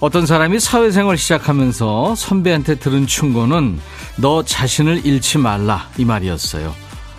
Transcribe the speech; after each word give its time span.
어떤 0.00 0.26
사람이 0.26 0.60
사회생활 0.60 1.16
시작하면서 1.16 2.14
선배한테 2.16 2.76
들은 2.76 3.06
충고는 3.06 3.78
너 4.16 4.42
자신을 4.44 5.06
잃지 5.06 5.38
말라 5.38 5.88
이 5.96 6.04
말이었어요. 6.04 6.74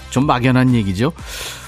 좀 0.10 0.26
막연한 0.26 0.74
얘기죠. 0.76 1.12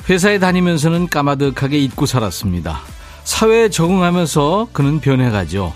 회사에 0.10 0.40
다니면서는 0.40 1.08
까마득하게 1.10 1.80
잊고 1.80 2.06
살았습니다. 2.06 2.80
사회에 3.24 3.70
적응하면서 3.70 4.70
그는 4.72 5.00
변해가죠. 5.00 5.74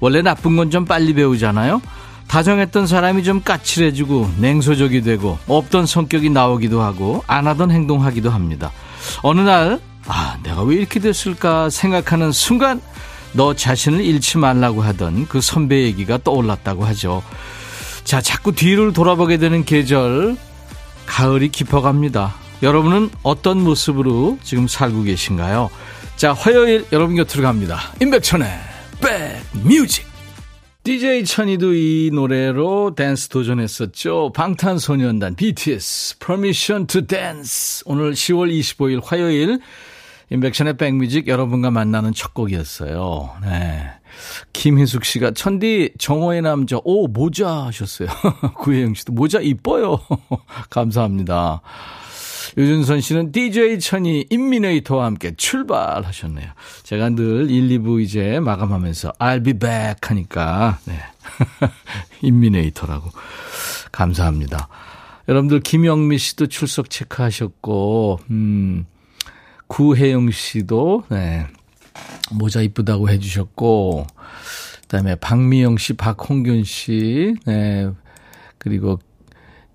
원래 0.00 0.22
나쁜 0.22 0.56
건 0.56 0.70
좀 0.70 0.84
빨리 0.84 1.14
배우잖아요. 1.14 1.80
다정했던 2.26 2.86
사람이 2.86 3.24
좀 3.24 3.42
까칠해지고 3.42 4.34
냉소적이 4.38 5.02
되고 5.02 5.36
없던 5.48 5.86
성격이 5.86 6.30
나오기도 6.30 6.80
하고 6.80 7.24
안 7.26 7.46
하던 7.48 7.70
행동하기도 7.72 8.30
합니다. 8.30 8.70
어느 9.22 9.40
날, 9.40 9.80
아, 10.06 10.36
내가 10.44 10.62
왜 10.62 10.76
이렇게 10.76 11.00
됐을까 11.00 11.70
생각하는 11.70 12.30
순간 12.30 12.80
너 13.32 13.54
자신을 13.54 14.00
잃지 14.00 14.38
말라고 14.38 14.82
하던 14.82 15.28
그 15.28 15.40
선배 15.40 15.82
얘기가 15.82 16.18
떠올랐다고 16.18 16.84
하죠. 16.86 17.22
자, 18.04 18.20
자꾸 18.20 18.52
뒤를 18.52 18.92
돌아보게 18.92 19.36
되는 19.36 19.64
계절, 19.64 20.36
가을이 21.06 21.50
깊어갑니다. 21.50 22.34
여러분은 22.62 23.10
어떤 23.22 23.60
모습으로 23.62 24.38
지금 24.42 24.68
살고 24.68 25.04
계신가요? 25.04 25.70
자, 26.16 26.32
화요일 26.32 26.84
여러분 26.92 27.16
곁으로 27.16 27.42
갑니다. 27.42 27.80
임백천의 28.00 28.48
백뮤직. 29.00 30.10
DJ 30.82 31.24
천이도 31.24 31.74
이 31.74 32.10
노래로 32.12 32.94
댄스 32.94 33.28
도전했었죠. 33.28 34.32
방탄소년단 34.34 35.36
BTS 35.36 36.18
Permission 36.18 36.86
to 36.86 37.06
Dance. 37.06 37.82
오늘 37.84 38.12
10월 38.12 38.50
25일 38.50 39.00
화요일 39.04 39.60
임백천의 40.30 40.76
백뮤직 40.76 41.26
여러분과 41.26 41.70
만나는 41.70 42.12
첫 42.14 42.34
곡이었어요. 42.34 43.30
네. 43.42 43.90
김희숙 44.52 45.04
씨가 45.04 45.32
천디 45.32 45.92
정호의 45.98 46.42
남자 46.42 46.78
오 46.84 47.08
모자 47.08 47.66
하셨어요. 47.66 48.08
구혜영 48.58 48.94
씨도 48.94 49.12
모자 49.12 49.40
이뻐요. 49.40 50.00
감사합니다. 50.70 51.62
유준선 52.56 53.00
씨는 53.00 53.32
DJ 53.32 53.78
천이 53.78 54.26
임미네이터와 54.28 55.04
함께 55.04 55.34
출발하셨네요. 55.36 56.50
제가 56.82 57.10
늘 57.10 57.50
1, 57.50 57.68
2부 57.80 58.02
이제 58.02 58.40
마감하면서 58.40 59.12
I'll 59.18 59.44
be 59.44 59.52
back 59.52 59.96
하니까 60.02 60.78
네. 60.84 60.98
임미네이터라고 62.22 63.10
감사합니다. 63.92 64.68
여러분들 65.28 65.60
김영미 65.60 66.18
씨도 66.18 66.48
출석 66.48 66.90
체크하셨고 66.90 68.20
음 68.30 68.86
구혜영 69.70 70.32
씨도, 70.32 71.04
네. 71.10 71.46
모자 72.32 72.60
이쁘다고 72.60 73.08
해주셨고, 73.08 74.04
그 74.82 74.86
다음에 74.88 75.14
박미영 75.14 75.78
씨, 75.78 75.92
박홍균 75.92 76.64
씨, 76.64 77.36
네. 77.46 77.88
그리고 78.58 78.98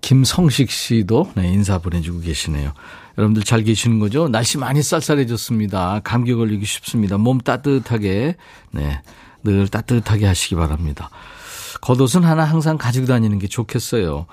김성식 0.02 0.70
씨도, 0.70 1.32
네, 1.34 1.48
인사 1.48 1.78
보내주고 1.78 2.20
계시네요. 2.20 2.74
여러분들 3.16 3.42
잘 3.42 3.62
계시는 3.62 3.98
거죠? 3.98 4.28
날씨 4.28 4.58
많이 4.58 4.82
쌀쌀해졌습니다. 4.82 6.02
감기 6.04 6.34
걸리기 6.34 6.66
쉽습니다. 6.66 7.16
몸 7.16 7.38
따뜻하게, 7.38 8.36
네. 8.72 9.02
늘 9.44 9.66
따뜻하게 9.66 10.26
하시기 10.26 10.56
바랍니다. 10.56 11.08
겉옷은 11.80 12.22
하나 12.22 12.44
항상 12.44 12.76
가지고 12.76 13.06
다니는 13.06 13.38
게 13.38 13.46
좋겠어요. 13.46 14.26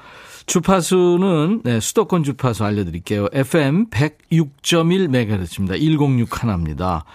주파수는 0.46 1.62
네, 1.64 1.80
수도권 1.80 2.24
주파수 2.24 2.64
알려드릴게요. 2.66 3.28
FM 3.32 3.90
106.1MHz입니다. 3.90 5.80
106 5.80 6.44
하나입니다. 6.44 7.06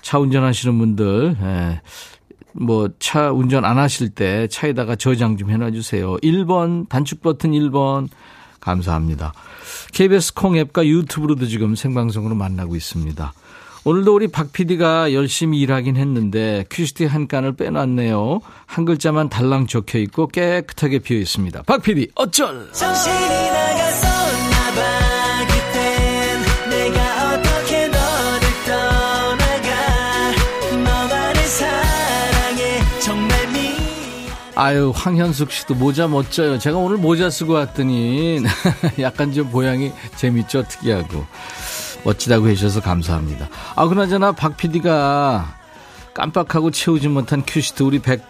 차 0.00 0.18
운전하시는 0.18 0.78
분들 0.78 1.36
네, 1.40 1.80
뭐차 2.52 3.32
운전 3.32 3.64
안 3.64 3.78
하실 3.78 4.10
때 4.10 4.46
차에다가 4.48 4.96
저장 4.96 5.36
좀 5.36 5.50
해놔주세요. 5.50 6.16
1번 6.16 6.88
단축 6.88 7.22
버튼 7.22 7.52
1번 7.52 8.08
감사합니다. 8.60 9.32
KBS 9.92 10.34
콩 10.34 10.56
앱과 10.56 10.86
유튜브로도 10.86 11.46
지금 11.46 11.74
생방송으로 11.74 12.34
만나고 12.34 12.76
있습니다. 12.76 13.32
오늘도 13.84 14.14
우리 14.14 14.28
박 14.28 14.52
PD가 14.52 15.12
열심히 15.12 15.58
일하긴 15.60 15.96
했는데 15.96 16.64
큐시트 16.70 17.04
한 17.06 17.26
칸을 17.26 17.54
빼놨네요. 17.56 18.40
한 18.66 18.84
글자만 18.84 19.28
달랑 19.28 19.66
적혀 19.66 19.98
있고 19.98 20.28
깨끗하게 20.28 21.00
비어 21.00 21.18
있습니다. 21.18 21.62
박 21.62 21.82
PD 21.82 22.08
어쩔! 22.14 22.68
아유, 34.54 34.92
황현숙 34.94 35.50
씨도 35.50 35.74
모자 35.74 36.06
멋져요. 36.06 36.58
제가 36.58 36.76
오늘 36.76 36.98
모자 36.98 37.30
쓰고 37.30 37.54
왔더니 37.54 38.42
약간 39.00 39.32
좀 39.32 39.50
모양이 39.50 39.90
재밌죠? 40.16 40.62
특이하고. 40.68 41.26
멋지다고 42.04 42.48
해주셔서 42.48 42.80
감사합니다. 42.80 43.48
아, 43.76 43.86
그나저나 43.86 44.32
박 44.32 44.56
PD가 44.56 45.56
깜빡하고 46.14 46.70
채우지 46.70 47.08
못한 47.08 47.42
큐시트 47.46 47.82
우리 47.82 47.98
백, 48.00 48.22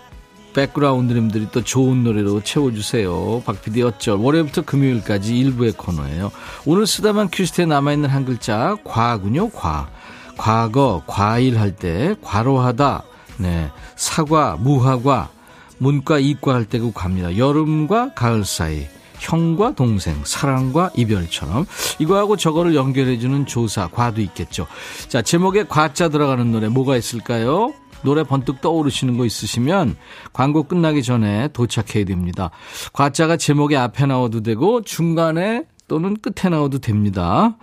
백그라운드님들이 0.53 1.49
또 1.51 1.63
좋은 1.63 2.05
노래로 2.05 2.43
채워주세요. 2.43 3.43
박 3.45 3.63
PD 3.63 3.83
어쩔. 3.83 4.17
월요일부터 4.17 4.63
금요일까지 4.63 5.37
일부의 5.37 5.73
코너예요. 5.73 6.31
오늘 6.67 6.87
쓰다만 6.87 7.29
큐시트에 7.31 7.67
남아있는 7.67 8.09
한 8.09 8.25
글자, 8.25 8.77
과군요, 8.85 9.51
과. 9.51 9.89
과거, 10.37 11.03
과일 11.07 11.59
할 11.59 11.77
때, 11.77 12.15
과로하다, 12.23 13.03
네. 13.39 13.71
사과, 13.97 14.57
무화과, 14.59 15.31
문과, 15.79 16.19
이과 16.19 16.55
할 16.55 16.65
때고 16.65 16.93
갑니다. 16.93 17.37
여름과 17.37 18.15
가을 18.15 18.45
사이. 18.45 18.87
형과 19.23 19.73
동생, 19.75 20.17
사랑과 20.25 20.91
이별처럼 20.97 21.65
이거하고 22.01 22.37
저거를 22.37 22.75
연결해주는 22.75 23.47
조사, 23.47 23.89
과도 23.89 24.21
있겠죠. 24.21 24.67
자, 25.09 25.23
제목에 25.23 25.65
과자 25.69 26.09
들어가는 26.09 26.51
노래 26.51 26.69
뭐가 26.69 26.97
있을까요? 26.97 27.73
노래 28.03 28.25
번뜩 28.25 28.61
떠오르시는 28.61 29.17
거 29.17 29.25
있으시면 29.25 29.97
광고 30.33 30.65
끝나기 30.65 31.05
전에 31.05 31.49
도착해야 31.53 32.05
됩니다. 32.05 32.51
과자가 32.93 33.37
제목에 33.37 33.77
앞에 33.77 34.07
나와도 34.07 34.43
되고 34.43 34.83
중간에 34.83 35.65
또는 35.87 36.17
끝에 36.17 36.51
나와도 36.51 36.81
됩니다. 36.81 37.57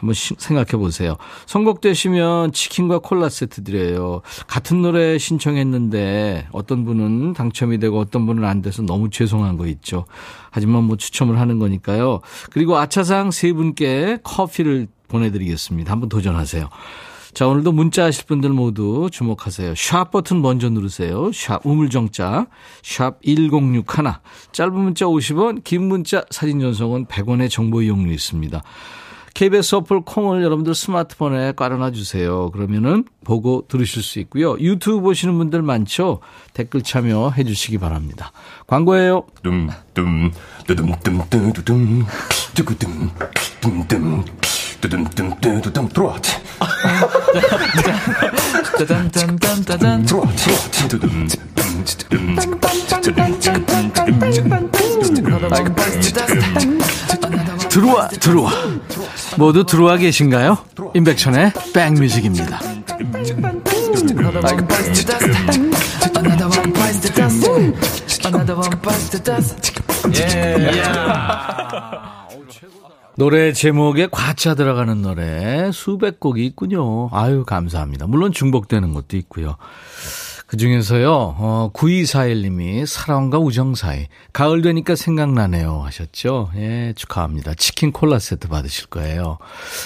한번 0.00 0.14
생각해 0.14 0.72
보세요. 0.72 1.16
선곡되시면 1.46 2.52
치킨과 2.52 3.00
콜라 3.00 3.28
세트 3.28 3.64
드려요. 3.64 4.22
같은 4.46 4.80
노래 4.80 5.18
신청했는데 5.18 6.48
어떤 6.52 6.84
분은 6.86 7.34
당첨이 7.34 7.78
되고 7.78 7.98
어떤 7.98 8.24
분은 8.26 8.44
안 8.44 8.62
돼서 8.62 8.82
너무 8.82 9.10
죄송한 9.10 9.58
거 9.58 9.66
있죠. 9.66 10.06
하지만 10.50 10.84
뭐 10.84 10.96
추첨을 10.96 11.38
하는 11.38 11.58
거니까요. 11.58 12.20
그리고 12.50 12.78
아차상 12.78 13.30
세 13.30 13.52
분께 13.52 14.18
커피를 14.22 14.88
보내드리겠습니다. 15.08 15.92
한번 15.92 16.08
도전하세요. 16.08 16.68
자, 17.34 17.46
오늘도 17.46 17.72
문자 17.72 18.04
하실 18.04 18.24
분들 18.26 18.50
모두 18.50 19.08
주목하세요. 19.12 19.74
샵 19.76 20.10
버튼 20.10 20.40
먼저 20.40 20.68
누르세요. 20.68 21.30
샵 21.32 21.64
우물정자 21.64 22.46
샵 22.82 23.22
1061. 23.22 23.84
짧은 24.52 24.74
문자 24.74 25.04
50원, 25.04 25.62
긴 25.62 25.86
문자 25.86 26.24
사진 26.30 26.58
전송은 26.58 27.06
100원의 27.06 27.50
정보 27.50 27.82
이용료 27.82 28.10
있습니다. 28.10 28.62
KBS 29.34 29.76
어플 29.76 30.02
콩을 30.02 30.42
여러분들 30.42 30.74
스마트폰에 30.74 31.52
깔아놔 31.52 31.92
주세요. 31.92 32.50
그러면은 32.50 33.04
보고 33.24 33.64
들으실 33.68 34.02
수 34.02 34.18
있고요. 34.20 34.58
유튜브 34.58 35.00
보시는 35.00 35.36
분들 35.38 35.62
많죠? 35.62 36.20
댓글 36.52 36.82
참여해 36.82 37.44
주시기 37.44 37.78
바랍니다. 37.78 38.32
광고예요. 38.66 39.24
둠둠 39.42 40.32
뚜둠뚜둠뚜둠 40.66 42.06
뚜구둠 42.54 43.10
둠둠 43.60 44.24
뚜둠뚜둠뚜둠 44.80 45.88
들어와. 45.88 46.16
짜잔짠짠짠짠 48.78 50.04
들어와. 50.04 50.26
뚜둠 50.88 51.28
들어와 57.70 58.08
들어와 58.08 58.50
모두 59.38 59.64
들어와 59.64 59.96
계신가요? 59.96 60.58
임백천의 60.94 61.52
백뮤직입니다 61.72 62.60
예. 70.16 70.56
노래 73.16 73.52
제목에 73.52 74.08
과자 74.10 74.54
들어가는 74.54 75.02
노래 75.02 75.70
수백 75.72 76.20
곡이 76.20 76.44
있군요. 76.46 77.10
아유, 77.12 77.44
감사합니다. 77.44 78.06
물론 78.06 78.32
중복되는 78.32 78.94
것도 78.94 79.18
있고요. 79.18 79.56
그 80.50 80.56
중에서요, 80.56 81.12
어, 81.12 81.70
9241님이 81.72 82.84
사랑과 82.84 83.38
우정 83.38 83.76
사이. 83.76 84.08
가을 84.32 84.62
되니까 84.62 84.96
생각나네요. 84.96 85.82
하셨죠? 85.84 86.50
예, 86.56 86.92
축하합니다. 86.96 87.54
치킨 87.54 87.92
콜라 87.92 88.18
세트 88.18 88.48
받으실 88.48 88.88
거예요. 88.88 89.38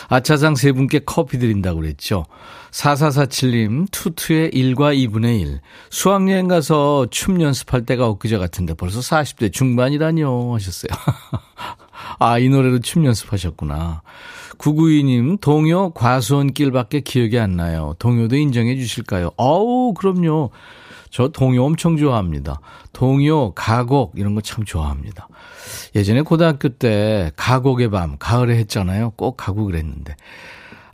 아차상 0.09 0.55
세 0.55 0.73
분께 0.73 1.01
커피 1.05 1.39
드린다고 1.39 1.81
그랬죠? 1.81 2.25
4447님, 2.71 3.89
투투의 3.91 4.53
1과 4.53 4.97
2분의 4.97 5.43
1. 5.43 5.61
수학여행 5.91 6.49
가서 6.49 7.09
춤 7.11 7.43
연습할 7.43 7.85
때가 7.85 8.09
엊그제 8.09 8.39
같은데 8.39 8.73
벌써 8.73 9.01
40대 9.01 9.53
중반이라뇨. 9.53 10.55
하셨어요. 10.55 10.89
아, 12.19 12.39
이 12.39 12.49
노래로 12.49 12.79
춤 12.79 13.05
연습하셨구나. 13.05 14.01
992님, 14.65 15.41
동요 15.41 15.91
과수원길밖에 15.91 17.01
기억이 17.01 17.39
안 17.39 17.57
나요. 17.57 17.95
동요도 17.99 18.37
인정해 18.37 18.77
주실까요? 18.77 19.31
어우, 19.37 19.93
그럼요. 19.93 20.51
저 21.11 21.29
동요 21.29 21.65
엄청 21.65 21.97
좋아합니다. 21.97 22.61
동요, 22.93 23.53
가곡, 23.53 24.15
이런 24.17 24.35
거 24.35 24.41
참 24.41 24.65
좋아합니다. 24.65 25.29
예전에 25.95 26.23
고등학교 26.23 26.71
때 26.71 27.31
가곡의 27.37 27.91
밤, 27.91 28.17
가을에 28.19 28.57
했잖아요. 28.57 29.11
꼭 29.17 29.37
가고 29.37 29.67
그랬는데. 29.67 30.17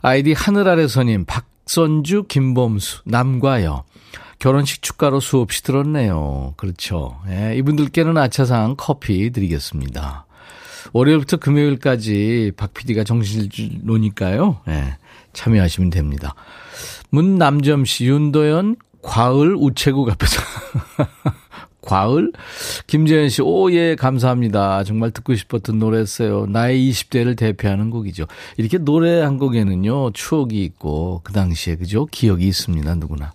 아이디 0.01 0.33
하늘 0.33 0.67
아래서님, 0.67 1.25
박선주, 1.25 2.25
김범수, 2.27 3.03
남과여. 3.05 3.83
결혼식 4.37 4.81
축가로 4.81 5.19
수없이 5.19 5.63
들었네요. 5.63 6.55
그렇죠. 6.57 7.19
예, 7.29 7.55
이분들께는 7.57 8.17
아차상 8.17 8.75
커피 8.77 9.31
드리겠습니다. 9.31 10.25
월요일부터 10.93 11.37
금요일까지 11.37 12.51
박 12.57 12.73
PD가 12.73 13.03
정신을 13.03 13.49
놓으니까요. 13.81 14.61
네, 14.67 14.97
참여하시면 15.33 15.89
됩니다. 15.89 16.35
문남점 17.09 17.85
씨, 17.85 18.05
윤도현, 18.05 18.75
과을 19.01 19.55
우체국 19.55 20.09
앞에서. 20.09 20.41
과을? 21.81 22.31
김재현 22.85 23.29
씨, 23.29 23.41
오, 23.41 23.71
예, 23.71 23.95
감사합니다. 23.95 24.83
정말 24.83 25.11
듣고 25.11 25.35
싶었던 25.35 25.79
노래였어요. 25.79 26.45
나의 26.45 26.91
20대를 26.91 27.35
대표하는 27.35 27.89
곡이죠. 27.89 28.27
이렇게 28.57 28.77
노래 28.77 29.21
한 29.21 29.37
곡에는요, 29.37 30.11
추억이 30.11 30.63
있고, 30.63 31.21
그 31.23 31.33
당시에, 31.33 31.75
그죠? 31.75 32.05
기억이 32.05 32.47
있습니다, 32.47 32.95
누구나. 32.95 33.33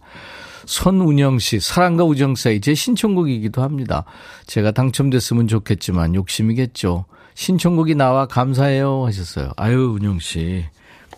손운영 0.64 1.38
씨, 1.38 1.60
사랑과 1.60 2.04
우정 2.04 2.34
사이 2.34 2.60
제 2.60 2.74
신청곡이기도 2.74 3.62
합니다. 3.62 4.04
제가 4.46 4.70
당첨됐으면 4.72 5.48
좋겠지만 5.48 6.14
욕심이겠죠. 6.14 7.04
신청곡이 7.36 7.94
나와 7.94 8.26
감사해요 8.26 9.04
하셨어요. 9.06 9.52
아유, 9.56 9.92
운영 9.94 10.18
씨. 10.18 10.64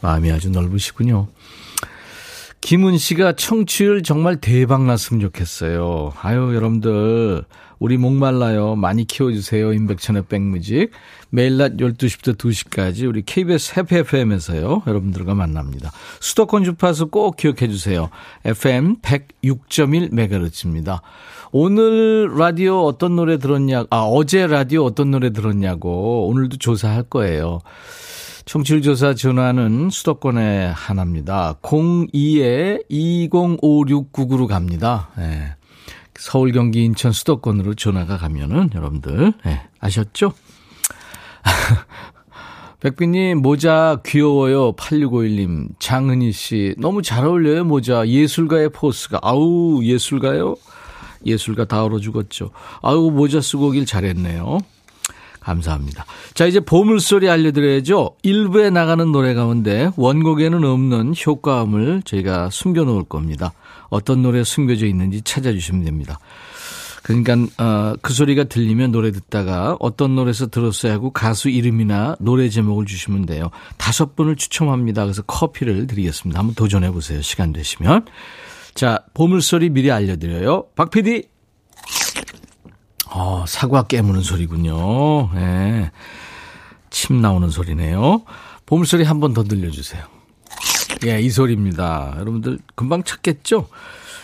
마음이 0.03 0.31
아주 0.31 0.51
넓으시군요. 0.51 1.29
김은 2.61 2.99
씨가 2.99 3.33
청취율 3.33 4.03
정말 4.03 4.37
대박 4.37 4.85
났으면 4.85 5.21
좋겠어요. 5.21 6.13
아유, 6.21 6.55
여러분들. 6.55 7.45
우리 7.79 7.97
목말라요. 7.97 8.75
많이 8.75 9.05
키워주세요. 9.05 9.73
임백천의 9.73 10.25
백뮤직. 10.29 10.91
매일 11.31 11.57
낮 11.57 11.77
12시부터 11.77 12.37
2시까지 12.37 13.07
우리 13.09 13.23
KBS 13.23 13.75
해피 13.79 13.97
FM에서요. 13.99 14.83
여러분들과 14.87 15.35
만납니다. 15.35 15.93
수도권 16.21 16.65
주파수 16.65 17.07
꼭 17.07 17.37
기억해 17.37 17.69
주세요. 17.69 18.11
FM 18.45 18.97
106.1MHz입니다. 19.03 21.01
오늘 21.53 22.31
라디오 22.37 22.85
어떤 22.85 23.17
노래 23.17 23.39
들었냐, 23.39 23.85
아, 23.91 24.01
어제 24.01 24.47
라디오 24.47 24.85
어떤 24.85 25.11
노래 25.11 25.31
들었냐고 25.31 26.29
오늘도 26.29 26.59
조사할 26.59 27.05
거예요. 27.05 27.61
청취율 28.49 28.81
조사 28.81 29.13
전화는 29.13 29.91
수도권에 29.91 30.69
하나입니다. 30.69 31.59
02에 31.61 32.83
205699로 32.91 34.47
갑니다. 34.47 35.11
네. 35.19 35.55
서울, 36.17 36.53
경기, 36.53 36.83
인천 36.83 37.13
수도권으로 37.13 37.75
전화가 37.75 38.17
가면은 38.17 38.71
여러분들 38.75 39.35
네, 39.45 39.69
아셨죠? 39.81 40.33
백빈님, 42.81 43.43
모자 43.43 44.01
귀여워요. 44.07 44.73
8651님. 44.73 45.69
장은희 45.79 46.33
씨. 46.33 46.75
너무 46.79 47.03
잘 47.03 47.27
어울려요, 47.27 47.65
모자. 47.65 48.09
예술가의 48.09 48.71
포스가. 48.71 49.19
아우, 49.21 49.85
예술가요? 49.85 50.57
예술가 51.27 51.67
다 51.67 51.85
얼어 51.85 51.99
죽었죠. 51.99 52.53
아우, 52.81 53.11
모자 53.11 53.43
쓰고 53.43 53.67
오길 53.67 53.85
잘했네요. 53.85 54.61
감사합니다. 55.49 56.05
자, 56.35 56.47
이제 56.47 56.61
보물소리 56.61 57.29
알려드려야죠. 57.31 58.17
일부에 58.23 58.71
나가는 58.71 59.11
노래 59.11 59.33
가운데 59.33 59.91
원곡에는 59.97 60.63
없는 60.63 61.15
효과음을 61.27 62.03
저희가 62.05 62.51
숨겨놓을 62.51 63.05
겁니다. 63.05 63.53
어떤 63.89 64.23
노래 64.23 64.45
숨겨져 64.45 64.87
있는지 64.87 65.23
찾아주시면 65.23 65.85
됩니다. 65.85 66.19
그러니까 67.03 67.37
어, 67.57 67.95
그 68.03 68.13
소리가 68.13 68.45
들리면 68.45 68.93
노래 68.93 69.11
듣다가 69.13 69.79
어떤 69.81 70.15
노래에서 70.15 70.49
들었어야 70.49 70.93
하고 70.93 71.11
가수 71.11 71.49
이름이나 71.49 72.17
노래 72.21 72.51
제목을 72.51 72.85
주시면 72.85 73.25
돼요. 73.25 73.51
다섯 73.79 74.15
분을 74.15 74.37
추첨합니다. 74.37 75.05
그래서 75.05 75.23
커피를 75.23 75.87
드리겠습니다. 75.87 76.39
한번 76.39 76.55
도전해 76.55 76.91
보세요. 76.91 77.23
시간 77.23 77.55
되시면. 77.55 78.05
자, 78.75 78.99
보물소리 79.15 79.71
미리 79.71 79.91
알려드려요. 79.91 80.67
박 80.77 80.91
PD. 80.91 81.29
어, 83.11 83.45
사과 83.47 83.83
깨무는 83.85 84.23
소리군요. 84.23 85.31
예. 85.35 85.39
네. 85.39 85.91
침 86.91 87.21
나오는 87.21 87.49
소리네요. 87.51 88.23
보물소리 88.67 89.05
한 89.05 89.21
번 89.21 89.35
더 89.35 89.45
들려주세요. 89.45 90.03
예, 91.07 91.21
이 91.21 91.31
소리입니다. 91.31 92.15
여러분들 92.19 92.59
금방 92.75 93.03
찾겠죠? 93.05 93.69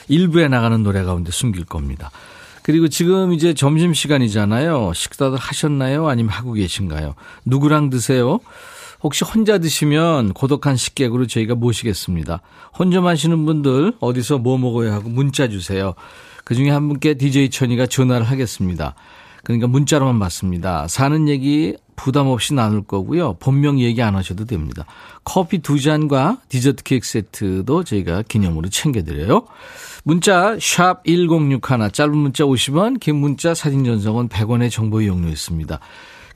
일부에 0.08 0.48
나가는 0.48 0.82
노래 0.82 1.02
가운데 1.04 1.30
숨길 1.30 1.64
겁니다. 1.64 2.10
그리고 2.62 2.88
지금 2.88 3.32
이제 3.32 3.52
점심시간이잖아요. 3.54 4.92
식사들 4.94 5.36
하셨나요? 5.38 6.08
아니면 6.08 6.32
하고 6.32 6.52
계신가요? 6.54 7.14
누구랑 7.44 7.90
드세요? 7.90 8.40
혹시 9.02 9.24
혼자 9.24 9.58
드시면 9.58 10.32
고독한 10.32 10.76
식객으로 10.76 11.26
저희가 11.26 11.54
모시겠습니다. 11.54 12.40
혼자 12.76 13.02
마시는 13.02 13.44
분들 13.44 13.92
어디서 14.00 14.38
뭐 14.38 14.56
먹어야 14.56 14.94
하고 14.94 15.10
문자 15.10 15.48
주세요. 15.48 15.94
그 16.44 16.54
중에 16.54 16.70
한 16.70 16.88
분께 16.88 17.14
DJ 17.14 17.50
천이가 17.50 17.86
전화를 17.86 18.26
하겠습니다. 18.26 18.94
그러니까 19.42 19.66
문자로만 19.66 20.18
받습니다. 20.18 20.88
사는 20.88 21.28
얘기 21.28 21.76
부담 21.96 22.26
없이 22.28 22.54
나눌 22.54 22.82
거고요. 22.82 23.34
본명 23.34 23.78
얘기 23.78 24.02
안 24.02 24.16
하셔도 24.16 24.44
됩니다. 24.46 24.84
커피 25.22 25.58
두 25.58 25.80
잔과 25.80 26.38
디저트 26.48 26.82
케이크 26.82 27.06
세트도 27.06 27.84
저희가 27.84 28.22
기념으로 28.22 28.68
챙겨드려요. 28.68 29.46
문자 30.02 30.56
1061, 30.58 31.60
짧은 31.92 32.16
문자 32.16 32.44
50원, 32.44 33.00
긴 33.00 33.16
문자 33.16 33.54
사진 33.54 33.84
전송은 33.84 34.28
100원의 34.28 34.70
정보 34.70 35.00
이용료 35.00 35.28
있습니다. 35.28 35.78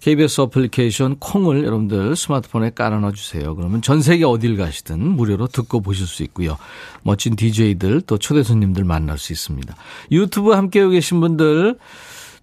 KBS 0.00 0.42
어플리케이션 0.42 1.16
콩을 1.18 1.64
여러분들 1.64 2.14
스마트폰에 2.14 2.70
깔아놔 2.70 3.12
주세요. 3.12 3.54
그러면 3.54 3.82
전 3.82 4.00
세계 4.00 4.24
어딜 4.24 4.56
가시든 4.56 5.00
무료로 5.00 5.48
듣고 5.48 5.80
보실 5.80 6.06
수 6.06 6.22
있고요. 6.24 6.56
멋진 7.02 7.36
DJ들 7.36 8.02
또 8.02 8.18
초대 8.18 8.42
손님들 8.42 8.84
만날 8.84 9.18
수 9.18 9.32
있습니다. 9.32 9.74
유튜브 10.12 10.52
함께하고 10.52 10.92
계신 10.92 11.20
분들 11.20 11.78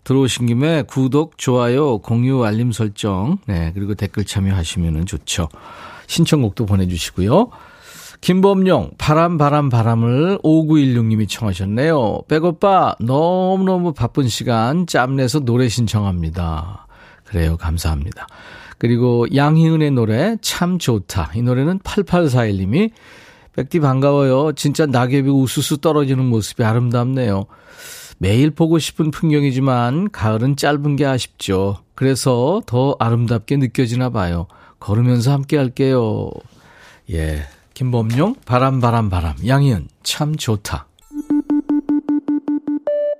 들어오신 0.04 0.46
김에 0.46 0.84
구독, 0.84 1.38
좋아요, 1.38 1.98
공유, 1.98 2.46
알림 2.46 2.72
설정, 2.72 3.40
네, 3.48 3.72
그리고 3.74 3.96
댓글 3.96 4.24
참여하시면 4.24 5.08
좋죠. 5.08 5.50
신청곡도 6.08 6.68
보내주시고요. 6.68 7.50
김범용, 8.22 8.92
바람, 8.98 9.38
바람, 9.38 9.70
바람을 9.70 10.40
5916님이 10.44 11.28
청하셨네요. 11.28 12.24
백오빠, 12.28 12.96
너무너무 13.00 13.94
바쁜 13.94 14.28
시간 14.28 14.86
짬내서 14.88 15.40
노래 15.40 15.68
신청합니다. 15.70 16.85
그래요. 17.26 17.58
감사합니다. 17.58 18.28
그리고 18.78 19.26
양희은의 19.34 19.92
노래 19.92 20.38
참 20.42 20.78
좋다. 20.80 21.32
이 21.36 21.42
노래는 21.42 21.80
8841님이 21.80 22.92
백디 23.54 23.80
반가워요. 23.80 24.52
진짜 24.54 24.86
낙엽이 24.86 25.30
우수수 25.30 25.78
떨어지는 25.78 26.26
모습이 26.26 26.64
아름답네요. 26.64 27.46
매일 28.18 28.52
보고 28.52 28.80
싶은 28.80 29.12
풍경이지만 29.12 30.12
가을은 30.12 30.56
짧은 30.56 30.96
게 30.96 31.06
아쉽죠. 31.06 31.80
그래서 31.96 32.62
더 32.66 32.96
아름답게 33.00 33.58
느껴지나 33.58 34.10
봐요. 34.10 34.48
걸으면서 34.80 35.32
함께 35.32 35.58
할게요. 35.58 36.30
예. 37.12 37.46
김범용, 37.74 38.36
바람, 38.46 38.80
바람, 38.80 39.10
바람. 39.10 39.36
양희은, 39.46 39.90
참 40.04 40.36
좋다. 40.36 40.88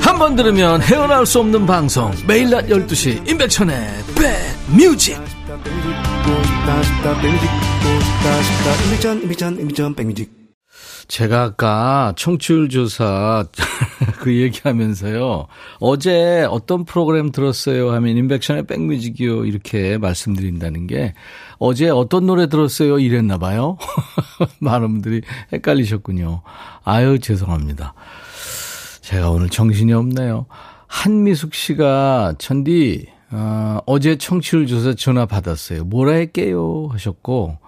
한 0.00 0.18
번 0.18 0.36
들으면 0.36 0.82
헤어나올 0.82 1.24
수 1.26 1.40
없는 1.40 1.66
방송 1.66 2.10
매일 2.26 2.50
낮 2.50 2.66
12시 2.66 3.28
임백천의 3.28 3.74
백뮤직 9.94 10.30
제가 11.08 11.42
아까 11.42 12.12
청취율 12.16 12.68
조사 12.68 13.44
그 14.20 14.32
얘기하면서요. 14.42 15.46
어제 15.80 16.46
어떤 16.48 16.84
프로그램 16.84 17.32
들었어요 17.32 17.90
하면 17.92 18.16
인백션의 18.16 18.66
백뮤직이요 18.66 19.44
이렇게 19.46 19.98
말씀드린다는 19.98 20.86
게 20.86 21.14
어제 21.58 21.88
어떤 21.88 22.26
노래 22.26 22.48
들었어요 22.48 22.98
이랬나 23.00 23.38
봐요. 23.38 23.76
많은 24.60 24.88
분들이 24.92 25.22
헷갈리셨군요. 25.52 26.42
아유 26.84 27.18
죄송합니다. 27.18 27.94
제가 29.10 29.30
오늘 29.30 29.48
정신이 29.48 29.92
없네요. 29.92 30.46
한미숙 30.86 31.52
씨가 31.52 32.34
천디 32.38 33.08
어, 33.32 33.80
어제 33.84 34.16
청취율 34.16 34.68
조사 34.68 34.94
전화 34.94 35.26
받았어요. 35.26 35.82
뭐라 35.82 36.12
할게요 36.12 36.86
하셨고 36.92 37.58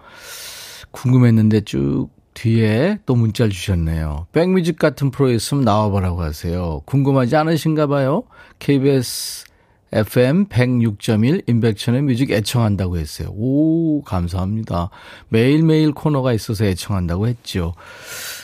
궁금했는데 0.93 1.63
쭉 1.63 2.11
뒤에 2.35 3.01
또 3.07 3.17
문자를 3.17 3.51
주셨네요. 3.51 4.29
백뮤직 4.31 4.79
같은 4.79 5.11
프로 5.11 5.33
있으면 5.33 5.65
나와보라고 5.65 6.23
하세요. 6.23 6.81
궁금하지 6.85 7.35
않으신가 7.35 7.89
봐요. 7.89 8.23
KBS 8.61 9.47
FM 9.91 10.47
106.1 10.47 11.49
인백천의 11.49 12.03
뮤직 12.03 12.31
애청한다고 12.31 12.99
했어요. 12.99 13.31
오, 13.33 14.03
감사합니다. 14.03 14.91
매일매일 15.29 15.91
코너가 15.91 16.35
있어서 16.35 16.67
애청한다고 16.67 17.27
했죠. 17.27 17.75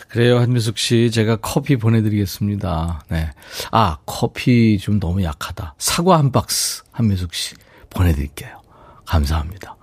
그래요, 0.08 0.38
한미숙 0.38 0.78
씨. 0.78 1.10
제가 1.10 1.36
커피 1.36 1.76
보내드리겠습니다. 1.76 3.02
네. 3.08 3.30
아, 3.70 3.98
커피 4.06 4.78
좀 4.78 4.98
너무 4.98 5.22
약하다. 5.22 5.74
사과 5.78 6.18
한 6.18 6.32
박스, 6.32 6.82
한미숙 6.92 7.34
씨. 7.34 7.54
보내드릴게요. 7.90 8.60
감사합니다. 9.04 9.76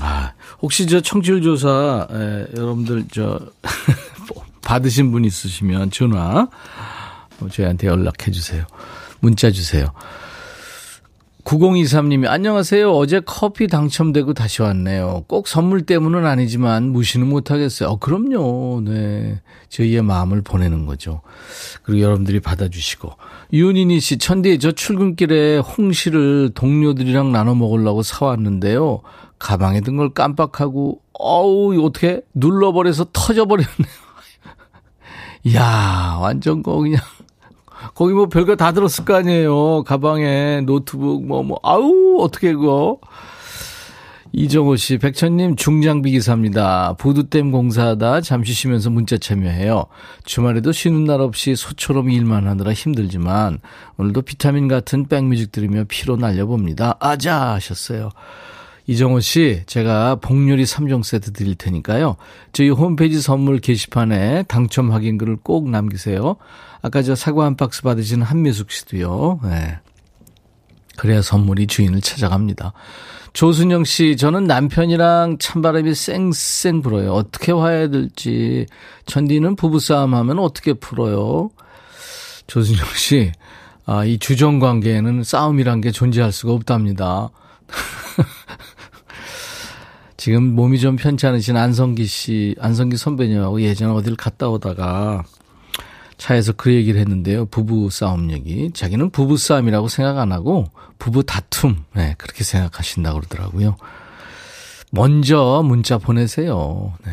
아, 0.00 0.32
혹시 0.60 0.86
저 0.86 1.00
청취율 1.00 1.42
조사, 1.42 2.06
에, 2.10 2.46
여러분들 2.56 3.06
저, 3.12 3.40
받으신 4.62 5.10
분 5.10 5.24
있으시면 5.24 5.90
전화, 5.90 6.48
어, 7.40 7.48
저희한테 7.50 7.88
연락해 7.88 8.30
주세요. 8.30 8.64
문자 9.20 9.50
주세요. 9.50 9.92
9023님이 11.44 12.28
안녕하세요. 12.28 12.90
어제 12.92 13.20
커피 13.24 13.66
당첨되고 13.66 14.32
다시 14.32 14.62
왔네요. 14.62 15.24
꼭 15.26 15.48
선물 15.48 15.82
때문은 15.82 16.24
아니지만 16.24 16.90
무시는 16.90 17.28
못하겠어요. 17.28 17.88
어, 17.90 17.96
그럼요. 17.98 18.82
네. 18.84 19.40
저희의 19.68 20.02
마음을 20.02 20.42
보내는 20.42 20.86
거죠. 20.86 21.20
그리고 21.82 22.02
여러분들이 22.02 22.40
받아주시고. 22.40 23.10
윤인희 23.52 24.00
씨, 24.00 24.18
천디, 24.18 24.60
저 24.60 24.70
출근길에 24.72 25.58
홍시를 25.58 26.52
동료들이랑 26.54 27.32
나눠 27.32 27.54
먹으려고 27.54 28.02
사왔는데요. 28.02 29.00
가방에 29.38 29.80
든 29.80 29.96
걸 29.96 30.14
깜빡하고, 30.14 31.00
어우, 31.12 31.84
어떻게 31.84 32.22
눌러버려서 32.34 33.06
터져버렸네요. 33.12 33.72
이야, 35.44 36.18
완전 36.20 36.62
거 36.62 36.76
그냥. 36.78 37.00
거기 37.94 38.14
뭐 38.14 38.26
별거 38.26 38.56
다 38.56 38.72
들었을 38.72 39.04
거 39.04 39.14
아니에요. 39.14 39.84
가방에 39.84 40.62
노트북 40.62 41.26
뭐, 41.26 41.42
뭐, 41.42 41.58
아우, 41.62 42.20
어떻게 42.20 42.52
그거. 42.52 42.98
이정호 44.34 44.76
씨, 44.76 44.96
백천님 44.96 45.56
중장비 45.56 46.10
기사입니다. 46.12 46.94
부두댐 46.94 47.50
공사하다 47.50 48.22
잠시 48.22 48.54
쉬면서 48.54 48.88
문자 48.88 49.18
참여해요. 49.18 49.84
주말에도 50.24 50.72
쉬는 50.72 51.04
날 51.04 51.20
없이 51.20 51.54
소처럼 51.54 52.08
일만 52.08 52.48
하느라 52.48 52.72
힘들지만 52.72 53.58
오늘도 53.98 54.22
비타민 54.22 54.68
같은 54.68 55.06
백뮤직 55.06 55.52
들으며 55.52 55.84
피로 55.86 56.16
날려봅니다. 56.16 56.96
아자 56.98 57.52
하셨어요. 57.52 58.08
이정호 58.86 59.20
씨, 59.20 59.62
제가 59.66 60.16
복요리 60.16 60.64
3종 60.64 61.02
세트 61.04 61.32
드릴 61.32 61.54
테니까요. 61.54 62.16
저희 62.52 62.70
홈페이지 62.70 63.20
선물 63.20 63.60
게시판에 63.60 64.44
당첨 64.44 64.90
확인글을 64.90 65.36
꼭 65.42 65.70
남기세요. 65.70 66.36
아까 66.82 67.02
저 67.02 67.14
사과 67.14 67.44
한 67.44 67.56
박스 67.56 67.82
받으신 67.82 68.22
한미숙 68.22 68.70
씨도요. 68.70 69.40
네. 69.44 69.78
그래야 70.96 71.22
선물이 71.22 71.68
주인을 71.68 72.00
찾아갑니다. 72.00 72.72
조순영 73.32 73.84
씨, 73.84 74.16
저는 74.16 74.44
남편이랑 74.44 75.38
찬바람이 75.38 75.94
쌩쌩 75.94 76.82
불어요. 76.82 77.12
어떻게 77.12 77.52
화해야 77.52 77.88
될지. 77.88 78.66
천디는 79.06 79.56
부부싸움 79.56 80.14
하면 80.14 80.38
어떻게 80.38 80.74
풀어요? 80.74 81.50
조순영 82.46 82.84
씨, 82.94 83.32
아, 83.86 84.04
이 84.04 84.18
주정 84.18 84.58
관계에는 84.58 85.24
싸움이란 85.24 85.80
게 85.80 85.92
존재할 85.92 86.30
수가 86.30 86.52
없답니다. 86.52 87.30
지금 90.22 90.54
몸이 90.54 90.78
좀 90.78 90.94
편치 90.94 91.26
않으신 91.26 91.56
안성기 91.56 92.06
씨, 92.06 92.54
안성기 92.60 92.96
선배님하고 92.96 93.60
예전에 93.60 93.92
어딜 93.92 94.14
갔다 94.14 94.48
오다가 94.48 95.24
차에서 96.16 96.52
그 96.52 96.72
얘기를 96.72 97.00
했는데요. 97.00 97.46
부부 97.46 97.90
싸움 97.90 98.30
얘기. 98.30 98.70
자기는 98.72 99.10
부부 99.10 99.36
싸움이라고 99.36 99.88
생각 99.88 100.18
안 100.18 100.30
하고 100.30 100.66
부부 101.00 101.24
다툼. 101.24 101.82
네, 101.96 102.14
그렇게 102.18 102.44
생각하신다고 102.44 103.18
그러더라고요. 103.18 103.74
먼저 104.92 105.60
문자 105.64 105.98
보내세요. 105.98 106.92
네. 107.04 107.12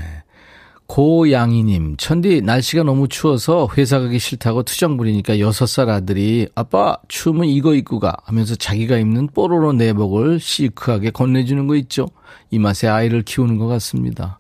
고양이님, 0.89 1.97
천디, 1.97 2.41
날씨가 2.41 2.81
너무 2.81 3.07
추워서 3.07 3.69
회사 3.77 3.99
가기 3.99 4.17
싫다고 4.17 4.63
투정 4.63 4.97
부리니까 4.97 5.35
6살 5.35 5.87
아들이, 5.87 6.47
아빠, 6.55 6.97
추우면 7.07 7.45
이거 7.45 7.75
입고 7.75 7.99
가 7.99 8.17
하면서 8.23 8.55
자기가 8.55 8.97
입는 8.97 9.27
뽀로로 9.27 9.73
내복을 9.73 10.39
시크하게 10.39 11.11
건네주는 11.11 11.67
거 11.67 11.75
있죠? 11.75 12.07
이 12.49 12.57
맛에 12.57 12.87
아이를 12.87 13.21
키우는 13.21 13.59
것 13.59 13.67
같습니다. 13.67 14.39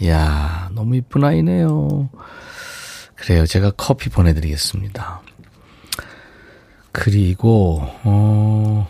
이야, 0.00 0.70
너무 0.72 0.96
이쁜 0.96 1.22
아이네요. 1.24 2.08
그래요. 3.14 3.44
제가 3.44 3.72
커피 3.76 4.08
보내드리겠습니다. 4.08 5.20
그리고, 6.90 7.82
어, 8.02 8.88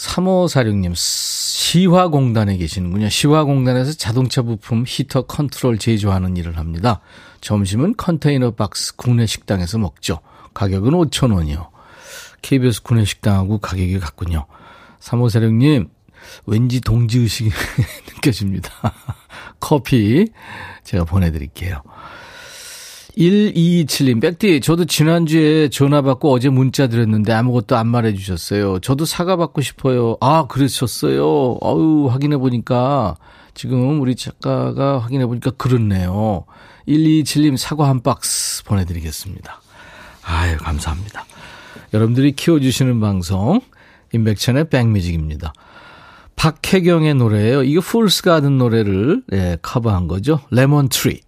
3546님, 0.00 0.94
시화공단에 0.96 2.56
계시는군요. 2.56 3.10
시화공단에서 3.10 3.92
자동차 3.92 4.40
부품 4.40 4.84
히터 4.86 5.26
컨트롤 5.26 5.78
제조하는 5.78 6.38
일을 6.38 6.56
합니다. 6.56 7.00
점심은 7.42 7.94
컨테이너 7.96 8.52
박스 8.52 8.96
구내 8.96 9.26
식당에서 9.26 9.76
먹죠. 9.78 10.20
가격은 10.54 10.92
5,000원이요. 10.92 11.68
KBS 12.40 12.82
구내 12.82 13.04
식당하고 13.04 13.58
가격이 13.58 14.00
같군요. 14.00 14.46
3546님, 15.00 15.90
왠지 16.46 16.80
동지의식이 16.80 17.50
느껴집니다. 18.08 18.70
커피 19.60 20.28
제가 20.82 21.04
보내드릴게요. 21.04 21.82
1227님, 23.20 24.18
백디, 24.22 24.62
저도 24.62 24.86
지난주에 24.86 25.68
전화 25.68 26.00
받고 26.00 26.32
어제 26.32 26.48
문자 26.48 26.86
드렸는데 26.86 27.34
아무것도 27.34 27.76
안 27.76 27.86
말해 27.86 28.14
주셨어요. 28.14 28.78
저도 28.78 29.04
사과 29.04 29.36
받고 29.36 29.60
싶어요. 29.60 30.16
아, 30.22 30.46
그러셨어요. 30.46 31.58
아유, 31.62 32.08
확인해 32.10 32.38
보니까, 32.38 33.16
지금 33.52 34.00
우리 34.00 34.16
작가가 34.16 34.98
확인해 34.98 35.26
보니까 35.26 35.50
그렇네요. 35.50 36.46
1227님 36.88 37.58
사과 37.58 37.90
한 37.90 38.02
박스 38.02 38.64
보내드리겠습니다. 38.64 39.60
아유, 40.22 40.56
감사합니다. 40.56 41.26
여러분들이 41.92 42.32
키워주시는 42.32 43.00
방송, 43.00 43.60
임백천의 44.14 44.70
백뮤직입니다. 44.70 45.52
박혜경의 46.36 47.16
노래예요. 47.16 47.64
이거 47.64 47.82
Fool's 47.82 48.22
Garden 48.22 48.56
노래를 48.56 49.24
예, 49.34 49.58
커버한 49.60 50.08
거죠. 50.08 50.40
Lemon 50.50 50.88
Tree. 50.88 51.20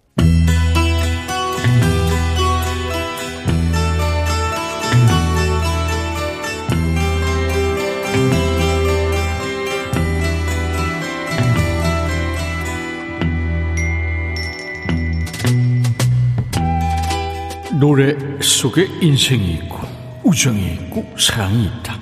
노래 17.83 18.17
속에 18.41 18.89
인생이 19.01 19.55
있고 19.55 19.81
우정이 20.23 20.75
있고 20.75 21.05
사랑이 21.19 21.65
있다. 21.65 21.99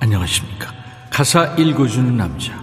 안녕하십니까. 0.00 0.74
가사 1.08 1.54
읽어주는 1.56 2.16
남자. 2.16 2.60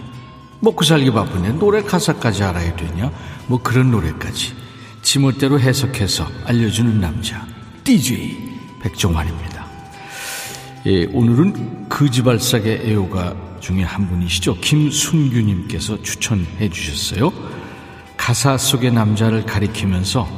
먹고 0.60 0.84
살기 0.84 1.10
바쁜데 1.10 1.52
노래 1.52 1.80
가사까지 1.80 2.44
알아야 2.44 2.76
되냐? 2.76 3.10
뭐 3.46 3.62
그런 3.62 3.90
노래까지. 3.90 4.52
지멋대로 5.00 5.58
해석해서 5.58 6.28
알려주는 6.44 7.00
남자. 7.00 7.42
DJ 7.84 8.36
백종환입니다. 8.82 9.66
예, 10.84 11.06
오늘은 11.06 11.88
그지발사계 11.88 12.82
애호가 12.84 13.34
중에 13.60 13.82
한 13.82 14.06
분이시죠. 14.10 14.56
김순규님께서 14.56 16.02
추천해 16.02 16.68
주셨어요. 16.68 17.32
가사 18.18 18.58
속의 18.58 18.92
남자를 18.92 19.46
가리키면서 19.46 20.37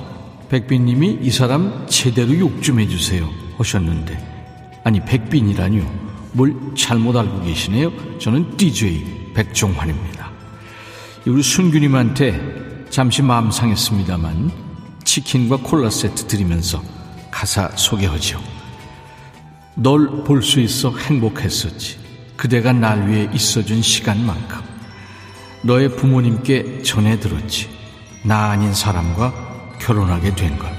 백빈님이 0.51 1.19
이 1.23 1.31
사람 1.31 1.87
제대로 1.89 2.37
욕 2.39 2.61
좀 2.61 2.81
해주세요 2.81 3.29
하셨는데 3.59 4.81
아니 4.85 5.01
백빈이라니요. 5.05 6.11
뭘 6.33 6.55
잘못 6.77 7.17
알고 7.17 7.43
계시네요. 7.43 8.19
저는 8.19 8.57
DJ 8.57 9.33
백종환입니다. 9.35 10.31
우리 11.27 11.43
순규님한테 11.43 12.87
잠시 12.91 13.23
마음 13.23 13.51
상했습니다만 13.51 14.51
치킨과 15.05 15.59
콜라 15.59 15.91
세트 15.91 16.27
드리면서 16.27 16.83
가사 17.31 17.69
소개하죠. 17.77 18.41
널 19.75 20.25
볼 20.25 20.43
수 20.43 20.61
있어 20.61 20.97
행복했었지. 20.97 21.99
그대가 22.37 22.73
날 22.73 23.09
위해 23.09 23.29
있어준 23.33 23.83
시간만큼. 23.83 24.61
너의 25.63 25.95
부모님께 25.97 26.83
전해 26.83 27.21
들었지. 27.21 27.69
나 28.25 28.51
아닌 28.51 28.73
사람과 28.73 29.50
결혼하게 29.81 30.35
된 30.37 30.57
걸. 30.59 30.71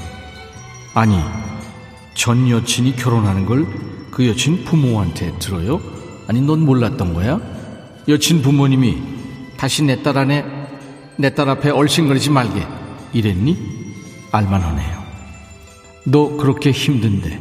아니, 0.93 1.19
전 2.13 2.49
여친이 2.49 2.95
결혼하는 2.95 3.45
걸 3.45 3.65
그 4.11 4.27
여친 4.27 4.65
부모한테 4.65 5.31
들어요? 5.39 5.79
아니, 6.27 6.41
넌 6.41 6.59
몰랐던 6.65 7.13
거야? 7.13 7.39
여친 8.09 8.41
부모님이 8.41 9.01
다시 9.57 9.83
내 9.83 10.03
딸 10.03 10.17
안에, 10.17 10.43
내 11.17 11.33
딸 11.33 11.47
앞에 11.49 11.69
얼씬거리지 11.69 12.29
말게. 12.29 12.67
이랬니? 13.13 13.57
알만하네요. 14.33 15.01
너 16.05 16.35
그렇게 16.35 16.71
힘든데 16.71 17.39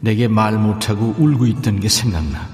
내게 0.00 0.28
말 0.28 0.58
못하고 0.58 1.14
울고 1.18 1.46
있던 1.46 1.80
게 1.80 1.88
생각나. 1.88 2.46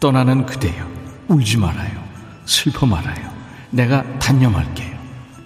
떠나는 0.00 0.46
그대여. 0.46 0.86
울지 1.28 1.58
말아요. 1.58 2.02
슬퍼 2.46 2.86
말아요. 2.86 3.30
내가 3.70 4.18
단념할게요. 4.18 4.96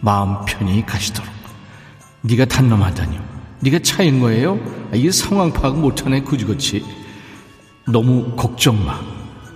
마음 0.00 0.44
편히 0.44 0.87
가시도록. 0.87 1.28
네가 2.22 2.44
단념하다니요. 2.46 3.20
네가 3.60 3.78
차인 3.80 4.20
거예요? 4.20 4.58
아, 4.92 4.96
이게 4.96 5.10
상황 5.10 5.52
파악 5.52 5.78
못하네 5.78 6.22
그지그치. 6.22 6.84
너무 7.88 8.34
걱정 8.36 8.84
마. 8.84 9.00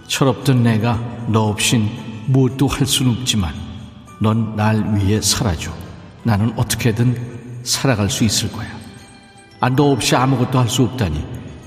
철없던 0.07 0.63
내가 0.63 1.01
너 1.29 1.45
없인 1.45 1.89
무엇도 2.27 2.67
할 2.67 2.87
수는 2.87 3.13
없지만 3.19 3.55
넌 4.21 4.55
날 4.57 4.97
위해 4.97 5.21
살아줘. 5.21 5.73
나는 6.23 6.53
어떻게든 6.57 7.61
살아갈 7.65 8.09
수 8.11 8.25
있을 8.25 8.51
거야. 8.53 8.69
아, 9.61 9.69
너 9.71 9.85
없이 9.93 10.15
아무것도 10.17 10.59
할 10.59 10.69
수 10.69 10.83
없다니. 10.83 11.25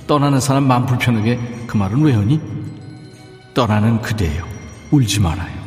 떠나는 0.08 0.40
사람 0.40 0.68
마음 0.68 0.86
불편하게 0.86 1.66
그 1.68 1.76
말은 1.78 2.02
왜 2.02 2.14
하니? 2.14 2.40
떠나는 3.54 4.02
그대요. 4.02 4.46
울지 4.92 5.20
말아요. 5.20 5.58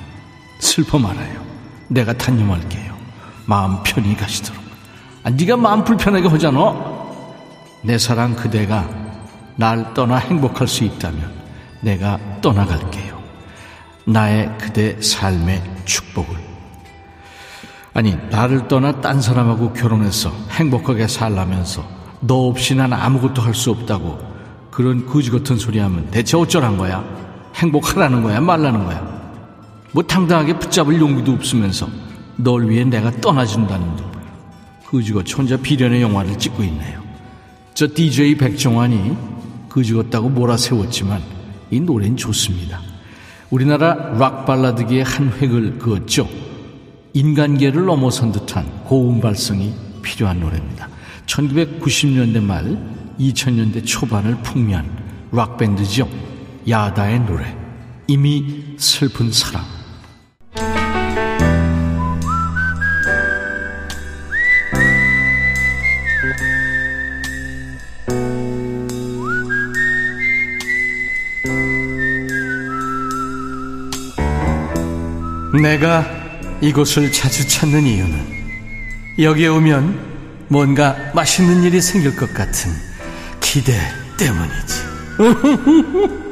슬퍼 0.60 0.98
말아요. 0.98 1.44
내가 1.88 2.12
단념할게요. 2.16 2.94
마음 3.46 3.82
편히 3.82 4.16
가시도록. 4.16 4.59
아, 5.22 5.30
네가 5.30 5.56
마음 5.56 5.84
불편하게 5.84 6.28
하잖아. 6.28 6.74
내 7.82 7.98
사랑 7.98 8.34
그대가 8.34 8.88
날 9.56 9.92
떠나 9.94 10.16
행복할 10.16 10.66
수 10.68 10.84
있다면 10.84 11.30
내가 11.80 12.18
떠나갈게요. 12.40 13.18
나의 14.06 14.50
그대 14.58 15.00
삶의 15.00 15.62
축복을. 15.84 16.36
아니, 17.92 18.16
나를 18.30 18.68
떠나 18.68 19.00
딴 19.00 19.20
사람하고 19.20 19.72
결혼해서 19.72 20.32
행복하게 20.50 21.06
살라면서 21.08 21.84
너 22.20 22.46
없이 22.48 22.74
난 22.74 22.92
아무것도 22.92 23.42
할 23.42 23.54
수 23.54 23.70
없다고 23.70 24.18
그런 24.70 25.06
거지 25.06 25.30
같은 25.30 25.56
소리 25.56 25.78
하면 25.80 26.08
대체 26.10 26.36
어쩌란 26.36 26.76
거야? 26.76 27.04
행복하라는 27.56 28.22
거야? 28.22 28.40
말라는 28.40 28.84
거야? 28.84 29.20
뭐 29.92 30.02
당당하게 30.02 30.58
붙잡을 30.58 30.98
용기도 31.00 31.32
없으면서 31.32 31.88
널 32.36 32.68
위해 32.70 32.84
내가 32.84 33.10
떠나준다는데 33.10 34.04
거지같이 34.90 35.34
혼자 35.34 35.56
비련의 35.56 36.02
영화를 36.02 36.36
찍고 36.36 36.64
있네요. 36.64 37.00
저 37.74 37.86
DJ 37.86 38.36
백종환이 38.36 39.16
거지같다고 39.68 40.28
몰아세웠지만 40.30 41.22
이 41.70 41.78
노래는 41.78 42.16
좋습니다. 42.16 42.80
우리나라 43.50 43.94
락 44.18 44.46
발라드계의 44.46 45.04
한 45.04 45.32
획을 45.40 45.78
그었죠. 45.78 46.28
인간계를 47.12 47.84
넘어선 47.84 48.32
듯한 48.32 48.84
고음 48.84 49.20
발성이 49.20 49.72
필요한 50.02 50.40
노래입니다. 50.40 50.88
1990년대 51.26 52.42
말 52.42 52.76
2000년대 53.18 53.86
초반을 53.86 54.38
풍미한 54.42 54.88
락밴드죠. 55.30 56.08
야다의 56.68 57.20
노래. 57.20 57.56
이미 58.08 58.74
슬픈 58.76 59.30
사랑. 59.30 59.79
내가 75.58 76.06
이곳을 76.60 77.10
자주 77.10 77.48
찾는 77.48 77.84
이유는 77.84 78.40
여기에 79.18 79.48
오면 79.48 80.46
뭔가 80.48 80.96
맛있는 81.14 81.62
일이 81.64 81.80
생길 81.80 82.16
것 82.16 82.32
같은 82.32 82.70
기대 83.40 83.72
때문이지. 84.18 84.90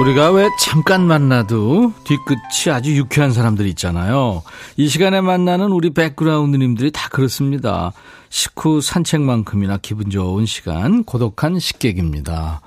우리가 0.00 0.32
왜 0.32 0.48
잠깐 0.58 1.06
만나도 1.06 1.92
뒤끝이 2.04 2.72
아주 2.72 2.96
유쾌한 2.96 3.32
사람들 3.32 3.66
있잖아요. 3.68 4.42
이 4.76 4.88
시간에 4.88 5.20
만나는 5.20 5.70
우리 5.70 5.90
백그라운드님들이 5.90 6.90
다 6.90 7.08
그렇습니다. 7.10 7.92
식후 8.32 8.80
산책만큼이나 8.80 9.76
기분 9.82 10.08
좋은 10.08 10.46
시간, 10.46 11.04
고독한 11.04 11.58
식객입니다. 11.58 12.62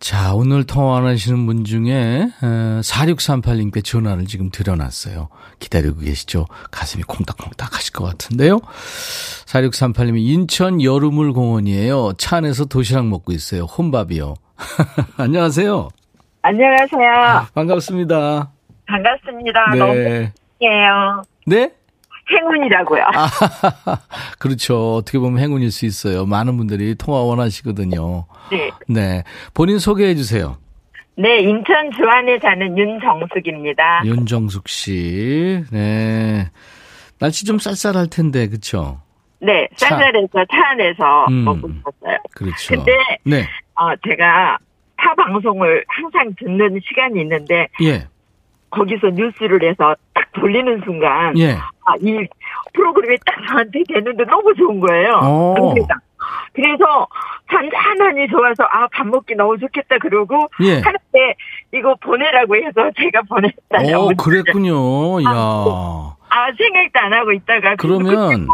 자, 0.00 0.34
오늘 0.34 0.64
통화하시는 0.64 1.46
분 1.46 1.62
중에 1.64 2.26
4638님께 2.40 3.84
전화를 3.84 4.24
지금 4.24 4.50
드려놨어요. 4.50 5.28
기다리고 5.60 6.00
계시죠? 6.00 6.46
가슴이 6.72 7.04
콩닥콩닥 7.04 7.76
하실 7.76 7.92
것 7.92 8.04
같은데요. 8.04 8.58
4638님이 9.46 10.18
인천 10.26 10.82
여름물 10.82 11.32
공원이에요. 11.32 12.14
차 12.18 12.38
안에서 12.38 12.64
도시락 12.64 13.06
먹고 13.06 13.30
있어요. 13.30 13.62
혼밥이요. 13.62 14.34
안녕하세요. 15.18 15.88
안녕하세요. 16.42 17.10
아, 17.16 17.46
반갑습니다. 17.54 18.50
반갑습니다. 18.88 19.70
네. 19.70 19.78
너무 19.78 19.92
행운이에요. 19.92 21.22
네? 21.46 21.70
행운이라고요. 22.32 23.02
아, 23.14 23.28
그렇죠. 24.38 24.96
어떻게 24.96 25.18
보면 25.18 25.38
행운일 25.38 25.70
수 25.70 25.86
있어요. 25.86 26.26
많은 26.26 26.56
분들이 26.56 26.94
통화 26.94 27.20
원하시거든요. 27.20 28.24
네. 28.50 28.70
네. 28.88 29.24
본인 29.54 29.78
소개해 29.78 30.14
주세요. 30.14 30.56
네, 31.16 31.40
인천 31.40 31.90
주안에 31.92 32.38
사는 32.38 32.76
윤정숙입니다. 32.78 34.02
윤정숙 34.06 34.68
씨. 34.68 35.62
네. 35.70 36.50
날씨 37.18 37.44
좀 37.44 37.58
쌀쌀할 37.58 38.08
텐데, 38.08 38.48
그렇죠? 38.48 39.00
네, 39.40 39.68
쌀쌀해서 39.76 40.26
차, 40.32 40.44
차 40.50 40.68
안에서 40.70 41.26
음, 41.28 41.44
먹고 41.44 41.68
있었어요. 41.68 42.18
그렇죠. 42.34 42.74
근데 42.76 42.92
네. 43.24 43.42
어, 43.74 43.94
제가 44.08 44.58
타 44.96 45.14
방송을 45.16 45.84
항상 45.88 46.32
듣는 46.38 46.80
시간이 46.86 47.20
있는데 47.22 47.66
예. 47.82 48.06
거기서 48.72 49.08
뉴스를 49.10 49.62
해서 49.68 49.94
딱 50.14 50.32
돌리는 50.32 50.80
순간 50.84 51.38
예. 51.38 51.52
아, 51.52 51.94
이 52.00 52.26
프로그램이 52.72 53.16
딱 53.24 53.36
저한테 53.48 53.82
되는데 53.88 54.24
너무 54.24 54.54
좋은 54.54 54.80
거예요. 54.80 55.20
오. 55.22 55.74
그래서 56.54 57.06
잔잔하니 57.50 58.28
좋아서 58.28 58.62
아 58.64 58.86
밥 58.92 59.06
먹기 59.06 59.34
너무 59.34 59.58
좋겠다 59.58 59.98
그러고 59.98 60.48
예. 60.62 60.74
하는데 60.80 61.34
이거 61.74 61.94
보내라고 62.00 62.56
해서 62.56 62.90
제가 62.96 63.22
보냈어요. 63.28 63.98
오 64.04 64.08
그랬군요. 64.16 65.22
야. 65.22 65.28
아, 65.28 66.16
아 66.28 66.46
생각도 66.56 67.00
안 67.00 67.12
하고 67.12 67.32
있다가 67.32 67.76
그러면 67.76 68.46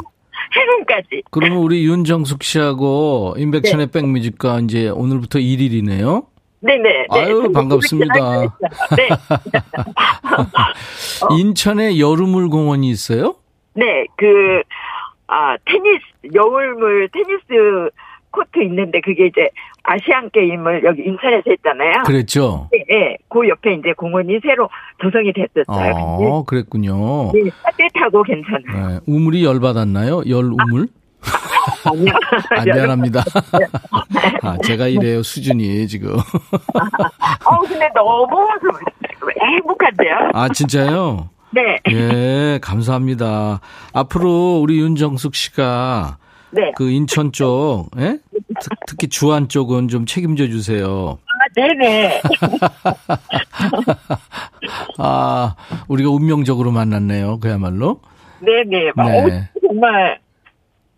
해군까지. 0.53 1.23
그러면 1.31 1.59
우리 1.59 1.85
윤정숙 1.87 2.43
씨하고 2.43 3.35
임백천의 3.37 3.89
네. 3.89 4.01
백뮤직과 4.01 4.61
이제 4.61 4.89
오늘부터 4.89 5.39
1일이네요. 5.39 6.27
네네. 6.61 6.83
네. 6.83 7.07
아유, 7.11 7.51
반갑습니다. 7.53 8.41
네. 8.97 9.09
인천에 11.39 11.99
여름물 11.99 12.49
공원이 12.49 12.89
있어요? 12.91 13.37
네, 13.75 14.07
그, 14.17 14.63
아, 15.29 15.57
테니스, 15.65 16.35
여울물 16.35 17.09
테니스 17.13 17.91
코트 18.31 18.63
있는데 18.65 19.01
그게 19.01 19.27
이제 19.27 19.49
아시안 19.85 20.29
게임을 20.31 20.85
여기 20.85 21.03
인천에서 21.03 21.45
했잖아요. 21.49 22.03
그랬죠? 22.05 22.69
네, 22.73 22.85
네. 22.89 23.17
그 23.29 23.49
옆에 23.49 23.75
이제 23.75 23.93
공원이 23.97 24.39
새로 24.43 24.69
조성이 25.01 25.33
됐었어요. 25.33 25.95
어, 25.97 26.45
그랬군요. 26.45 27.33
네, 27.33 27.51
따뜻하고 27.63 28.23
괜찮아요. 28.25 28.89
네, 28.89 29.01
우물이 29.07 29.45
열받았나요? 29.45 30.25
열 30.29 30.45
우물? 30.45 30.89
아, 31.25 32.65
미안합니다. 32.65 33.23
아, 34.43 34.57
제가 34.65 34.87
이래요, 34.89 35.23
수준이 35.23 35.87
지금. 35.89 36.17
어, 36.17 37.59
근데 37.67 37.89
너무 37.95 38.47
행복한데요? 39.41 40.31
아, 40.33 40.49
진짜요? 40.49 41.31
네. 41.51 41.79
예, 41.91 42.59
감사합니다. 42.63 43.61
앞으로 43.93 44.61
우리 44.61 44.79
윤정숙 44.81 45.35
씨가 45.35 46.19
네. 46.51 46.73
그 46.77 46.91
인천 46.91 47.33
쪽, 47.33 47.89
예? 47.99 48.19
특, 48.61 48.71
특히 48.87 49.09
주안 49.09 49.49
쪽은 49.49 49.89
좀 49.89 50.07
책임져 50.07 50.49
주세요. 50.49 51.19
아, 51.27 51.49
네네. 51.55 52.21
아, 54.99 55.55
우리가 55.89 56.11
운명적으로 56.11 56.71
만났네요. 56.71 57.39
그야말로. 57.41 58.01
네네. 58.41 58.93
막, 58.95 59.09
네. 59.09 59.21
어, 59.21 59.27
정말, 59.67 60.19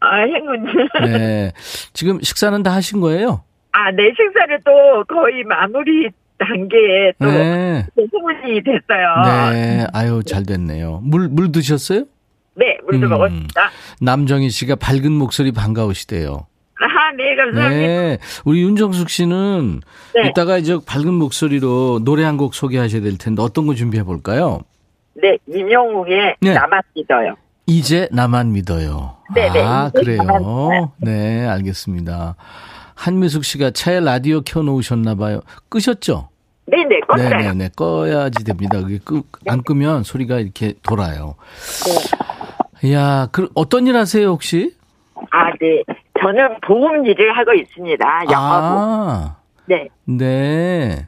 아, 0.00 0.16
행운. 0.22 0.66
네. 1.04 1.52
지금 1.92 2.20
식사는 2.20 2.62
다 2.62 2.72
하신 2.74 3.00
거예요? 3.00 3.42
아, 3.72 3.90
내 3.92 4.04
식사를 4.16 4.58
또 4.64 5.04
거의 5.04 5.44
마무리 5.44 6.08
단계에 6.38 7.12
또 7.18 7.26
네. 7.26 7.86
소문이 8.10 8.62
됐어요. 8.62 9.52
네. 9.52 9.86
아유, 9.92 10.22
잘 10.24 10.44
됐네요. 10.44 11.00
물, 11.04 11.28
물 11.28 11.52
드셨어요? 11.52 12.04
네, 12.54 12.78
물도 12.88 13.06
음. 13.06 13.10
먹었습니다. 13.10 13.70
남정희 14.00 14.50
씨가 14.50 14.76
밝은 14.76 15.12
목소리 15.12 15.52
반가우시대요. 15.52 16.46
아, 16.82 17.12
네, 17.16 17.36
감사합니다. 17.36 17.68
네. 17.86 18.18
우리 18.46 18.62
윤정숙 18.62 19.10
씨는 19.10 19.80
네. 20.14 20.28
이따가 20.28 20.56
이제 20.58 20.78
밝은 20.86 21.12
목소리로 21.12 22.00
노래 22.04 22.24
한 22.24 22.38
곡 22.38 22.54
소개하셔야 22.54 23.02
될 23.02 23.18
텐데 23.18 23.42
어떤 23.42 23.66
거 23.66 23.74
준비해 23.74 24.02
볼까요? 24.02 24.60
네, 25.14 25.36
임영웅의 25.46 26.36
네. 26.40 26.54
나만 26.54 26.80
믿어요. 26.94 27.34
이제 27.66 28.08
나만 28.12 28.52
믿어요. 28.52 29.16
네네, 29.34 29.60
아, 29.62 29.90
이제 30.00 30.16
나만 30.16 30.42
그래요? 30.42 30.92
네, 30.98 31.46
알겠습니다. 31.46 32.36
한미숙 32.94 33.44
씨가 33.44 33.70
차에 33.70 34.00
라디오 34.00 34.42
켜놓으셨나 34.42 35.14
봐요. 35.14 35.40
끄셨죠? 35.68 36.28
네네, 36.66 37.00
껐어요. 37.08 37.28
네네네. 37.30 37.70
꺼야지 37.76 38.44
됩니다. 38.44 38.80
그게 38.80 38.98
끄, 39.02 39.22
안 39.48 39.62
끄면 39.62 40.02
소리가 40.04 40.38
이렇게 40.38 40.74
돌아요. 40.82 41.34
이야, 42.84 43.28
그, 43.32 43.48
어떤 43.54 43.86
일 43.86 43.96
하세요, 43.96 44.28
혹시? 44.28 44.74
아, 45.30 45.50
네. 45.60 45.82
저는 46.20 46.60
보험 46.66 47.04
일을 47.06 47.36
하고 47.36 47.52
있습니다. 47.54 48.04
영어보. 48.30 48.36
아, 48.36 49.36
네. 49.66 49.88
네. 50.04 51.06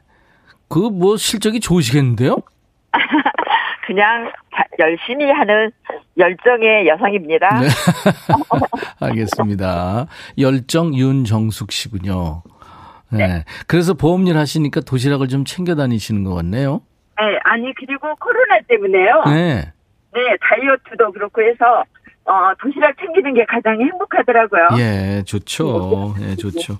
그 0.67 0.89
뭐 0.89 1.17
실적이 1.17 1.59
좋으시겠는데요? 1.59 2.37
그냥 3.85 4.31
자- 4.55 4.63
열심히 4.79 5.29
하는 5.29 5.71
열정의 6.17 6.87
여성입니다. 6.87 7.59
네. 7.59 7.67
알겠습니다. 8.99 10.07
열정 10.37 10.93
윤정숙 10.95 11.71
씨군요. 11.71 12.43
네. 13.11 13.43
그래서 13.67 13.93
보험일 13.93 14.37
하시니까 14.37 14.81
도시락을 14.81 15.27
좀 15.27 15.45
챙겨 15.45 15.75
다니시는 15.75 16.23
것 16.23 16.33
같네요. 16.35 16.81
네, 17.19 17.37
아니, 17.43 17.71
그리고 17.75 18.07
코로나 18.19 18.59
때문에요. 18.67 19.23
네. 19.27 19.71
네, 20.13 20.37
다이어트도 20.41 21.11
그렇고 21.11 21.41
해서, 21.43 21.83
어, 22.25 22.53
도시락 22.59 22.95
챙기는 22.99 23.33
게 23.35 23.45
가장 23.45 23.79
행복하더라고요. 23.79 24.67
예, 24.79 25.21
좋죠. 25.25 26.15
예, 26.21 26.35
좋죠. 26.35 26.79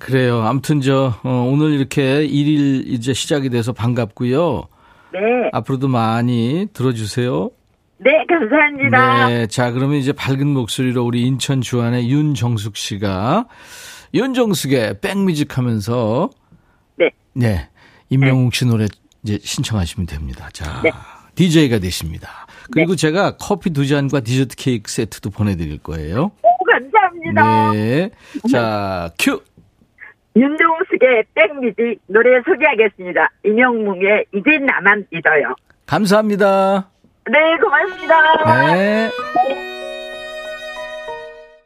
그래요. 0.00 0.42
아무튼 0.42 0.80
저 0.80 1.12
어, 1.22 1.48
오늘 1.52 1.70
이렇게 1.70 2.24
일일 2.24 2.88
이제 2.88 3.12
시작이 3.12 3.48
돼서 3.50 3.72
반갑고요. 3.72 4.64
네. 5.14 5.50
앞으로도 5.52 5.86
많이 5.88 6.66
들어주세요. 6.72 7.50
네, 7.98 8.10
감사합니다. 8.28 9.28
네, 9.28 9.46
자 9.46 9.70
그러면 9.70 9.98
이제 9.98 10.12
밝은 10.12 10.46
목소리로 10.48 11.04
우리 11.04 11.22
인천 11.22 11.60
주안의 11.60 12.10
윤정숙 12.10 12.76
씨가 12.76 13.46
윤정숙의 14.12 15.00
백뮤직 15.00 15.56
하면서 15.56 16.30
네. 16.96 17.10
네 17.32 17.68
임영웅 18.10 18.50
씨 18.50 18.66
노래 18.66 18.86
이제 19.22 19.38
신청하시면 19.40 20.06
됩니다. 20.06 20.48
자 20.52 20.82
네. 20.82 20.90
DJ가 21.36 21.78
되십니다. 21.78 22.46
그리고 22.72 22.96
제가 22.96 23.36
커피 23.36 23.70
두 23.70 23.86
잔과 23.86 24.20
디저트 24.20 24.56
케이크 24.56 24.90
세트도 24.90 25.30
보내드릴 25.30 25.78
거예요. 25.78 26.32
오, 26.42 26.64
감사합니다. 26.64 27.72
네, 27.72 28.10
자 28.50 29.10
큐. 29.18 29.40
윤종숙의 30.36 31.24
백뮤직 31.34 32.00
노래 32.06 32.40
소개하겠습니다. 32.44 33.30
임영웅의 33.44 34.26
이제 34.34 34.58
나만 34.58 35.06
믿어요. 35.10 35.54
감사합니다. 35.86 36.88
네, 37.30 37.38
고맙습니다. 37.62 38.74
네. 38.74 39.10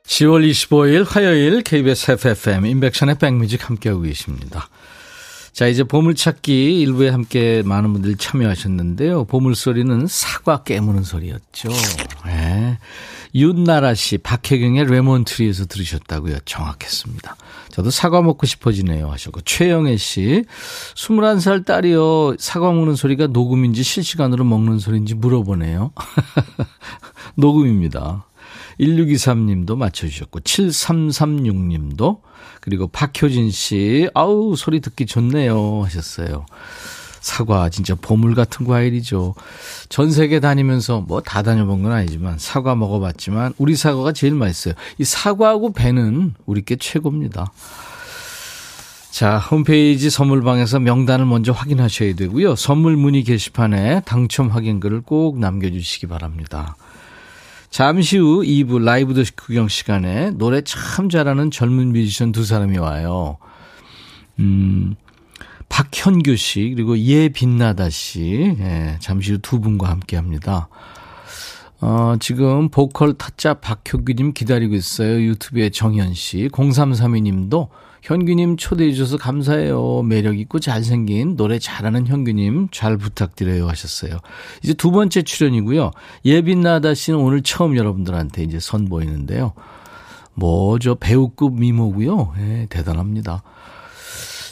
10월 0.04 0.48
25일 0.50 1.04
화요일 1.07 1.62
KBS 1.62 2.12
FFM 2.12 2.66
인백션의 2.66 3.16
백뮤직 3.18 3.68
함께하고 3.68 4.02
계십니다. 4.02 4.68
자, 5.52 5.66
이제 5.66 5.83
보물찾기 5.83 6.81
일부에 6.81 7.09
함께 7.09 7.62
많은 7.64 7.92
분들이 7.92 8.16
참여하셨는데요. 8.16 9.24
보물소리는 9.24 10.07
사과 10.07 10.62
깨무는 10.62 11.02
소리였죠. 11.02 11.68
네. 12.26 12.78
윤나라 13.34 13.94
씨, 13.94 14.18
박혜경의 14.18 14.86
레몬트리에서 14.86 15.66
들으셨다고요. 15.66 16.38
정확했습니다. 16.44 17.36
저도 17.70 17.90
사과 17.90 18.22
먹고 18.22 18.46
싶어지네요. 18.46 19.10
하셨고, 19.10 19.42
최영애 19.42 19.96
씨, 19.96 20.44
21살 20.94 21.64
딸이요. 21.64 22.36
사과 22.38 22.72
먹는 22.72 22.96
소리가 22.96 23.28
녹음인지 23.28 23.82
실시간으로 23.82 24.44
먹는 24.44 24.78
소리인지 24.78 25.14
물어보네요. 25.14 25.92
녹음입니다. 27.36 28.26
1623님도 28.80 29.76
맞춰주셨고, 29.76 30.40
7336님도, 30.40 32.20
그리고 32.60 32.88
박효진 32.88 33.50
씨, 33.50 34.08
아우, 34.14 34.56
소리 34.56 34.80
듣기 34.80 35.06
좋네요. 35.06 35.82
하셨어요. 35.84 36.46
사과, 37.20 37.68
진짜 37.68 37.94
보물 37.94 38.35
같은 38.35 38.66
과일이죠. 38.66 39.35
전 39.88 40.11
세계 40.11 40.40
다니면서 40.40 41.00
뭐 41.00 41.20
다 41.20 41.42
다녀본 41.42 41.83
건 41.83 41.92
아니지만, 41.92 42.38
사과 42.38 42.74
먹어봤지만, 42.74 43.54
우리 43.59 43.76
사과가 43.76 44.12
제일 44.12 44.35
맛있어요. 44.35 44.74
이 44.98 45.04
사과하고 45.04 45.72
배는 45.72 46.35
우리께 46.46 46.76
최고입니다. 46.76 47.52
자, 49.11 49.38
홈페이지 49.38 50.11
선물방에서 50.11 50.78
명단을 50.78 51.26
먼저 51.26 51.50
확인하셔야 51.52 52.14
되고요. 52.14 52.54
선물 52.54 52.96
문의 52.96 53.24
게시판에 53.24 54.02
당첨 54.04 54.48
확인글을 54.48 55.00
꼭 55.00 55.40
남겨주시기 55.40 56.07
바랍니다. 56.07 56.76
잠시 57.70 58.16
후 58.16 58.42
2부 58.42 58.83
라이브 58.83 59.14
더 59.14 59.22
구경 59.37 59.68
시간에 59.68 60.31
노래 60.31 60.62
참 60.62 61.09
잘하는 61.09 61.50
젊은 61.50 61.92
뮤지션 61.92 62.33
두 62.33 62.44
사람이 62.44 62.78
와요. 62.78 63.38
음, 64.38 64.94
박현규 65.68 66.37
씨, 66.37 66.72
그리고 66.74 66.98
예빛나다 66.98 67.90
씨, 67.90 68.57
예, 68.59 68.96
잠시 69.00 69.33
후 69.33 69.38
두 69.38 69.61
분과 69.61 69.88
함께 69.88 70.16
합니다. 70.16 70.68
어, 71.81 72.14
지금 72.18 72.68
보컬 72.70 73.14
타짜 73.14 73.54
박효규님 73.54 74.33
기다리고 74.33 74.74
있어요. 74.74 75.20
유튜브에 75.22 75.70
정현 75.70 76.14
씨. 76.14 76.48
0332님도 76.48 77.68
현규님 78.02 78.57
초대해 78.57 78.92
주셔서 78.92 79.16
감사해요. 79.16 80.02
매력 80.02 80.38
있고 80.40 80.59
잘생긴 80.59 81.37
노래 81.37 81.59
잘하는 81.59 82.07
현규님 82.07 82.68
잘 82.72 82.96
부탁드려요 82.96 83.68
하셨어요. 83.68 84.18
이제 84.62 84.74
두 84.74 84.90
번째 84.90 85.22
출연이고요. 85.22 85.90
예빛나다 86.24 86.94
씨는 86.94 87.18
오늘 87.20 87.42
처음 87.42 87.76
여러분들한테 87.76 88.42
이제 88.42 88.59
선보이는데요. 88.59 89.52
뭐, 90.35 90.78
저 90.78 90.94
배우급 90.94 91.54
미모고요. 91.59 92.35
예, 92.38 92.66
대단합니다. 92.70 93.42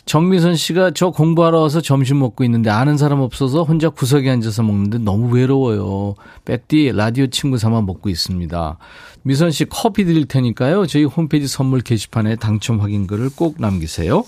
정미선 0.07 0.55
씨가 0.55 0.92
저 0.92 1.11
공부하러 1.11 1.59
와서 1.59 1.81
점심 1.81 2.21
먹고 2.21 2.45
있는데 2.45 2.71
아는 2.71 2.97
사람 2.97 3.21
없어서 3.21 3.64
혼자 3.64 3.88
구석에 3.88 4.31
앉아서 4.31 4.62
먹는데 4.62 4.99
너무 4.99 5.35
외로워요. 5.35 6.14
백디 6.45 6.92
라디오 6.95 7.27
친구 7.27 7.59
삼아 7.59 7.83
먹고 7.83 8.09
있습니다. 8.09 8.79
미선 9.23 9.51
씨 9.51 9.64
커피 9.64 10.05
드릴 10.05 10.27
테니까요. 10.27 10.87
저희 10.87 11.03
홈페이지 11.03 11.49
선물 11.49 11.81
게시판에 11.81 12.37
당첨 12.37 12.81
확인글을 12.81 13.31
꼭 13.35 13.57
남기세요. 13.59 14.25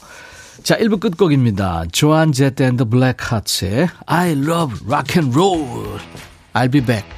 자, 0.64 0.76
1부 0.76 0.98
끝곡입니다. 0.98 1.84
Joan 1.92 2.32
Jett 2.32 2.64
and 2.64 2.86
Blackhearts의 2.86 3.88
I 4.06 4.32
love 4.32 4.80
rock 4.88 5.22
and 5.22 5.38
roll. 5.38 6.00
I'll 6.54 6.72
be 6.72 6.84
back. 6.84 7.17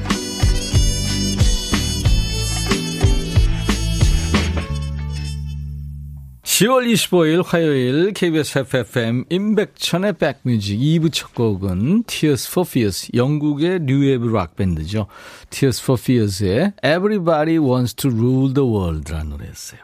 10월 6.61 6.85
25일 6.93 7.43
화요일 7.43 8.13
KBS 8.13 8.59
FFM 8.59 9.25
임백천의 9.31 10.13
백뮤직 10.13 10.77
2부 10.77 11.11
첫 11.11 11.33
곡은 11.33 12.03
Tears 12.03 12.51
for 12.51 12.69
Fears 12.69 13.09
영국의 13.15 13.79
뉴웨브 13.81 14.27
락밴드죠. 14.27 15.07
Tears 15.49 15.81
for 15.81 15.99
Fears의 15.99 16.73
Everybody 16.83 17.57
Wants 17.57 17.95
to 17.95 18.11
Rule 18.11 18.53
the 18.53 18.69
World라는 18.69 19.29
노래였어요. 19.31 19.79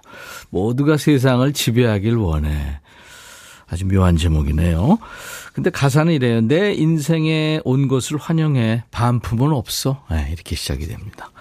모두가 0.51 0.97
세상을 0.97 1.51
지배하길 1.51 2.15
원해. 2.15 2.79
아주 3.65 3.87
묘한 3.87 4.15
제목이네요. 4.15 4.99
근데 5.53 5.71
가사는 5.71 6.13
이래요. 6.13 6.41
내 6.41 6.73
인생에 6.73 7.59
온 7.63 7.87
것을 7.87 8.17
환영해. 8.17 8.83
반품은 8.91 9.51
없어. 9.51 10.05
네, 10.11 10.29
이렇게 10.31 10.55
시작이 10.55 10.85
됩니다. 10.85 11.31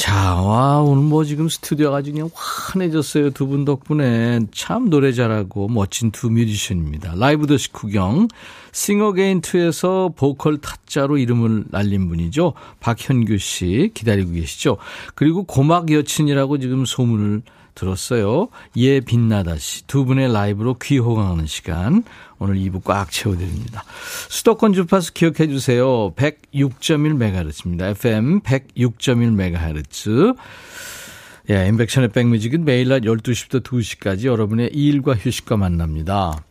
자, 0.00 0.34
와, 0.34 0.80
오늘 0.80 1.02
뭐 1.02 1.24
지금 1.24 1.50
스튜디오가 1.50 1.98
아주 1.98 2.10
그냥 2.12 2.30
환해졌어요. 2.32 3.30
두 3.32 3.46
분 3.46 3.66
덕분에 3.66 4.40
참 4.50 4.88
노래 4.88 5.12
잘하고 5.12 5.68
멋진 5.68 6.10
두 6.10 6.30
뮤지션입니다. 6.30 7.16
라이브 7.16 7.46
더시 7.46 7.70
구경, 7.70 8.26
싱어게인2에서 8.72 10.16
보컬 10.16 10.56
타짜로 10.56 11.18
이름을 11.18 11.64
날린 11.68 12.08
분이죠. 12.08 12.54
박현규 12.80 13.36
씨 13.36 13.90
기다리고 13.92 14.32
계시죠. 14.32 14.78
그리고 15.14 15.42
고막 15.42 15.92
여친이라고 15.92 16.56
지금 16.60 16.86
소문을 16.86 17.42
들었어요. 17.74 18.48
예 18.76 19.00
빛나다 19.00 19.58
씨. 19.58 19.86
두 19.86 20.04
분의 20.04 20.32
라이브로 20.32 20.74
귀호강하는 20.74 21.46
시간. 21.46 22.04
오늘 22.38 22.56
2부 22.56 22.82
꽉 22.84 23.10
채워드립니다. 23.10 23.84
수도권 24.28 24.72
주파수 24.72 25.12
기억해 25.12 25.48
주세요. 25.48 26.12
106.1MHz입니다. 26.14 27.90
FM 27.90 28.40
106.1MHz. 28.40 30.36
예, 31.50 31.66
인백션의 31.66 32.10
백뮤직은 32.10 32.64
매일 32.64 32.88
낮 32.88 33.00
12시부터 33.02 33.62
2시까지 33.62 34.24
여러분의 34.24 34.70
일과 34.72 35.14
휴식과 35.14 35.56
만납니다. 35.56 36.44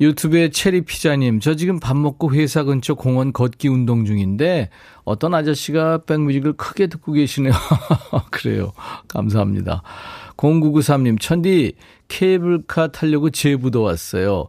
유튜브에 0.00 0.50
체리 0.50 0.82
피자님, 0.82 1.40
저 1.40 1.56
지금 1.56 1.80
밥 1.80 1.96
먹고 1.96 2.32
회사 2.32 2.62
근처 2.62 2.94
공원 2.94 3.32
걷기 3.32 3.66
운동 3.66 4.04
중인데 4.04 4.70
어떤 5.04 5.34
아저씨가 5.34 6.04
백뮤직을 6.04 6.52
크게 6.52 6.86
듣고 6.86 7.12
계시네요. 7.12 7.52
그래요. 8.30 8.72
감사합니다. 9.08 9.82
0993님, 10.38 11.20
천디 11.20 11.74
케이블카 12.08 12.88
타려고 12.88 13.28
제부도 13.28 13.82
왔어요. 13.82 14.46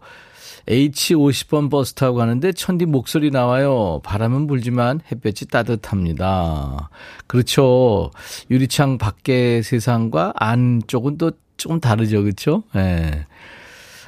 H50번 0.68 1.72
버스 1.72 1.94
타고 1.94 2.18
가는데 2.18 2.52
천디 2.52 2.86
목소리 2.86 3.32
나와요. 3.32 4.02
바람은 4.04 4.46
불지만 4.48 5.02
햇볕이 5.12 5.48
따뜻합니다. 5.48 6.90
그렇죠. 7.28 8.12
유리창 8.52 9.00
밖의 9.00 9.64
세상과 9.64 10.34
안쪽은 10.36 11.18
또 11.18 11.32
조금 11.58 11.80
다르죠. 11.80 12.22
그렇죠? 12.22 12.64
예. 12.76 12.80
네. 12.80 13.26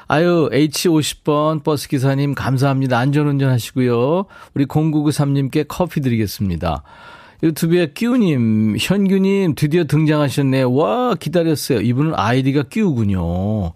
아유, 0.07 0.49
H50번 0.51 1.63
버스 1.63 1.87
기사님 1.87 2.35
감사합니다. 2.35 2.97
안전운전 2.99 3.49
하시고요. 3.49 4.25
우리 4.53 4.65
0993님께 4.65 5.65
커피 5.67 6.01
드리겠습니다. 6.01 6.83
유튜브에 7.43 7.91
끼우님, 7.93 8.77
현규님 8.79 9.55
드디어 9.55 9.85
등장하셨네요. 9.85 10.73
와, 10.73 11.15
기다렸어요. 11.15 11.81
이분은 11.81 12.13
아이디가 12.15 12.63
끼우군요. 12.63 13.73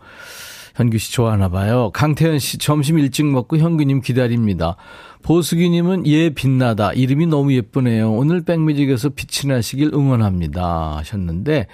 현규 0.75 0.97
씨 0.97 1.13
좋아하나 1.13 1.49
봐요. 1.49 1.89
강태현 1.93 2.37
씨 2.39 2.57
점심 2.57 2.99
일찍 2.99 3.25
먹고 3.25 3.57
현규님 3.57 4.01
기다립니다. 4.01 4.75
보수기님은 5.23 6.05
예 6.05 6.29
빛나다. 6.29 6.91
이름이 6.93 7.27
너무 7.27 7.53
예쁘네요. 7.53 8.11
오늘 8.11 8.43
백뮤직에서 8.43 9.09
빛이 9.09 9.51
나시길 9.51 9.91
응원합니다. 9.93 10.97
하셨는데 10.97 11.67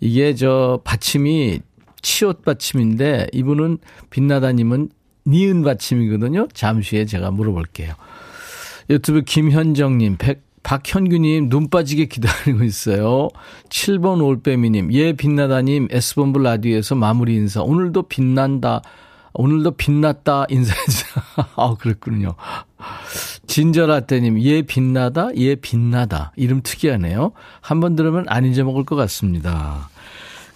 이게 0.00 0.34
저 0.34 0.80
받침이 0.84 1.60
치옷 2.02 2.44
받침인데 2.44 3.28
이분은 3.32 3.78
빛나다님은 4.10 4.90
니은 5.26 5.62
받침이거든요. 5.62 6.48
잠시 6.52 6.96
후에 6.96 7.06
제가 7.06 7.30
물어볼게요. 7.30 7.94
유튜브 8.90 9.22
김현정님, 9.22 10.16
백, 10.18 10.42
박현규님 10.62 11.48
눈 11.48 11.68
빠지게 11.68 12.06
기다리고 12.06 12.62
있어요. 12.64 13.28
7번 13.68 14.22
올빼미님, 14.24 14.92
예 14.92 15.12
빛나다님 15.12 15.88
S본부 15.90 16.38
라디오에서 16.40 16.94
마무리 16.94 17.34
인사. 17.34 17.62
오늘도 17.62 18.04
빛난다. 18.04 18.82
오늘도 19.34 19.72
빛났다 19.72 20.44
인사해주세요. 20.50 21.24
아, 21.56 21.74
그랬군요. 21.78 22.34
진저라떼님, 23.46 24.40
예 24.42 24.62
빛나다, 24.62 25.30
예 25.36 25.54
빛나다. 25.56 26.32
이름 26.36 26.60
특이하네요. 26.62 27.32
한 27.60 27.80
번 27.80 27.96
들으면 27.96 28.24
안 28.28 28.44
잊어먹을 28.44 28.84
것 28.84 28.94
같습니다. 28.96 29.88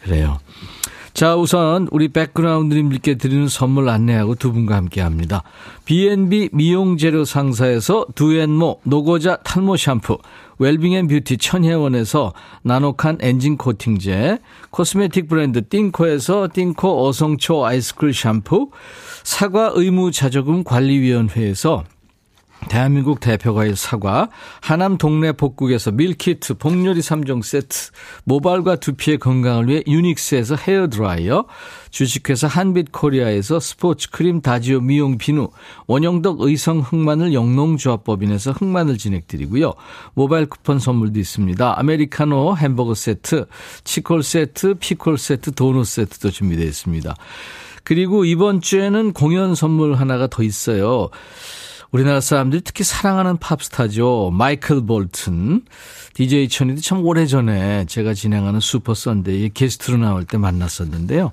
그래요. 0.02 0.38
자, 1.16 1.34
우선 1.34 1.88
우리 1.92 2.08
백그라운드님들께 2.08 3.14
드리는 3.14 3.48
선물 3.48 3.88
안내하고 3.88 4.34
두 4.34 4.52
분과 4.52 4.76
함께 4.76 5.00
합니다. 5.00 5.44
B&B 5.86 6.50
미용재료 6.52 7.24
상사에서 7.24 8.04
두앤모 8.14 8.80
노고자 8.82 9.36
탈모 9.36 9.78
샴푸, 9.78 10.18
웰빙앤뷰티 10.58 11.38
천혜원에서 11.38 12.34
나노칸 12.64 13.16
엔진 13.22 13.56
코팅제, 13.56 14.40
코스메틱 14.68 15.26
브랜드 15.26 15.66
띵코에서 15.66 16.48
띵코 16.52 17.06
어성초 17.06 17.64
아이스크림 17.64 18.12
샴푸, 18.12 18.68
사과 19.24 19.72
의무자조금 19.74 20.64
관리위원회에서 20.64 21.84
대한민국 22.68 23.20
대표과일 23.20 23.76
사과, 23.76 24.28
하남 24.60 24.98
동네 24.98 25.32
복국에서 25.32 25.92
밀키트, 25.92 26.54
복요리 26.54 27.00
3종 27.00 27.42
세트, 27.42 27.90
모발과 28.24 28.76
두피의 28.76 29.18
건강을 29.18 29.68
위해 29.68 29.82
유닉스에서 29.86 30.56
헤어드라이어, 30.56 31.44
주식회사 31.90 32.48
한빛코리아에서 32.48 33.60
스포츠 33.60 34.10
크림 34.10 34.40
다지오 34.40 34.80
미용 34.80 35.16
비누, 35.16 35.48
원형덕 35.86 36.40
의성 36.40 36.80
흑마늘 36.80 37.34
영농조합법인에서 37.34 38.52
흑마늘 38.52 38.98
진액 38.98 39.26
드리고요. 39.26 39.72
모바일 40.14 40.46
쿠폰 40.46 40.80
선물도 40.80 41.20
있습니다. 41.20 41.78
아메리카노 41.78 42.56
햄버거 42.56 42.94
세트, 42.94 43.46
치콜 43.84 44.22
세트, 44.24 44.74
피콜 44.80 45.18
세트, 45.18 45.52
도넛 45.52 45.86
세트도 45.86 46.30
준비되어 46.30 46.66
있습니다. 46.66 47.14
그리고 47.84 48.24
이번 48.24 48.60
주에는 48.60 49.12
공연 49.12 49.54
선물 49.54 49.94
하나가 49.94 50.26
더 50.26 50.42
있어요. 50.42 51.08
우리나라 51.96 52.20
사람들이 52.20 52.60
특히 52.60 52.84
사랑하는 52.84 53.38
팝스타죠. 53.38 54.30
마이클 54.30 54.84
볼튼. 54.84 55.62
DJ 56.12 56.50
천이도 56.50 56.82
참 56.82 57.02
오래전에 57.02 57.86
제가 57.86 58.12
진행하는 58.12 58.60
슈퍼 58.60 58.92
선데이 58.92 59.48
게스트로 59.54 59.96
나올 59.96 60.26
때 60.26 60.36
만났었는데요. 60.36 61.32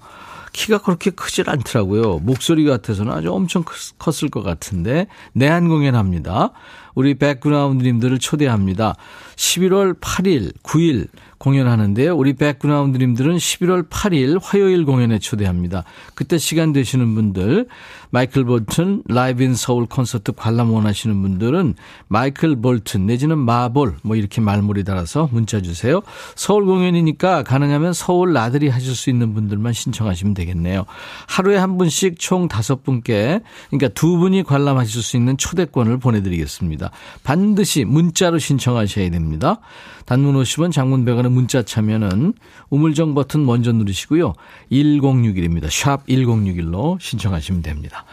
키가 0.54 0.78
그렇게 0.78 1.10
크질 1.10 1.50
않더라고요. 1.50 2.20
목소리 2.20 2.64
같아서는 2.64 3.12
아주 3.12 3.34
엄청 3.34 3.66
컸을 3.98 4.32
것 4.32 4.42
같은데 4.42 5.08
내한 5.34 5.68
공연합니다. 5.68 6.52
우리 6.96 7.16
백그라운드님들을 7.16 8.20
초대합니다. 8.20 8.96
11월 9.36 10.00
8일, 10.00 10.54
9일 10.64 11.08
공연하는데요. 11.44 12.16
우리 12.16 12.34
백그라운드님들은 12.34 13.36
11월 13.36 13.90
8일 13.90 14.40
화요일 14.42 14.86
공연에 14.86 15.20
초대합니다. 15.20 15.84
그때 16.16 16.38
시간 16.38 16.72
되시는 16.72 17.14
분들, 17.16 17.68
마이클 18.12 18.46
볼튼 18.46 19.04
Live 19.10 19.44
in 19.44 19.54
서울 19.54 19.86
콘서트 19.86 20.32
관람 20.32 20.72
원하시는 20.72 21.22
분들은 21.22 21.76
마이클 22.08 22.56
볼튼 22.56 23.06
내지는 23.08 23.38
마볼 23.40 23.96
뭐 24.04 24.16
이렇게 24.16 24.40
말머리 24.40 24.86
달아서 24.86 25.30
문자 25.34 25.62
주세요. 25.62 26.02
서울 26.36 26.66
공연이니까 26.66 27.44
가능하면 27.44 27.92
서울 27.92 28.32
나들이 28.32 28.70
하실 28.70 28.96
수 28.96 29.10
있는 29.10 29.34
분들만 29.34 29.74
신청하시면 29.74 30.36
되겠네요. 30.36 30.86
하루에 31.28 31.58
한 31.58 31.78
분씩 31.78 32.20
총 32.20 32.48
다섯 32.48 32.84
분께 32.84 33.42
그러니까 33.70 33.90
두 33.90 34.18
분이 34.18 34.44
관람하실 34.44 35.02
수 35.02 35.18
있는 35.18 35.36
초대권을 35.36 35.98
보내드리겠습니다. 35.98 36.92
반드시 37.24 37.84
문자로 37.84 38.40
신청하셔야 38.40 39.10
됩니다. 39.10 39.60
단문 40.06 40.36
50원 40.42 40.72
장문 40.72 41.06
100원의 41.06 41.30
문자 41.30 41.64
참여는 41.64 42.34
우물정 42.70 43.14
버튼 43.16 43.46
먼저 43.46 43.72
누르시고요. 43.72 44.34
1061입니다. 44.72 45.70
샵 45.70 46.06
1061로 46.08 47.00
신청하시면 47.00 47.62
됩니다. 47.62 48.06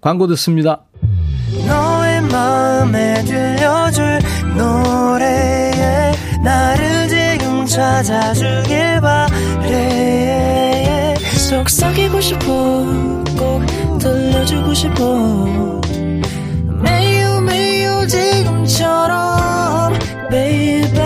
광고 0.00 0.26
듣습니다. 0.28 0.82
너의 1.66 2.22
마음에 2.22 3.24
들려줄 3.24 4.20
노래에 4.56 6.12
나를 6.44 7.08
지금 7.08 7.66
찾아주길 7.66 9.00
바래 9.00 10.36
속삭이고 11.48 12.20
싶어 12.20 12.46
꼭 13.36 13.64
들려주고 13.98 14.74
싶어 14.74 15.80
매우 16.82 17.40
매우 17.40 18.06
지금처럼 18.06 19.92
baby 20.30 21.05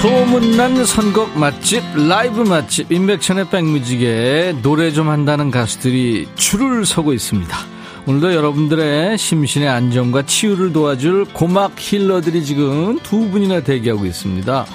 소문난 0.00 0.84
선곡 0.84 1.36
맛집 1.36 1.82
라이브 1.96 2.42
맛집 2.42 2.92
인백천의 2.92 3.50
백뮤직에 3.50 4.54
노래 4.62 4.92
좀 4.92 5.08
한다는 5.08 5.50
가수들이 5.50 6.28
줄을 6.36 6.86
서고 6.86 7.12
있습니다. 7.12 7.58
오늘도 8.06 8.32
여러분들의 8.32 9.18
심신의 9.18 9.68
안정과 9.68 10.22
치유를 10.22 10.72
도와줄 10.72 11.24
고막 11.32 11.72
힐러들이 11.76 12.44
지금 12.44 13.00
두 13.00 13.28
분이나 13.28 13.64
대기하고 13.64 14.06
있습니다. 14.06 14.66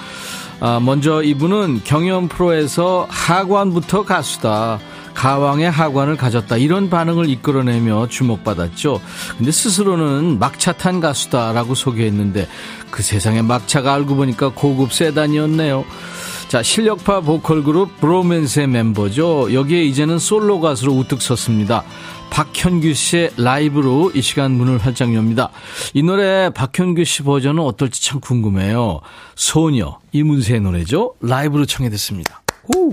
아, 0.60 0.80
먼저 0.80 1.22
이분은 1.22 1.80
경연 1.84 2.28
프로에서 2.28 3.06
하관부터 3.08 4.04
가수다 4.04 4.78
가왕의 5.14 5.70
하관을 5.70 6.16
가졌다 6.16 6.56
이런 6.56 6.90
반응을 6.90 7.28
이끌어내며 7.30 8.08
주목받았죠. 8.08 9.00
근데 9.38 9.50
스스로는 9.50 10.38
막차 10.38 10.72
탄 10.72 11.00
가수다라고 11.00 11.74
소개했는데 11.74 12.48
그 12.90 13.02
세상에 13.02 13.42
막차가 13.42 13.94
알고 13.94 14.16
보니까 14.16 14.50
고급 14.50 14.92
세단이었네요. 14.92 15.84
자, 16.48 16.62
실력파 16.62 17.22
보컬 17.22 17.64
그룹 17.64 18.00
브로맨스의 18.00 18.68
멤버죠. 18.68 19.52
여기에 19.52 19.84
이제는 19.84 20.18
솔로 20.18 20.60
가수로 20.60 20.92
우뚝 20.92 21.22
섰습니다. 21.22 21.82
박현규 22.30 22.94
씨의 22.94 23.30
라이브로 23.36 24.10
이 24.14 24.20
시간 24.20 24.52
문을 24.52 24.78
활짝 24.78 25.14
엽니다. 25.14 25.50
이 25.94 26.02
노래 26.02 26.50
박현규 26.50 27.04
씨 27.04 27.22
버전은 27.22 27.62
어떨지 27.62 28.02
참 28.02 28.20
궁금해요. 28.20 29.00
소녀, 29.36 29.98
이문세의 30.12 30.60
노래죠. 30.60 31.14
라이브로 31.20 31.64
청해 31.66 31.90
듣습니다. 31.90 32.42
오. 32.74 32.92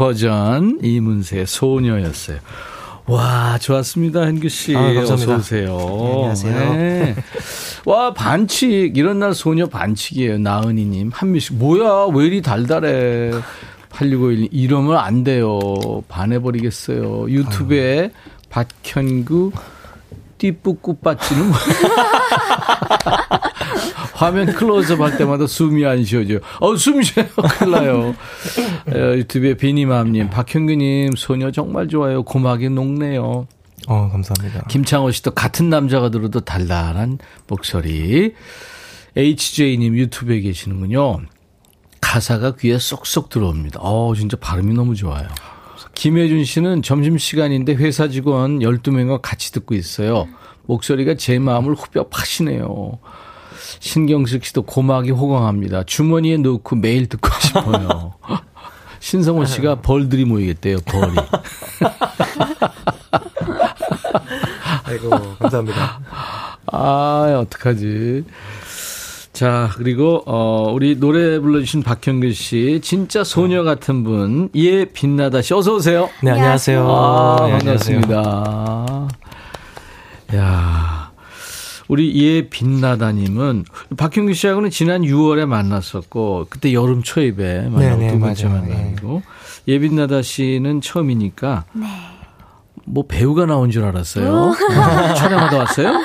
버전 0.00 0.78
이문세의 0.82 1.46
소녀였어요. 1.46 2.38
와, 3.04 3.58
좋았습니다, 3.58 4.22
현규 4.22 4.48
씨. 4.48 4.74
아, 4.74 4.80
감사합니다. 4.94 5.12
어서 5.14 5.36
오세요. 5.36 5.76
네, 5.76 6.12
안녕하세요. 6.12 6.72
네. 6.74 7.16
와, 7.84 8.14
반칙. 8.14 8.96
이런 8.96 9.18
날 9.18 9.34
소녀 9.34 9.66
반칙이에요. 9.66 10.38
나은이 10.38 10.86
님. 10.86 11.10
한미식. 11.12 11.56
뭐야, 11.56 12.06
왜 12.14 12.24
이리 12.24 12.40
달달해. 12.40 13.30
8651. 13.90 14.48
이러면 14.52 14.96
안 14.96 15.22
돼요. 15.22 15.58
반해버리겠어요. 16.08 17.28
유튜브에 17.28 18.10
박현규 18.48 19.52
띠뿌꾸 20.38 20.94
빠찌는 20.94 21.46
뭐야? 21.46 21.60
화면 24.14 24.46
클로즈업 24.52 25.00
할 25.00 25.16
때마다 25.16 25.46
숨이 25.46 25.84
안 25.86 26.04
쉬어져요. 26.04 26.38
어, 26.60 26.76
숨 26.76 27.02
쉬어요. 27.02 27.26
큰일 27.58 27.70
나요. 27.70 28.14
어, 28.88 29.16
유튜브에 29.16 29.54
비니맘님, 29.54 30.30
박현규님, 30.30 31.12
소녀 31.16 31.50
정말 31.50 31.88
좋아요. 31.88 32.22
고막이 32.22 32.68
녹네요. 32.70 33.46
어, 33.88 34.08
감사합니다. 34.10 34.66
김창호 34.68 35.10
씨도 35.10 35.32
같은 35.32 35.70
남자가 35.70 36.10
들어도 36.10 36.40
달달한 36.40 37.18
목소리. 37.48 38.34
HJ님 39.16 39.96
유튜브에 39.96 40.40
계시는군요. 40.40 41.20
가사가 42.00 42.56
귀에 42.56 42.78
쏙쏙 42.78 43.28
들어옵니다. 43.28 43.80
어, 43.82 44.14
진짜 44.14 44.36
발음이 44.36 44.74
너무 44.74 44.94
좋아요. 44.94 45.26
김혜준 45.94 46.44
씨는 46.44 46.82
점심시간인데 46.82 47.74
회사 47.74 48.08
직원 48.08 48.60
12명과 48.60 49.20
같이 49.22 49.52
듣고 49.52 49.74
있어요. 49.74 50.28
목소리가 50.66 51.14
제 51.14 51.38
마음을 51.38 51.74
후벼 51.74 52.08
파시네요. 52.08 52.98
신경식 53.78 54.44
씨도 54.44 54.62
고막이 54.62 55.10
호강합니다. 55.10 55.84
주머니에 55.84 56.36
넣고 56.38 56.76
매일 56.76 57.08
듣고 57.08 57.28
싶어요. 57.40 58.14
신성호 58.98 59.44
씨가 59.44 59.76
벌들이 59.76 60.24
모이겠대요, 60.24 60.78
벌이. 60.84 61.14
아이고, 64.84 65.10
감사합니다. 65.38 66.00
아, 66.66 67.38
어떡하지. 67.42 68.24
자, 69.32 69.70
그리고, 69.76 70.22
어, 70.26 70.70
우리 70.72 70.98
노래 70.98 71.38
불러주신 71.38 71.82
박현규 71.82 72.32
씨, 72.32 72.80
진짜 72.82 73.24
소녀 73.24 73.62
같은 73.62 74.04
분, 74.04 74.50
예, 74.54 74.84
빛나다 74.84 75.40
씨, 75.40 75.54
어서오세요. 75.54 76.10
네, 76.22 76.32
안녕하세요. 76.32 76.86
아, 76.86 77.36
네, 77.46 77.52
안녕하세요. 77.54 78.00
반갑습니다. 78.02 79.08
야 80.36 80.99
우리 81.90 82.14
예 82.24 82.48
빛나다님은 82.48 83.64
박형규 83.96 84.32
씨하고는 84.34 84.70
지난 84.70 85.02
6월에 85.02 85.44
만났었고 85.44 86.46
그때 86.48 86.72
여름 86.72 87.02
초입에 87.02 87.62
만나고 87.62 87.78
네, 87.80 87.96
네, 87.96 88.12
두 88.12 88.20
번째. 88.20 88.46
만나고 88.46 89.22
예 89.66 89.78
빛나다 89.80 90.22
씨는 90.22 90.82
처음이니까 90.82 91.64
뭐 92.86 93.04
배우가 93.08 93.44
나온 93.46 93.72
줄 93.72 93.84
알았어요. 93.84 94.52
촬영하다 95.18 95.56
왔어요? 95.58 95.92
네. 95.92 95.98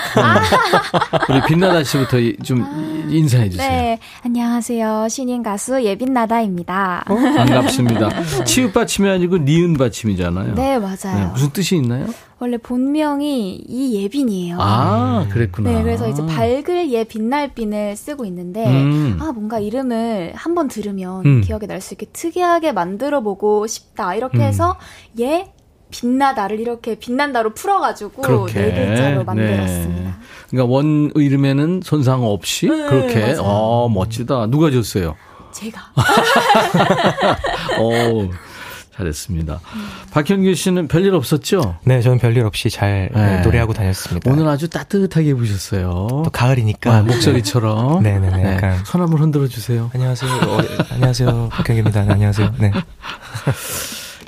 우리 1.30 1.42
빛나다 1.48 1.84
씨부터 1.84 2.18
이- 2.20 2.36
좀 2.44 2.66
인사해 3.10 3.48
주세요. 3.50 3.70
네, 3.70 4.00
안녕하세요. 4.24 5.08
신인 5.10 5.44
가수 5.44 5.84
예빈나다입니다. 5.84 7.06
어? 7.08 7.16
반갑습니다. 7.16 8.44
치읓 8.44 8.74
받침이 8.74 9.08
아니고 9.08 9.38
니은 9.38 9.76
받침이잖아요. 9.76 10.56
네, 10.56 10.80
맞아요. 10.80 10.96
네, 11.20 11.26
무슨 11.32 11.50
뜻이 11.52 11.76
있나요? 11.76 12.08
원래 12.46 12.58
본명이 12.60 13.56
이예빈이에요. 13.68 14.58
아, 14.60 15.26
그랬구나. 15.32 15.72
네, 15.72 15.82
그래서 15.82 16.08
이제 16.08 16.24
밝을 16.28 16.91
예 16.91 17.04
빛날빈을 17.04 17.96
쓰고 17.96 18.24
있는데, 18.26 18.68
음. 18.68 19.18
아, 19.20 19.32
뭔가 19.32 19.58
이름을 19.60 20.34
한 20.36 20.54
번 20.54 20.68
들으면 20.68 21.26
음. 21.26 21.41
기억에 21.41 21.66
날 21.66 21.82
수 21.82 21.96
있게 21.96 22.06
특이하게 22.14 22.72
만들어 22.72 23.22
보고 23.22 23.66
싶다. 23.66 24.14
이렇게 24.14 24.38
음. 24.38 24.41
해서 24.43 24.78
예 25.20 25.52
빛나다를 25.89 26.60
이렇게 26.60 26.93
빛난다로 26.96 27.56
풀어가지고 27.56 28.22
그렇게. 28.22 28.54
네 28.62 28.86
글자로 28.89 29.24
만들었습니다. 29.24 30.02
네. 30.04 30.14
그러니까 30.52 30.72
원 30.74 31.12
이름에는 31.16 31.82
손상 31.84 32.24
없이 32.24 32.68
네, 32.68 32.86
그렇게. 32.88 33.20
맞아요. 33.22 33.41
어, 33.41 33.89
멋지다. 33.89 34.46
누가 34.48 34.70
줬어요? 34.70 35.16
제가. 35.52 35.82
어, 37.82 38.30
잘했습니다. 38.98 39.60
박현규 40.12 40.54
씨는 40.56 40.88
별일 40.88 41.14
없었죠? 41.16 41.78
네, 41.84 42.02
저는 42.02 42.18
별일 42.20 42.46
없이 42.46 42.70
잘 42.70 43.10
네. 43.14 43.41
노래하고 43.41 43.74
다녔습니다. 43.74 44.32
오늘 44.32 44.48
아주 44.48 44.70
따뜻하게 44.70 45.30
입으셨어요. 45.30 46.08
또 46.24 46.30
가을이니까. 46.32 46.93
아, 46.96 47.02
목소리처럼. 47.02 48.04
네네네, 48.04 48.56
약간. 48.56 48.86
손 48.86 49.02
한번 49.02 49.20
흔들어 49.22 49.48
주세요. 49.48 49.89
안녕하세요. 49.93 50.32
어, 50.32 50.58
안녕하세요. 50.91 51.50
박경입니다. 51.52 52.06
네, 52.06 52.14
안녕하세요. 52.14 52.54
네. 52.60 52.72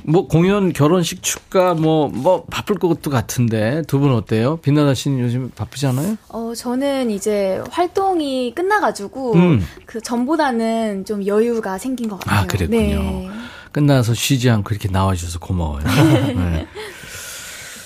뭐 0.04 0.28
공연, 0.28 0.72
결혼식, 0.72 1.22
축가 1.22 1.74
뭐 1.74 2.08
뭐 2.08 2.46
바쁠 2.50 2.78
것도 2.78 3.10
같은데 3.10 3.82
두 3.88 4.00
분 4.00 4.14
어때요? 4.14 4.58
빛나다 4.58 4.94
씨는 4.94 5.20
요즘 5.20 5.52
바쁘지 5.56 5.88
않아요? 5.88 6.16
어, 6.30 6.54
저는 6.56 7.10
이제 7.12 7.62
활동이 7.72 8.54
끝나가지고, 8.56 9.34
음. 9.36 9.66
그 9.86 10.00
전보다는 10.02 11.04
좀 11.06 11.26
여유가 11.26 11.78
생긴 11.78 12.08
것 12.10 12.20
같아요. 12.20 12.42
아, 12.42 12.46
그랬군요. 12.46 12.80
네. 12.80 13.30
끝나서 13.72 14.14
쉬지 14.14 14.50
않고 14.50 14.70
이렇게 14.72 14.90
나와주셔서 14.90 15.40
고마워요. 15.40 15.84
네. 16.36 16.68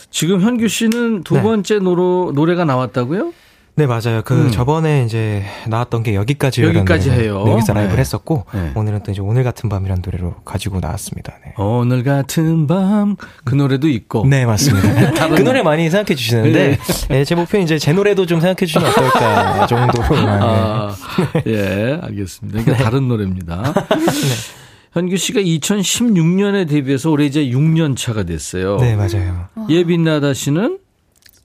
지금 0.10 0.42
현규 0.42 0.68
씨는 0.68 1.24
두 1.24 1.36
네. 1.36 1.42
번째 1.42 1.80
노로, 1.80 2.32
노래가 2.36 2.66
나왔다고요? 2.66 3.34
네, 3.76 3.88
맞아요. 3.88 4.22
그 4.26 4.34
음. 4.34 4.52
저번에 4.52 5.06
이제 5.06 5.44
나왔던 5.68 6.04
게 6.04 6.14
여기까지 6.14 6.62
여기까지 6.62 7.10
해요. 7.10 7.42
네, 7.46 7.52
여기서 7.54 7.72
라이브를 7.74 7.96
네. 7.96 8.02
했었고 8.02 8.46
네. 8.54 8.74
오늘은 8.76 9.04
또 9.04 9.12
이제 9.14 9.22
오늘 9.22 9.46
같은 9.46 9.70
밤이라는 9.70 10.04
노래로 10.06 10.36
가지고 10.44 10.82
나왔습니다. 10.82 11.34
네. 11.44 11.54
오늘 11.58 12.04
같은 12.04 12.68
밤 12.68 13.16
그 13.46 13.56
노래도 13.56 13.88
있고. 13.88 14.26
네, 14.28 14.46
맞습니다. 14.46 15.30
그 15.34 15.42
노래 15.42 15.64
많이 15.64 15.90
생각해 15.90 16.16
주시는데 16.16 16.78
네, 17.10 17.24
제 17.24 17.34
목표는 17.34 17.64
이제 17.64 17.80
제 17.80 17.94
노래도 17.94 18.26
좀 18.26 18.42
생각해 18.42 18.66
주시면 18.66 18.90
어떨까 18.90 19.66
정도로만. 19.72 20.26
네. 20.26 20.46
아, 20.46 20.96
예, 21.48 22.00
알겠습니다. 22.04 22.60
이게 22.60 22.74
다른 22.74 23.08
노래입니다. 23.08 23.74
현규 24.92 25.16
씨가 25.16 25.40
2016년에 25.40 26.68
데뷔해서 26.68 27.10
올해 27.12 27.26
이제 27.26 27.46
6년 27.46 27.96
차가 27.96 28.24
됐어요. 28.24 28.78
네, 28.78 28.96
맞아요. 28.96 29.48
예빈나다 29.70 30.34
씨는 30.34 30.80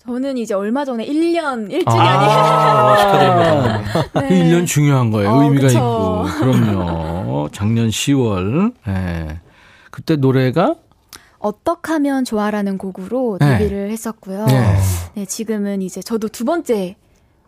저는 0.05 0.39
이제 0.39 0.55
얼마 0.55 0.85
전에 0.85 1.05
1년, 1.07 1.69
1주년이. 1.69 1.85
아, 1.87 2.97
축하드립니다. 2.97 4.11
그 4.15 4.21
1년 4.35 4.67
중요한 4.67 5.11
거예요. 5.11 5.31
어, 5.31 5.43
의미가 5.43 5.67
그쵸. 5.69 5.79
있고. 5.79 6.39
그럼요. 6.39 7.49
작년 7.53 7.89
10월. 7.89 8.73
예. 8.89 9.41
그때 9.91 10.17
노래가 10.17 10.75
어떡하면 11.39 12.25
좋아라는 12.25 12.79
곡으로 12.79 13.39
네. 13.41 13.59
데뷔를 13.59 13.91
했었고요. 13.91 14.47
네. 14.47 14.77
네. 15.15 15.25
지금은 15.25 15.83
이제 15.83 16.01
저도 16.01 16.29
두 16.29 16.45
번째 16.45 16.97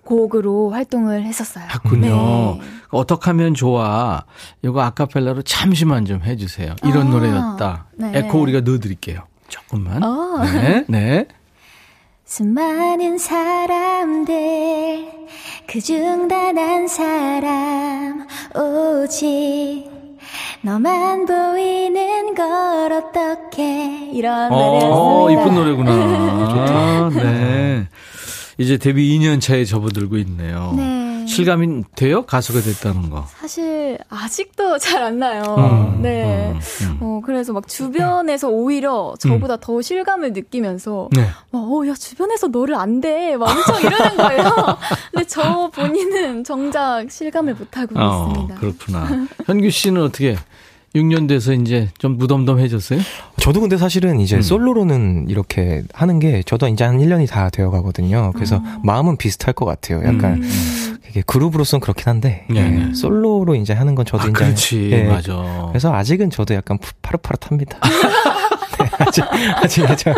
곡으로 0.09 0.71
활동을 0.71 1.25
했었어요. 1.25 1.65
했군요. 1.71 2.57
네. 2.59 2.61
어떻게 2.91 3.27
하면 3.31 3.53
좋아. 3.53 4.25
이거 4.63 4.81
아카펠라로 4.81 5.43
잠시만 5.43 6.07
좀 6.07 6.23
해주세요. 6.23 6.75
이런 6.85 7.09
아, 7.09 7.11
노래였다. 7.11 7.87
네. 7.97 8.13
에코 8.15 8.41
우리가 8.41 8.63
넣어드릴게요. 8.63 9.21
조금만. 9.49 10.03
어. 10.03 10.43
네, 10.45 10.85
네. 10.89 11.27
수많은 12.25 13.19
사람들 13.19 15.09
그중 15.67 16.29
단 16.29 16.57
한 16.59 16.89
사람 16.89 18.27
오직 18.55 19.85
너만 20.63 21.27
보이는 21.27 22.35
걸 22.35 22.93
어떻게 22.93 24.11
이런 24.13 24.51
노래였습니다. 24.51 24.89
어, 24.91 25.31
이쁜 25.31 25.55
노래구나. 25.55 27.09
좋다. 27.13 27.23
네. 27.23 27.87
이제 28.59 28.77
데뷔 28.77 29.17
2년 29.19 29.41
차에 29.41 29.65
접어들고 29.65 30.17
있네요. 30.19 30.75
네. 30.77 31.25
실감이 31.29 31.85
돼요? 31.95 32.23
가수가 32.25 32.61
됐다는 32.61 33.11
거. 33.11 33.27
사실 33.39 33.99
아직도 34.09 34.79
잘 34.79 35.03
안 35.03 35.19
나요. 35.21 35.43
음, 35.59 36.03
네. 36.03 36.51
음, 36.53 36.59
음. 36.83 36.99
어, 37.01 37.21
그래서 37.25 37.53
막 37.53 37.69
주변에서 37.69 38.49
오히려 38.49 39.15
저보다 39.21 39.59
더 39.59 39.81
실감을 39.81 40.33
느끼면서 40.33 41.09
네. 41.13 41.29
막, 41.53 41.59
어, 41.61 41.87
야, 41.87 41.95
주변에서 41.95 42.49
너를 42.49 42.75
안 42.75 43.01
돼. 43.01 43.37
막 43.37 43.49
엄청 43.51 43.81
이러는 43.81 44.17
거예요. 44.17 44.43
근데 45.13 45.27
저 45.29 45.71
본인은 45.73 46.43
정작 46.45 47.09
실감을 47.11 47.55
못 47.55 47.77
하고 47.77 47.95
어, 48.01 48.31
있습니다. 48.33 48.55
그렇구나. 48.57 49.27
현규 49.47 49.71
씨는 49.71 50.03
어떻게 50.03 50.37
6년 50.95 51.29
돼서 51.29 51.53
이제 51.53 51.89
좀 51.99 52.17
무덤덤해졌어요? 52.17 53.01
저도 53.41 53.61
근데 53.61 53.77
사실은 53.77 54.21
이제 54.21 54.37
음. 54.37 54.43
솔로로는 54.43 55.27
이렇게 55.29 55.83
하는 55.93 56.19
게 56.19 56.43
저도 56.45 56.67
이제 56.69 56.85
한 56.85 56.99
1년이 56.99 57.29
다 57.29 57.51
되어 57.51 57.71
가거든요. 57.71 58.33
그래서 58.35 58.63
마음은 58.83 59.17
비슷할 59.19 59.53
것 59.55 59.65
같아요. 59.67 59.99
약간 59.99 60.43
음. 60.43 60.99
이게 61.11 61.23
그룹으로서는 61.27 61.81
그렇긴 61.81 62.09
한데 62.09 62.45
네, 62.51 62.57
예, 62.61 62.69
네. 62.69 62.95
솔로로 62.95 63.55
이제 63.55 63.73
하는 63.75 63.95
건 63.95 64.05
저도 64.07 64.23
아, 64.25 64.27
이제 64.27 64.33
그렇지. 64.33 64.91
예, 64.93 65.05
맞아. 65.05 65.67
그래서 65.69 65.95
아직은 65.95 66.31
저도 66.31 66.55
약간 66.55 66.79
푸- 66.79 66.93
파릇파릇합니다. 67.03 67.79
네, 68.79 68.91
아직 68.99 69.25
아직 69.57 69.85
아직 69.91 70.09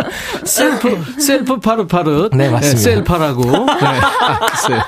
셀프, 0.44 1.20
셀프 1.20 1.58
파릇파릇. 1.60 2.34
네, 2.36 2.48
맞습니다. 2.50 2.80
셀파라고. 2.80 3.42
네, 3.44 3.86
알았어요. 4.20 4.80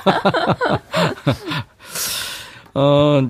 어, 2.74 3.20
이- 3.22 3.28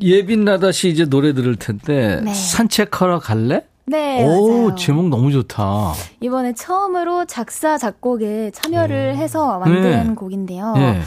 예빈 0.00 0.44
나다 0.44 0.72
씨 0.72 0.88
이제 0.88 1.04
노래 1.04 1.32
들을 1.32 1.56
텐데, 1.56 2.20
네. 2.22 2.32
산책하러 2.34 3.20
갈래? 3.20 3.64
네, 3.86 4.24
오, 4.24 4.48
맞아요. 4.64 4.74
제목 4.76 5.08
너무 5.08 5.32
좋다. 5.32 5.94
이번에 6.20 6.52
처음으로 6.54 7.24
작사 7.24 7.78
작곡에 7.78 8.50
참여를 8.52 9.16
해서 9.16 9.58
만든 9.58 10.08
네. 10.08 10.14
곡인데요. 10.14 10.74
예. 10.76 11.00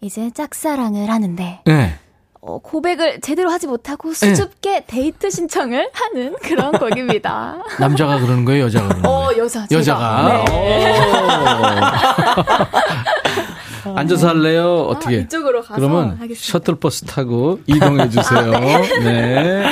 이제 0.00 0.30
짝사랑을 0.30 1.10
하는데 1.10 1.60
예. 1.66 1.94
어, 2.40 2.60
고백을 2.60 3.20
제대로 3.20 3.50
하지 3.50 3.66
못하고 3.66 4.12
수줍게 4.14 4.84
데이트 4.86 5.28
신청을 5.30 5.90
하는 5.92 6.36
그런 6.40 6.70
곡입니다. 6.78 7.56
남자가 7.80 8.20
그러는 8.20 8.44
거예요, 8.44 8.66
여자가 8.66 8.86
그러는 8.86 9.02
거예요? 9.02 9.18
어, 9.18 9.36
여자. 9.36 9.66
여자가. 9.72 10.44
네. 13.88 13.92
오. 13.94 13.96
앉아서 13.98 14.28
할래요? 14.28 14.86
어떻게? 14.88 15.16
아, 15.16 15.20
이쪽으로 15.20 15.62
가서 15.62 15.74
그러면 15.76 16.10
하겠습니다. 16.16 16.40
셔틀버스 16.40 17.04
타고 17.06 17.60
이동해 17.66 18.08
주세요. 18.08 18.52
네. 19.02 19.64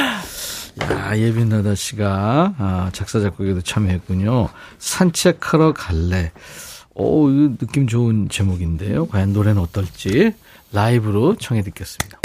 야, 0.82 1.16
예빈나다 1.16 1.74
씨가 1.74 2.54
아, 2.58 2.90
작사 2.92 3.20
작곡에도 3.20 3.60
참여했군요. 3.62 4.48
산책하러 4.78 5.72
갈래. 5.72 6.32
오, 6.94 7.28
느낌 7.28 7.86
좋은 7.86 8.28
제목인데요. 8.28 9.06
과연 9.08 9.32
노래는 9.32 9.60
어떨지 9.60 10.32
라이브로 10.72 11.36
청해 11.36 11.62
듣겠습니다. 11.62 12.18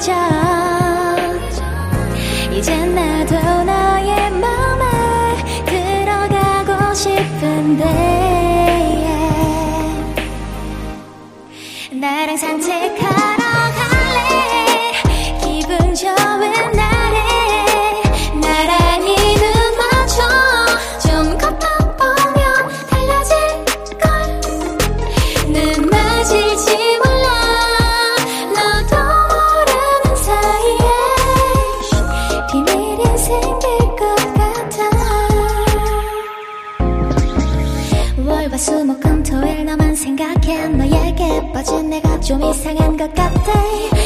그냥 0.00 0.14
멍 2.94 2.97
좀 42.28 42.42
이상한 42.42 42.94
것 42.94 43.14
같아 43.14 43.97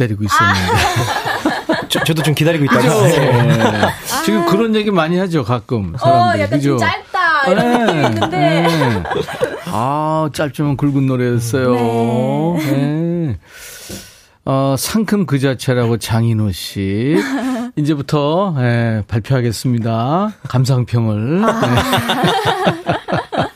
기다리고 0.00 0.24
있었는데. 0.24 1.88
저, 1.88 2.04
저도 2.04 2.22
좀 2.22 2.34
기다리고? 2.34 2.64
있다가 2.64 2.82
네. 2.82 3.80
지금 4.24 4.46
그런 4.46 4.74
얘기 4.74 4.90
많이 4.90 5.18
하죠, 5.18 5.44
가끔. 5.44 5.94
어, 5.94 5.98
사람들이. 5.98 6.42
약간 6.42 6.58
그죠? 6.58 6.70
좀 6.70 6.78
짧다 6.78 7.50
이런 7.50 7.86
네, 7.86 8.06
있는데 8.06 8.36
네. 8.38 9.02
아, 9.66 10.30
짧지만 10.32 10.76
굵은 10.76 11.06
노래였어요. 11.06 11.74
네. 12.58 13.38
어, 14.46 14.74
상큼 14.78 15.26
그 15.26 15.38
자체라고 15.38 15.98
장인호 15.98 16.50
씨. 16.52 17.16
이제부터, 17.76 18.54
예, 18.58 19.02
발표하겠습니다. 19.06 20.32
감상평을. 20.48 21.44
아. 21.44 21.60
네. 21.60 23.40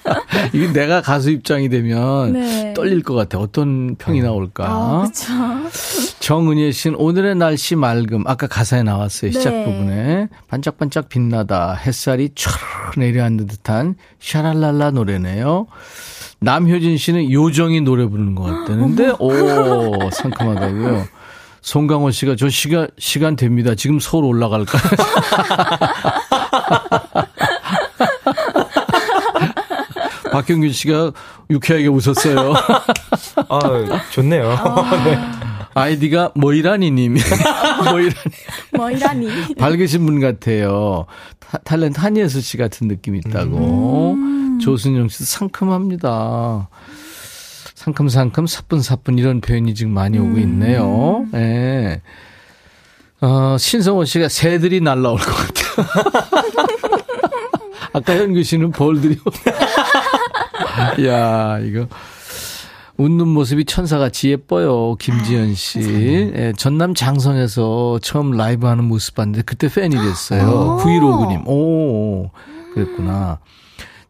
이게 0.52 0.72
내가 0.72 1.00
가수 1.00 1.30
입장이 1.30 1.68
되면 1.68 2.32
네. 2.32 2.74
떨릴 2.74 3.02
것 3.02 3.14
같아. 3.14 3.38
어떤 3.38 3.96
평이 3.96 4.20
나올까. 4.20 4.64
아, 4.66 5.02
그렇죠. 5.02 5.68
정은혜 6.20 6.72
씨는 6.72 6.96
오늘의 6.98 7.36
날씨 7.36 7.76
맑음. 7.76 8.24
아까 8.26 8.46
가사에 8.46 8.82
나왔어요. 8.82 9.30
시작 9.32 9.50
네. 9.50 9.64
부분에. 9.64 10.28
반짝반짝 10.48 11.08
빛나다. 11.08 11.74
햇살이 11.74 12.30
촤르 12.34 12.98
내려앉는 12.98 13.46
듯한 13.46 13.96
샤랄랄라 14.20 14.92
노래네요. 14.92 15.66
남효진 16.40 16.96
씨는 16.98 17.30
요정이 17.30 17.80
노래 17.82 18.06
부르는 18.06 18.34
것 18.34 18.42
같다는데, 18.44 19.14
오, 19.18 20.10
상큼하다고요. 20.10 21.06
송강호 21.62 22.10
씨가 22.10 22.36
저 22.36 22.50
시간, 22.50 22.88
시간 22.98 23.36
됩니다. 23.36 23.74
지금 23.74 23.98
서울 23.98 24.26
올라갈까 24.26 24.78
박경균 30.44 30.72
씨가 30.72 31.12
유쾌하게 31.50 31.88
웃었어요. 31.88 32.52
아, 33.48 33.60
좋네요. 34.10 34.50
네. 35.04 35.18
아이디가 35.74 36.32
모이라니님. 36.34 37.16
모이라니. 37.90 38.14
뭐이라니. 38.76 39.54
밝으신 39.56 40.04
분 40.06 40.20
같아요. 40.20 41.06
타, 41.40 41.58
탤런트 41.58 41.98
한예슬 41.98 42.42
씨 42.42 42.56
같은 42.56 42.86
느낌이 42.88 43.18
있다고. 43.26 44.16
조순영 44.60 45.08
씨도 45.08 45.24
상큼합니다. 45.24 46.68
상큼상큼 47.74 48.46
사뿐사뿐 48.46 49.18
이런 49.18 49.40
표현이 49.40 49.74
지금 49.74 49.92
많이 49.92 50.18
오고 50.18 50.38
있네요. 50.38 51.26
예. 51.34 52.02
어, 53.20 53.56
신성호 53.58 54.04
씨가 54.04 54.28
새들이 54.28 54.80
날라올 54.80 55.18
것 55.18 55.24
같아요. 55.24 56.04
아까 57.94 58.16
현규 58.16 58.42
씨는 58.42 58.72
벌들이. 58.72 59.16
야 61.06 61.58
이거. 61.60 61.86
웃는 62.96 63.26
모습이 63.26 63.64
천사같이 63.64 64.30
예뻐요. 64.30 64.94
김지연 64.96 65.54
씨. 65.54 65.80
예, 65.80 66.52
전남 66.56 66.94
장성에서 66.94 67.98
처음 68.00 68.30
라이브 68.32 68.68
하는 68.68 68.84
모습 68.84 69.16
봤는데 69.16 69.42
그때 69.42 69.68
팬이 69.68 69.96
됐어요. 69.96 70.78
9159님. 70.80 71.48
오, 71.48 72.30
그랬구나. 72.72 73.40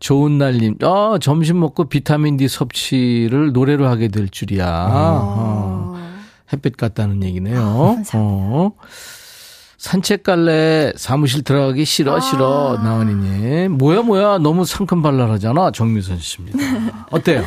좋은 0.00 0.36
날님. 0.36 0.76
아, 0.82 1.16
점심 1.18 1.60
먹고 1.60 1.84
비타민 1.88 2.36
D 2.36 2.46
섭취를 2.46 3.52
노래로 3.52 3.86
하게 3.88 4.08
될 4.08 4.28
줄이야. 4.28 4.88
어, 4.90 5.96
햇빛 6.52 6.76
같다는 6.76 7.22
얘기네요. 7.22 7.96
어. 8.12 8.70
산책 9.84 10.22
갈래 10.22 10.94
사무실 10.96 11.44
들어가기 11.44 11.84
싫어 11.84 12.18
싫어 12.18 12.80
나은이님 12.82 13.72
뭐야 13.72 14.00
뭐야 14.00 14.38
너무 14.38 14.64
상큼발랄하잖아 14.64 15.72
정미선 15.72 16.18
씨입니다 16.20 16.58
어때요? 17.12 17.44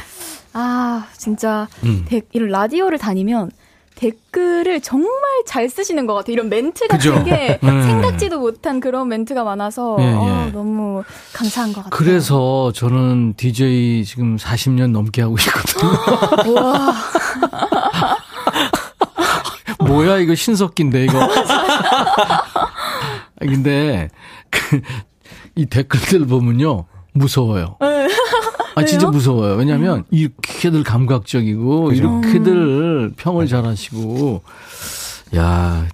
아, 0.53 1.07
진짜 1.17 1.67
음. 1.83 2.05
데- 2.07 2.21
이런 2.33 2.49
라디오를 2.49 2.99
다니면 2.99 3.49
댓글을 3.95 4.81
정말 4.81 5.09
잘 5.47 5.67
쓰시는 5.67 6.05
것 6.05 6.13
같아요. 6.13 6.33
이런 6.33 6.49
멘트 6.49 6.87
같은 6.87 7.11
그죠? 7.15 7.23
게 7.23 7.59
네. 7.59 7.83
생각지도 7.83 8.39
못한 8.39 8.79
그런 8.79 9.07
멘트가 9.07 9.43
많아서 9.43 9.97
예, 9.99 10.03
예. 10.05 10.13
어, 10.13 10.49
너무 10.53 11.03
감사한 11.33 11.73
것 11.73 11.83
같아요. 11.85 11.89
그래서 11.97 12.71
저는 12.73 13.33
DJ 13.37 14.05
지금 14.05 14.37
40년 14.37 14.91
넘게 14.91 15.23
하고 15.23 15.37
있거든요. 15.39 15.91
우와. 16.53 16.93
뭐야 19.87 20.17
이거 20.17 20.35
신석기인데 20.35 21.05
이거. 21.05 21.19
아, 21.77 23.39
근데 23.39 24.09
그, 24.49 24.81
이 25.55 25.65
댓글들 25.65 26.25
보면요 26.25 26.85
무서워요. 27.13 27.77
아 28.75 28.85
진짜 28.85 29.07
무서워요. 29.07 29.55
왜냐하면 29.55 30.03
이렇게들 30.11 30.83
감각적이고 30.83 31.93
이렇게들 31.93 33.13
평을 33.17 33.47
잘하시고 33.47 34.43
야, 35.35 35.87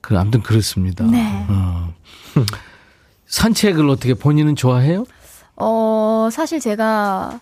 그 0.00 0.18
아무튼 0.18 0.42
그렇습니다. 0.42 1.04
네. 1.04 1.46
어. 1.48 1.92
산책을 3.26 3.88
어떻게 3.88 4.14
본인은 4.14 4.56
좋아해요? 4.56 5.04
어, 5.56 6.28
사실 6.32 6.58
제가 6.60 7.40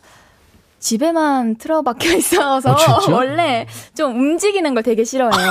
집에만 0.79 1.57
틀어박혀 1.57 2.17
있어서 2.17 2.73
어? 2.73 2.77
원래 3.13 3.67
좀 3.95 4.15
움직이는 4.17 4.75
걸 4.75 4.83
되게 4.83 5.05
싫어해요. 5.05 5.51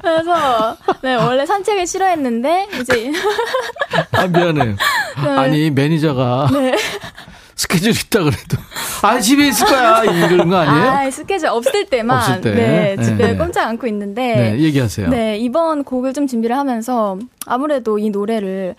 그래서 0.00 0.76
네, 1.02 1.16
원래 1.44 1.46
산책을 1.46 1.86
싫어했는데 1.86 2.68
이제 2.80 3.12
아 4.12 4.26
미안해요. 4.26 4.76
아니 5.16 5.70
매니저가 5.70 6.48
네. 6.52 6.74
스케줄 7.54 7.92
있다 7.92 8.20
그래도 8.20 8.56
아 9.02 9.20
집에 9.20 9.48
있을 9.48 9.66
거야 9.66 10.02
이런 10.02 10.48
거 10.48 10.56
아니에요? 10.56 10.90
아, 10.90 11.10
스케줄 11.10 11.48
없을 11.48 11.86
때만 11.86 12.18
없을 12.18 12.40
때. 12.40 12.50
네, 12.52 12.96
집에 13.02 13.32
네. 13.32 13.36
꼼짝 13.36 13.68
않고 13.68 13.86
있는데 13.86 14.34
네, 14.34 14.58
얘기하세요. 14.60 15.08
네, 15.08 15.38
이번 15.38 15.84
곡을 15.84 16.12
좀 16.14 16.26
준비를 16.26 16.56
하면서 16.56 17.18
아무래도 17.46 17.98
이 17.98 18.10
노래를 18.10 18.74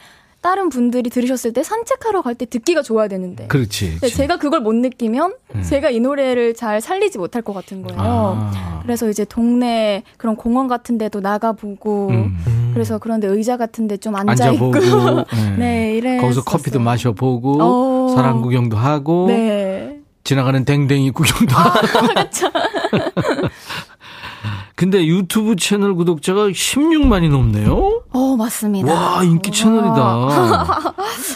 다른 0.45 0.69
분들이 0.69 1.09
들으셨을 1.09 1.53
때 1.53 1.63
산책하러 1.63 2.21
갈 2.21 2.35
때 2.35 2.45
듣기가 2.45 2.83
좋아야 2.83 3.07
되는데. 3.07 3.47
그렇지. 3.47 3.95
그렇지. 3.97 4.15
제가 4.15 4.37
그걸 4.37 4.59
못 4.59 4.75
느끼면 4.75 5.33
음. 5.55 5.63
제가 5.63 5.89
이 5.89 5.99
노래를 5.99 6.53
잘 6.53 6.81
살리지 6.81 7.17
못할 7.17 7.41
것 7.41 7.53
같은 7.53 7.81
거예요. 7.81 7.99
아. 7.99 8.79
그래서 8.83 9.09
이제 9.09 9.25
동네 9.25 10.03
그런 10.17 10.35
공원 10.35 10.67
같은 10.67 10.99
데도 10.99 11.21
나가보고 11.21 12.09
음. 12.09 12.71
그래서 12.75 12.99
그런데 12.99 13.25
의자 13.27 13.57
같은 13.57 13.87
데 13.87 13.95
좀 13.97 14.15
앉아 14.15 14.51
있고 14.51 14.71
네. 15.33 15.55
네, 15.57 15.95
이래 15.95 16.17
거기서 16.17 16.43
커피도 16.43 16.79
마셔보고 16.79 17.57
어. 17.61 18.13
사람 18.15 18.41
구경도 18.41 18.77
하고 18.77 19.25
네. 19.29 19.99
지나가는 20.25 20.63
댕댕이 20.65 21.09
구경도 21.11 21.55
아, 21.55 21.61
하고. 21.61 22.07
근데 24.75 25.05
유튜브 25.05 25.55
채널 25.55 25.95
구독자가 25.95 26.47
16만이 26.49 27.29
넘네요. 27.29 28.03
어, 28.11 28.35
맞습니다. 28.35 28.93
와 28.93 29.23
인기 29.23 29.49
채널이다. 29.51 29.93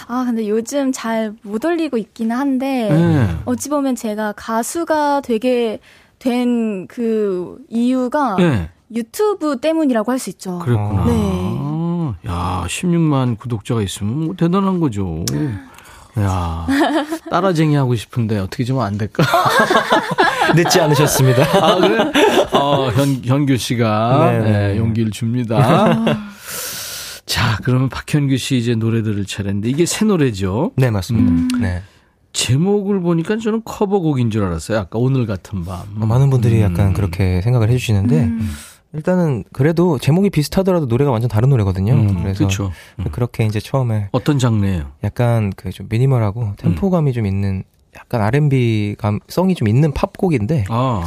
아, 0.07 0.23
근데 0.25 0.49
요즘 0.49 0.91
잘 0.91 1.33
못 1.43 1.63
올리고 1.63 1.97
있기는 1.97 2.35
한데 2.35 2.89
네. 2.89 3.35
어찌 3.45 3.69
보면 3.69 3.95
제가 3.95 4.33
가수가 4.33 5.21
되게 5.21 5.79
된 6.19 6.85
그 6.89 7.57
이유가 7.69 8.35
네. 8.35 8.69
유튜브 8.93 9.57
때문이라고 9.61 10.11
할 10.11 10.19
수 10.19 10.29
있죠. 10.31 10.59
그랬구나. 10.59 11.05
네. 11.05 11.55
야 12.27 12.63
16만 12.67 13.37
구독자가 13.37 13.81
있으면 13.81 14.25
뭐 14.25 14.35
대단한 14.35 14.81
거죠. 14.81 15.23
야 16.17 16.65
따라쟁이 17.29 17.75
하고 17.75 17.95
싶은데 17.95 18.39
어떻게 18.39 18.63
좀 18.63 18.79
안 18.79 18.97
될까? 18.97 19.23
늦지 20.55 20.79
않으셨습니다. 20.81 21.43
아, 21.63 21.75
그래? 21.75 22.11
어, 22.53 22.89
현, 22.89 23.21
현규 23.23 23.57
씨가. 23.57 24.31
네, 24.43 24.77
용기를 24.77 25.11
줍니다. 25.11 26.03
자, 27.25 27.57
그러면 27.63 27.89
박현규 27.89 28.37
씨 28.37 28.57
이제 28.57 28.73
노래 28.75 29.03
들을 29.03 29.23
차례인데 29.25 29.69
이게 29.69 29.85
새 29.85 30.05
노래죠? 30.05 30.71
네, 30.75 30.89
맞습니다. 30.89 31.31
음. 31.31 31.47
네. 31.61 31.83
제목을 32.33 33.01
보니까 33.01 33.37
저는 33.37 33.61
커버곡인 33.65 34.31
줄 34.31 34.43
알았어요. 34.43 34.79
아까 34.79 34.97
오늘 34.99 35.25
같은 35.27 35.63
밤. 35.63 35.79
어, 35.99 36.05
많은 36.05 36.29
분들이 36.29 36.57
음. 36.57 36.71
약간 36.71 36.93
그렇게 36.93 37.41
생각을 37.41 37.69
해주시는데 37.69 38.29
일단은 38.93 39.43
그래도 39.53 39.99
제목이 39.99 40.29
비슷하더라도 40.31 40.87
노래가 40.87 41.11
완전 41.11 41.29
다른 41.29 41.49
노래거든요. 41.49 41.93
음, 41.93 42.21
그래서 42.23 42.39
그렇죠. 42.39 42.71
그렇게 43.11 43.45
이제 43.45 43.59
처음에 43.59 44.09
어떤 44.11 44.39
장르예요? 44.39 44.91
약간 45.03 45.51
그 45.55 45.69
좀 45.71 45.85
미니멀하고 45.89 46.53
템포감이 46.57 47.13
좀 47.13 47.25
있는 47.27 47.63
약간 47.95 48.21
R&B 48.21 48.95
감성이 48.97 49.53
좀 49.55 49.67
있는 49.67 49.91
팝곡인데 49.93 50.65
아, 50.69 51.05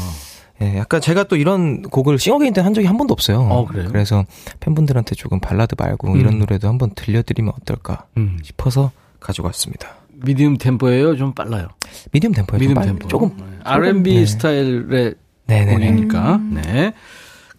예, 0.60 0.76
약간 0.78 1.00
제가 1.00 1.24
또 1.24 1.34
이런 1.36 1.82
곡을 1.82 2.18
싱어게인 2.18 2.52
때 2.52 2.60
한 2.60 2.72
적이 2.74 2.86
한 2.86 2.96
번도 2.96 3.12
없어요. 3.12 3.40
어, 3.40 3.66
그래요? 3.66 3.88
그래서 3.92 4.24
팬분들한테 4.60 5.16
조금 5.16 5.40
발라드 5.40 5.74
말고 5.76 6.12
음. 6.12 6.20
이런 6.20 6.38
노래도 6.38 6.68
한번 6.68 6.90
들려드리면 6.94 7.52
어떨까 7.60 8.06
음. 8.16 8.38
싶어서 8.42 8.92
가지고 9.18 9.46
왔습니다. 9.48 9.88
medium 10.24 10.56
템포예요? 10.56 11.16
좀 11.16 11.32
빨라요? 11.34 11.66
medium 12.12 12.32
좀 12.32 12.46
빨- 12.46 12.60
템포. 12.60 13.08
조금 13.08 13.36
네. 13.36 13.44
R&B 13.64 14.14
네. 14.14 14.26
스타일의 14.26 15.14
네네네. 15.46 15.72
곡이니까. 15.90 16.40
네. 16.52 16.92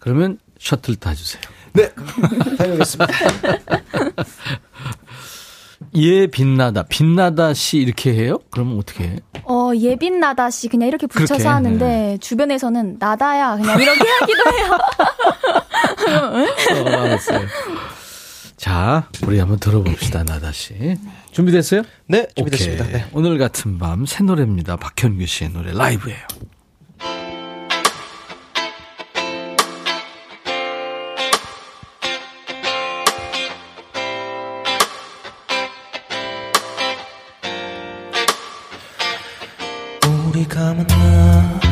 그러면 0.04 0.38
셔틀 0.58 0.96
타주세요. 0.96 1.42
네. 1.72 1.88
다녀오겠습니다. 2.58 3.12
예, 5.96 6.26
빛나다. 6.26 6.82
빛나다 6.84 7.54
씨 7.54 7.78
이렇게 7.78 8.12
해요? 8.12 8.38
그러면 8.50 8.78
어떻게 8.78 9.04
해? 9.04 9.16
어, 9.44 9.70
예빈 9.74 10.18
나다 10.20 10.50
씨 10.50 10.68
그냥 10.68 10.88
이렇게 10.88 11.06
붙여서 11.06 11.34
그렇게, 11.34 11.48
하는데 11.48 11.84
네. 11.86 12.18
주변에서는 12.18 12.96
나다야 12.98 13.56
그냥 13.56 13.80
이렇게 13.80 14.00
하기도 14.20 14.42
해요. 14.52 14.78
어, 16.84 16.88
알았어요. 17.04 17.46
자, 18.56 19.08
우리 19.26 19.38
한번 19.38 19.58
들어봅시다, 19.58 20.24
나다 20.24 20.52
씨. 20.52 20.96
준비됐어요? 21.32 21.82
네, 22.06 22.26
준비됐습니다. 22.34 22.86
네. 22.86 23.04
오늘 23.12 23.36
같은 23.38 23.78
밤 23.78 24.04
새 24.06 24.24
노래입니다. 24.24 24.76
박현규 24.76 25.26
씨의 25.26 25.50
노래 25.50 25.72
라이브예요. 25.72 26.18
우리가 40.44 40.74
만나 40.74 41.63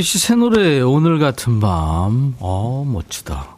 박경기 0.00 0.02
씨 0.02 0.18
새 0.18 0.34
노래 0.34 0.80
오늘 0.80 1.18
같은 1.18 1.60
밤. 1.60 2.34
어, 2.38 2.84
멋지다. 2.86 3.56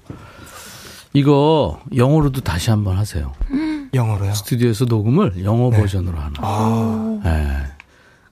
이거 1.13 1.81
영어로도 1.95 2.41
다시 2.41 2.71
한번 2.71 2.99
하세요. 2.99 3.33
영어로요? 3.95 4.35
스튜디오에서 4.35 4.87
녹음을 4.87 5.45
영어 5.45 5.71
버전으로 5.71 6.19
하나. 6.19 6.33
아. 6.39 7.21
네. 7.25 7.57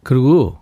그리고 0.03 0.59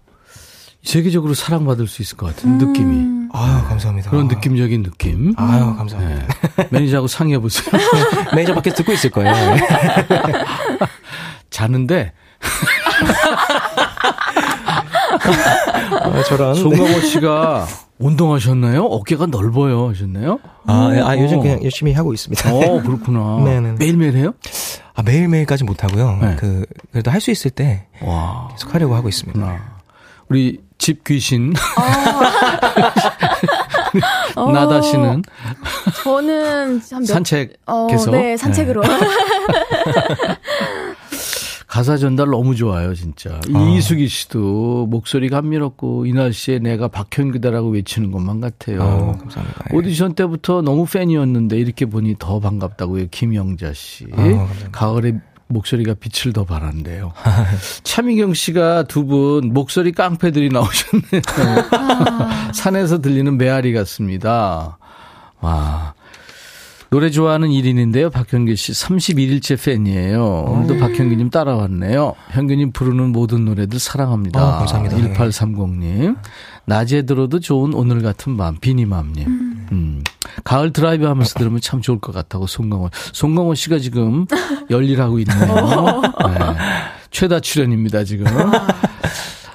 세계적으로 0.83 1.35
사랑받을 1.35 1.87
수 1.87 2.03
있을 2.03 2.17
것 2.17 2.27
같은 2.27 2.59
느낌이. 2.59 3.29
아유, 3.33 3.65
감사합니다. 3.67 4.11
그런 4.11 4.29
느낌적인 4.29 4.83
느낌. 4.83 5.35
아유, 5.37 5.75
감사합니다. 5.77 6.35
네. 6.57 6.69
매니저하고 6.71 7.07
상의해보세요. 7.09 7.71
매니저 8.35 8.55
밖에 8.55 8.71
듣고 8.75 8.93
있을 8.93 9.11
거예요. 9.11 9.33
자는데 11.51 12.13
아, 16.03 16.23
저런. 16.25 16.55
송강호 16.55 17.01
씨가 17.01 17.67
운동하셨나요? 17.99 18.85
어깨가 18.85 19.27
넓어요 19.27 19.89
하셨나요? 19.89 20.39
아, 20.67 20.91
예, 20.95 21.01
아, 21.01 21.09
어. 21.11 21.19
요즘 21.19 21.41
그냥 21.41 21.63
열심히 21.65 21.93
하고 21.93 22.13
있습니다. 22.15 22.53
어, 22.55 22.83
그렇구나. 22.83 23.43
네네. 23.45 23.73
매일매일 23.79 24.17
해요? 24.17 24.33
아, 24.95 25.03
매일매일까지 25.03 25.65
못하고요. 25.65 26.19
네. 26.21 26.37
그, 26.39 26.65
그래도 26.93 27.11
할 27.11 27.21
수 27.21 27.31
있을 27.31 27.51
때 27.51 27.87
와. 28.03 28.49
계속 28.53 28.75
하려고 28.75 28.95
하고 28.95 29.09
있습니다. 29.09 29.39
그렇구나. 29.39 29.79
우리 30.29 30.61
집 30.77 31.03
귀신 31.05 31.55
어. 34.37 34.53
나다 34.53 34.81
씨는 34.83 35.23
저는 36.05 36.81
몇, 36.81 37.05
산책해서 37.07 37.57
어, 37.67 37.87
네, 38.13 38.37
산책으로. 38.37 38.83
가사 41.69 41.99
전달 41.99 42.31
너무 42.31 42.57
좋아요, 42.57 42.95
진짜. 42.95 43.39
아. 43.55 43.59
이수기 43.77 44.09
씨도 44.09 44.87
목소리 44.87 45.29
감미롭고 45.29 46.07
이 46.07 46.13
날씨에 46.15 46.59
내가 46.61 46.89
박현규다라고 46.89 47.69
외치는 47.71 48.11
것만 48.11 48.41
같아요. 48.41 48.83
아, 48.83 49.19
감사합니다. 49.19 49.65
예. 49.73 49.77
오디션 49.77 50.15
때부터 50.15 50.63
너무 50.63 50.87
팬이었는데 50.87 51.59
이렇게 51.59 51.85
보니 51.85 52.17
더 52.19 52.41
반갑다고요. 52.41 53.07
김영자 53.11 53.73
씨. 53.75 54.07
아. 54.17 54.49
가을에 54.73 55.21
목소리가 55.49 55.95
빛을 55.95 56.33
더 56.33 56.45
발한대요. 56.45 57.13
차미경 57.85 58.33
씨가 58.35 58.85
두 58.85 59.05
분 59.07 59.53
목소리 59.53 59.93
깡패들이 59.93 60.49
나오셨네요. 60.49 61.23
산에서 62.55 63.01
들리는 63.01 63.37
메아리 63.37 63.73
같습니다. 63.75 64.79
와. 65.41 65.95
노래 66.91 67.11
좋아하는 67.11 67.49
1인인데요. 67.51 68.11
박현규 68.11 68.57
씨 68.57 68.73
31일째 68.73 69.63
팬이에요. 69.63 70.25
오늘도 70.25 70.79
박현규님 70.79 71.29
따라왔네요. 71.29 72.15
현규님 72.31 72.73
부르는 72.73 73.11
모든 73.13 73.45
노래들 73.45 73.79
사랑합니다. 73.79 74.41
아, 74.41 74.59
감사합니다. 74.59 74.97
1830님. 74.97 76.17
낮에 76.65 77.03
들어도 77.03 77.41
좋은 77.41 77.75
오늘 77.75 78.01
같은 78.01 78.39
밤 78.39 78.57
비니맘님. 78.59 79.27
음. 79.71 80.03
가을 80.45 80.73
드라이브 80.73 81.05
하면서 81.05 81.35
들으면 81.39 81.61
참 81.61 81.83
좋을 81.83 81.99
것 81.99 82.13
같다고 82.13 82.47
송강호. 82.47 82.89
송강호 83.13 83.55
씨가 83.55 83.79
지금 83.81 84.25
열일하고 84.71 85.19
있네요. 85.19 86.03
네. 86.27 86.39
최다 87.11 87.41
출연입니다, 87.41 88.05
지금. 88.05 88.27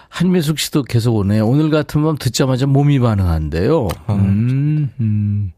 한미숙 0.10 0.60
씨도 0.60 0.84
계속 0.84 1.16
오네요. 1.16 1.48
오늘 1.48 1.72
같은 1.72 2.04
밤 2.04 2.16
듣자마자 2.16 2.68
몸이 2.68 3.00
반응한대요. 3.00 3.88
음, 4.10 4.92
음. 5.00 5.52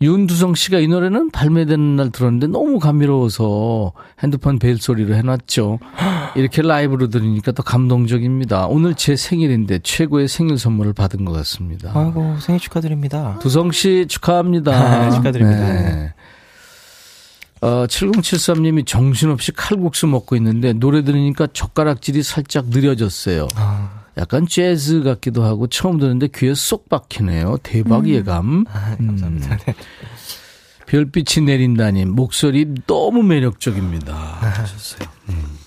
윤두성 0.00 0.54
씨가 0.54 0.78
이 0.78 0.88
노래는 0.88 1.30
발매되는 1.30 1.96
날 1.96 2.10
들었는데 2.10 2.48
너무 2.48 2.78
감미로워서 2.78 3.92
핸드폰 4.22 4.58
벨 4.58 4.76
소리로 4.76 5.14
해놨죠. 5.14 5.78
이렇게 6.36 6.60
라이브로 6.60 7.08
들으니까 7.08 7.52
더 7.52 7.62
감동적입니다. 7.62 8.66
오늘 8.66 8.94
제 8.94 9.16
생일인데 9.16 9.78
최고의 9.82 10.28
생일 10.28 10.58
선물을 10.58 10.92
받은 10.92 11.24
것 11.24 11.32
같습니다. 11.32 11.92
아이고 11.94 12.36
생일 12.40 12.60
축하드립니다. 12.60 13.38
두성 13.40 13.72
씨 13.72 14.04
축하합니다. 14.08 14.72
아, 14.72 15.10
축하드립니다. 15.10 15.60
네. 15.60 16.12
어, 17.62 17.86
7073님이 17.86 18.86
정신없이 18.86 19.52
칼국수 19.52 20.06
먹고 20.06 20.36
있는데 20.36 20.74
노래 20.74 21.02
들으니까 21.02 21.48
젓가락질이 21.50 22.22
살짝 22.22 22.66
느려졌어요. 22.68 23.48
아, 23.56 23.95
약간 24.18 24.46
재즈 24.46 25.02
같기도 25.02 25.44
하고 25.44 25.66
처음 25.66 25.98
듣는데 25.98 26.28
귀에 26.34 26.54
쏙 26.54 26.88
박히네요. 26.88 27.58
대박 27.62 28.08
예감. 28.08 28.64
아, 28.72 28.96
감사합니다. 28.96 29.56
네. 29.58 29.74
별빛이 30.86 31.44
내린다님 31.44 32.10
목소리 32.14 32.66
너무 32.86 33.22
매력적입니다. 33.22 34.14
하셨어요. 34.14 35.08
음. 35.28 35.58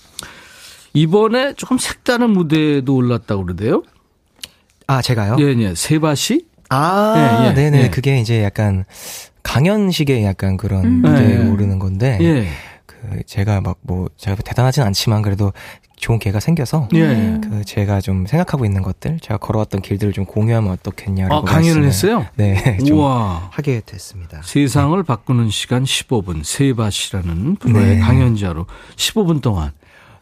이번에 0.94 1.54
조금 1.54 1.78
색다른 1.78 2.32
무대에도 2.32 2.96
올랐다고 2.96 3.46
그러대요. 3.46 3.84
아 4.88 5.02
제가요? 5.02 5.36
예, 5.40 5.54
예. 5.60 5.76
세바시? 5.76 6.48
아, 6.70 7.44
예, 7.44 7.50
예, 7.50 7.54
네네. 7.54 7.84
예. 7.84 7.90
그게 7.90 8.20
이제 8.20 8.44
약간 8.44 8.86
강연식의 9.44 10.24
약간 10.24 10.58
그런 10.58 10.86
음. 10.86 10.92
무대에 11.02 11.42
예. 11.44 11.48
오르는 11.48 11.80
건데, 11.80 12.18
예. 12.22 12.48
그 12.86 13.22
제가 13.26 13.62
막 13.62 13.78
뭐 13.82 14.08
제가 14.18 14.36
대단하진 14.44 14.84
않지만 14.84 15.22
그래도 15.22 15.54
좋은 16.00 16.18
기회가 16.18 16.40
생겨서 16.40 16.88
예. 16.96 17.40
그 17.44 17.64
제가 17.66 18.00
좀 18.02 18.26
생각하고 18.26 18.66
있는 18.66 18.82
것들, 18.82 19.20
제가 19.20 19.38
걸어왔던 19.38 19.82
길들을 19.82 20.14
좀 20.14 20.26
공유하면 20.26 20.72
어떻겠냐라고 20.72 21.36
아, 21.36 21.42
강연을 21.42 21.82
말씀을- 21.82 21.86
했어요? 21.86 22.26
네, 22.36 22.78
좀 22.88 23.00
우와. 23.00 23.50
하게 23.52 23.82
됐습니다. 23.86 24.42
세상을 24.44 25.02
바꾸는 25.04 25.50
시간 25.50 25.84
15분. 25.84 26.44
세바시라는 26.44 27.58
프로의 27.58 27.96
네. 27.96 28.00
강연자로 28.00 28.66
15분 28.96 29.42
동안 29.42 29.72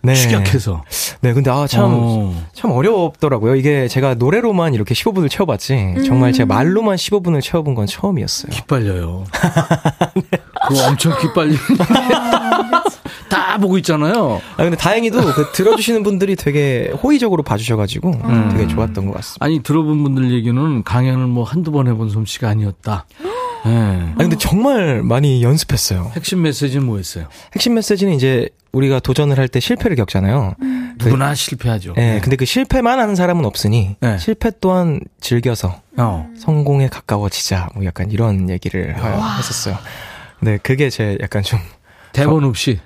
네. 0.01 0.13
축약해서. 0.15 0.83
네, 1.21 1.33
근데 1.33 1.49
아 1.51 1.65
참 1.67 1.85
어. 1.99 2.33
참 2.53 2.71
어렵더라고요. 2.71 3.55
이게 3.55 3.87
제가 3.87 4.13
노래로만 4.15 4.73
이렇게 4.73 4.93
15분을 4.93 5.29
채워봤지, 5.29 5.95
정말 6.05 6.31
제가 6.33 6.53
말로만 6.53 6.95
15분을 6.95 7.41
채워본 7.41 7.75
건 7.75 7.87
처음이었어요. 7.87 8.51
기빨려요. 8.51 9.25
그거 10.69 10.87
엄청 10.87 11.17
기빨리는데. 11.19 11.83
다 13.29 13.57
보고 13.57 13.77
있잖아요. 13.79 14.39
아 14.55 14.63
근데 14.63 14.77
다행히도 14.77 15.19
그 15.33 15.51
들어주시는 15.51 16.03
분들이 16.03 16.35
되게 16.37 16.91
호의적으로 17.03 17.43
봐주셔가지고 17.43 18.09
음. 18.23 18.49
되게 18.51 18.67
좋았던 18.67 19.05
것 19.05 19.15
같습니다. 19.15 19.45
아니, 19.45 19.61
들어본 19.61 20.03
분들 20.03 20.31
얘기는 20.31 20.83
강연을 20.83 21.27
뭐 21.27 21.43
한두 21.43 21.71
번 21.71 21.87
해본 21.87 22.09
솜씨가 22.09 22.47
아니었다. 22.49 23.05
예. 23.67 24.13
아 24.13 24.17
근데 24.17 24.35
정말 24.37 25.01
많이 25.03 25.43
연습했어요. 25.43 26.11
핵심 26.15 26.41
메시지는 26.41 26.85
뭐였어요? 26.85 27.27
핵심 27.53 27.73
메시지는 27.75 28.13
이제 28.13 28.49
우리가 28.71 28.99
도전을 28.99 29.37
할 29.39 29.47
때 29.47 29.59
실패를 29.59 29.95
겪잖아요. 29.97 30.55
누구나 30.99 31.33
실패하죠. 31.35 31.93
네, 31.93 32.19
근데 32.21 32.35
그 32.35 32.45
실패만 32.45 32.99
하는 32.99 33.15
사람은 33.15 33.45
없으니 33.45 33.95
네. 34.01 34.17
실패 34.17 34.51
또한 34.61 34.99
즐겨서 35.21 35.81
어. 35.97 36.27
성공에 36.39 36.87
가까워지자 36.89 37.69
뭐 37.75 37.85
약간 37.85 38.11
이런 38.11 38.49
얘기를 38.49 38.95
하- 39.01 39.37
했었어요. 39.37 39.77
네, 40.41 40.57
그게 40.61 40.89
제 40.89 41.17
약간 41.21 41.43
좀 41.43 41.59
대본 42.13 42.43
없이. 42.43 42.79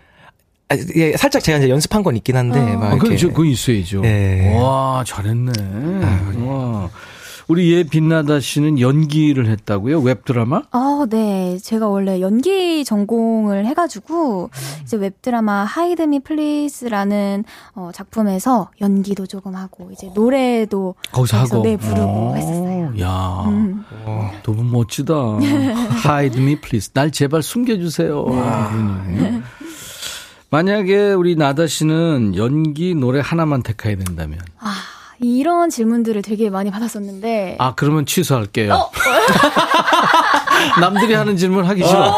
아, 0.69 0.75
예, 0.95 1.17
살짝 1.17 1.43
제가 1.43 1.57
이제 1.57 1.69
연습한 1.69 2.01
건 2.03 2.15
있긴 2.15 2.37
한데 2.37 2.59
막 2.61 2.83
아, 2.83 2.89
그건, 2.91 3.07
이렇게 3.11 3.17
저- 3.17 3.27
그건 3.27 3.47
있어야죠. 3.47 4.01
네. 4.01 4.57
와, 4.57 5.03
잘했네. 5.05 5.51
와. 6.45 6.89
우리 7.51 7.73
예 7.73 7.83
빛나다 7.83 8.39
씨는 8.39 8.79
연기를 8.79 9.45
했다고요? 9.47 9.99
웹드라마? 9.99 10.61
아, 10.71 11.05
네. 11.09 11.57
제가 11.61 11.89
원래 11.89 12.21
연기 12.21 12.85
전공을 12.85 13.65
해가지고, 13.65 14.49
이제 14.83 14.95
웹드라마 14.95 15.65
Hide 15.65 16.03
Me 16.03 16.21
Please라는 16.21 17.43
어, 17.75 17.91
작품에서 17.93 18.69
연기도 18.79 19.27
조금 19.27 19.55
하고, 19.55 19.89
이제 19.91 20.09
노래도 20.15 20.95
거기서 21.11 21.39
하고. 21.39 21.61
네, 21.63 21.75
부르고 21.75 21.99
어, 21.99 22.35
했었어요. 22.35 22.93
야, 23.01 23.43
음. 23.49 23.83
두분 24.43 24.71
멋지다. 24.71 25.13
Hide 26.07 26.41
me 26.41 26.55
please. 26.55 26.93
날 26.93 27.11
제발 27.11 27.43
숨겨주세요. 27.43 28.27
네. 28.29 28.41
아. 28.41 29.41
만약에 30.49 31.11
우리 31.11 31.35
나다 31.35 31.67
씨는 31.67 32.37
연기 32.37 32.95
노래 32.95 33.19
하나만 33.21 33.61
택해야 33.61 33.97
된다면. 33.97 34.39
아, 34.57 34.71
이런 35.25 35.69
질문들을 35.69 36.21
되게 36.23 36.49
많이 36.49 36.71
받았었는데, 36.71 37.57
아, 37.59 37.73
그러면 37.75 38.05
취소할게요. 38.07 38.89
남들이 40.81 41.13
하는 41.13 41.37
질문 41.37 41.65
하기 41.65 41.85
싫어. 41.85 42.17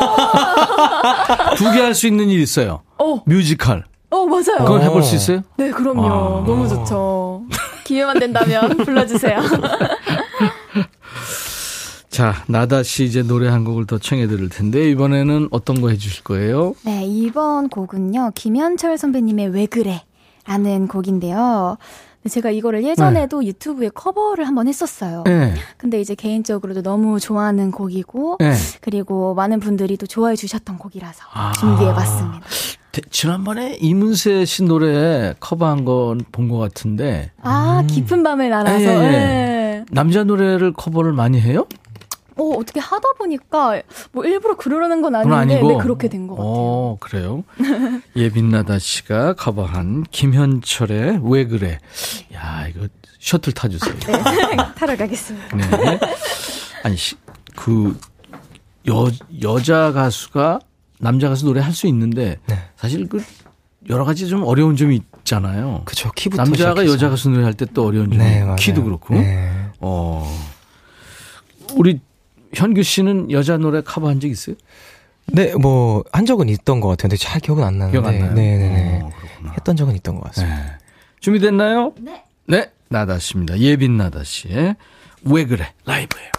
두 1.58 1.72
개 1.74 1.82
할 1.82 1.94
수 1.94 2.08
있는 2.08 2.30
일 2.30 2.40
있어요. 2.42 2.82
어. 2.98 3.22
뮤지컬. 3.26 3.84
어, 4.10 4.26
맞아요. 4.26 4.58
그걸 4.60 4.82
해볼 4.84 5.04
수 5.04 5.16
있어요? 5.16 5.42
네, 5.58 5.70
그럼요. 5.72 6.08
아. 6.08 6.44
너무 6.46 6.68
좋죠. 6.70 7.44
기회만 7.84 8.20
된다면 8.20 8.78
불러주세요. 8.86 9.42
자, 12.10 12.36
나다 12.48 12.84
씨 12.84 13.04
이제 13.06 13.24
노래 13.24 13.50
한 13.50 13.64
곡을 13.66 13.86
더 13.88 13.98
청해 13.98 14.28
드릴 14.28 14.48
텐데, 14.50 14.90
이번에는 14.92 15.48
어떤 15.52 15.82
거 15.82 15.90
해주실 15.90 16.24
거예요? 16.24 16.76
네, 16.86 17.04
이번 17.06 17.70
곡은요, 17.70 18.32
김현철 18.36 18.98
선배님의 18.98 19.48
왜 19.50 19.66
그래? 19.66 20.04
라는 20.46 20.88
곡인데요. 20.88 21.78
제가 22.30 22.52
이거를 22.52 22.84
예전에도 22.84 23.44
유튜브에 23.44 23.90
커버를 23.90 24.48
한번 24.48 24.68
했었어요. 24.68 25.24
네. 25.26 25.54
근데 25.78 26.00
이제 26.00 26.16
개인적으로도 26.16 26.82
너무 26.82 27.20
좋아하는 27.20 27.72
곡이고, 27.72 28.38
네. 28.40 28.54
그리고 28.82 29.34
많은 29.34 29.60
분들이 29.60 29.98
또 29.98 30.06
좋아해 30.08 30.36
주셨던 30.36 30.78
곡이라서 30.78 31.24
아. 31.34 31.52
준비해 31.54 31.94
봤습니다. 31.94 32.40
대- 32.94 33.02
지난번에 33.10 33.76
이문세 33.82 34.46
씨 34.46 34.64
노래 34.64 35.34
커버한 35.40 35.84
건 35.84 36.20
본 36.32 36.48
것 36.48 36.58
같은데, 36.60 37.32
아, 37.42 37.84
깊은 37.88 38.24
밤을 38.24 38.50
날아서. 38.50 38.80
예, 38.80 38.86
예. 38.86 39.10
네. 39.12 39.86
남자 39.92 40.24
노래를 40.24 40.74
커버를 40.74 41.12
많이 41.14 41.40
해요? 41.42 41.66
어, 42.38 42.44
어떻게 42.58 42.80
하다 42.80 43.14
보니까, 43.18 43.82
뭐 44.12 44.26
일부러 44.26 44.56
그러는 44.58 45.02
건 45.02 45.16
아닌데, 45.16 45.36
아니고. 45.56 45.68
네, 45.72 45.78
그렇게 45.78 46.08
된 46.10 46.28
것 46.28 46.36
같아요. 46.36 46.52
어, 46.52 46.98
그래요? 47.00 47.44
예빈나다 48.16 48.80
씨가 48.80 49.34
커버한 49.34 50.04
김현철의 50.12 51.20
왜 51.24 51.46
그래? 51.46 51.80
야, 52.34 52.68
이거 52.68 52.88
셔틀 53.20 53.54
타주세요. 53.54 53.96
네, 54.00 54.14
타러 54.76 54.96
가겠습니다. 54.98 55.58
네. 55.58 56.00
아니, 56.84 56.98
시- 56.98 57.16
그, 57.56 57.98
여, 58.90 59.10
여자 59.42 59.92
가수가 59.92 60.60
남자 61.00 61.30
가수 61.30 61.46
노래 61.46 61.62
할 61.62 61.74
수 61.74 61.88
있는데, 61.88 62.40
네. 62.48 62.56
사실 62.76 63.08
그, 63.08 63.24
여러 63.90 64.06
가지 64.06 64.28
좀 64.28 64.44
어려운 64.44 64.76
점이 64.78 65.02
있잖아요. 65.20 65.82
그쵸 65.86 66.10
키부터 66.16 66.42
남자가 66.44 66.70
시작해서. 66.82 66.94
여자 66.94 67.10
가수 67.10 67.30
노래 67.30 67.44
할 67.44 67.54
때 67.54 67.66
또 67.74 67.86
어려운 67.86 68.06
점이 68.12 68.18
네, 68.18 68.42
맞아요. 68.42 68.56
키도 68.56 68.84
그렇고. 68.84 69.14
네. 69.14 69.52
어. 69.82 70.26
우리 71.76 72.00
현규 72.54 72.84
씨는 72.84 73.32
여자 73.32 73.58
노래 73.58 73.82
커버한 73.82 74.20
적 74.20 74.28
있어요? 74.28 74.56
네, 75.28 75.54
뭐 75.56 76.04
한 76.12 76.26
적은 76.26 76.50
있던 76.50 76.80
것 76.82 76.90
같아요. 76.90 77.04
근데 77.10 77.16
잘 77.18 77.40
기억은 77.42 77.64
안 77.64 77.78
나는데. 77.80 77.98
기억 77.98 78.08
안 78.08 78.20
나요? 78.20 78.34
네, 78.34 78.58
네, 78.58 78.70
네. 78.70 79.00
어. 79.02 79.10
했던 79.54 79.76
적은 79.76 79.96
있던 79.96 80.16
것 80.16 80.24
같습니다. 80.26 80.56
네. 80.58 80.72
준비됐나요? 81.22 81.94
네. 82.00 82.24
네, 82.46 82.72
나다 82.90 83.20
씨입니다. 83.20 83.58
예빈 83.60 83.96
나다 83.98 84.24
씨의 84.24 84.76
왜 85.26 85.46
그래 85.46 85.72
라이브예요. 85.86 86.30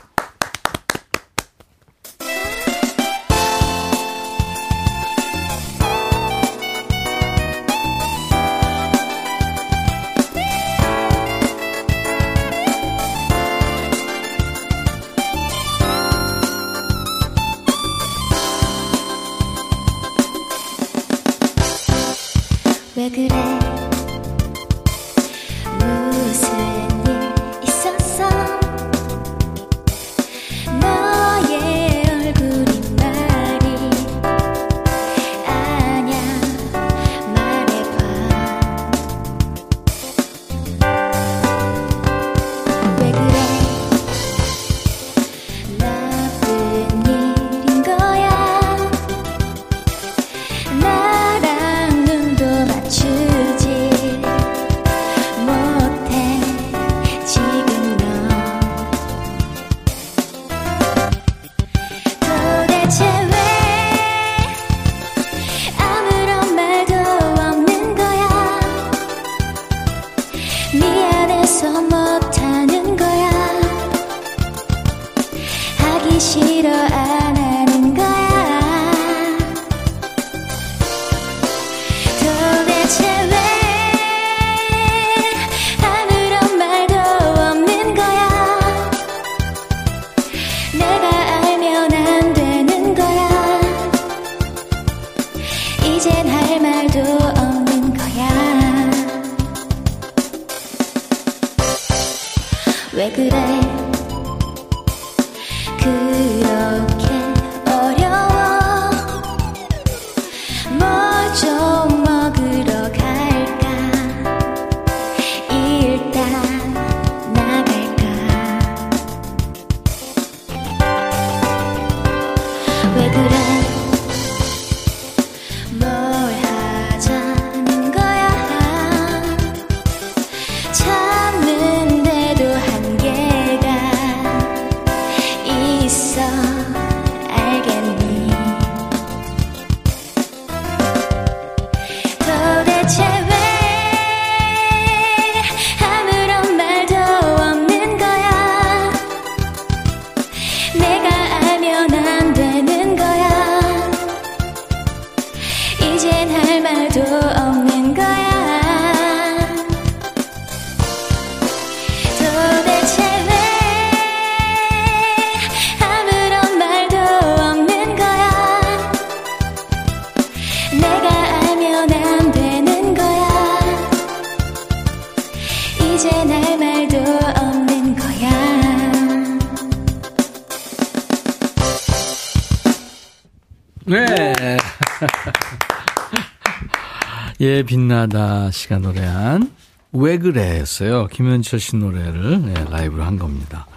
예, 187.54 187.62
빛나다 187.62 188.50
씨가 188.50 188.78
노래한 188.78 189.48
왜 189.92 190.18
그래였어요. 190.18 191.06
김현철 191.06 191.60
씨 191.60 191.76
노래를 191.76 192.42
네, 192.42 192.64
라이브로 192.68 193.04
한 193.04 193.16
겁니다. 193.16 193.68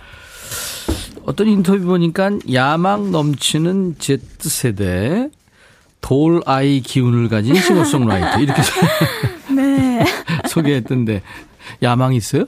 어떤 1.25 1.47
인터뷰 1.47 1.85
보니까 1.85 2.31
야망 2.51 3.11
넘치는 3.11 3.97
Z세대 3.99 5.29
돌 6.01 6.41
아이 6.47 6.81
기운을 6.81 7.29
가진 7.29 7.53
싱어송라이터 7.53 8.39
이렇게 8.39 8.61
네. 9.55 10.03
소개했던데 10.49 11.21
야망 11.83 12.15
있어요? 12.15 12.45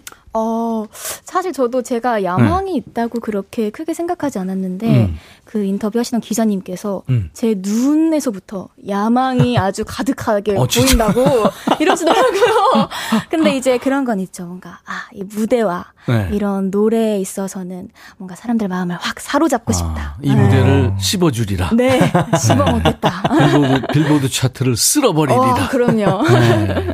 어, 1.50 1.52
사실 1.52 1.54
저도 1.54 1.82
제가 1.82 2.24
야망이 2.24 2.76
있다고 2.76 3.20
그렇게 3.20 3.70
크게 3.70 3.94
생각하지 3.94 4.40
않았는데, 4.40 4.88
네. 4.88 5.06
음. 5.06 5.18
그 5.46 5.64
인터뷰 5.64 5.98
하시던 6.00 6.22
기자님께서 6.22 7.04
음. 7.10 7.30
제 7.34 7.56
눈에서부터 7.58 8.70
야망이 8.88 9.58
아주 9.60 9.84
가득하게 9.86 10.56
어? 10.56 10.68
보인다고 10.68 11.24
이러시더라고요. 11.80 12.90
근데 13.30 13.58
이제 13.58 13.78
그런 13.78 14.06
건 14.06 14.20
있죠. 14.20 14.46
뭔가, 14.46 14.80
아, 14.86 15.08
이 15.14 15.24
무대와 15.24 15.86
네. 16.08 16.30
이런 16.32 16.70
노래에 16.70 17.20
있어서는 17.20 17.90
뭔가 18.18 18.36
사람들 18.36 18.68
마음을 18.68 18.98
확 19.00 19.20
사로잡고 19.20 19.74
싶다. 19.74 20.16
아, 20.16 20.18
이 20.22 20.34
무대를 20.36 20.94
씹어주리라. 21.00 21.72
네, 21.74 22.00
씹어먹겠다. 22.40 23.24
빌보드, 23.38 23.88
빌보드 23.94 24.30
차트를 24.30 24.78
쓸어버리리라. 24.78 25.66
어, 25.66 25.68
그럼요. 25.70 26.24
네. 26.28 26.94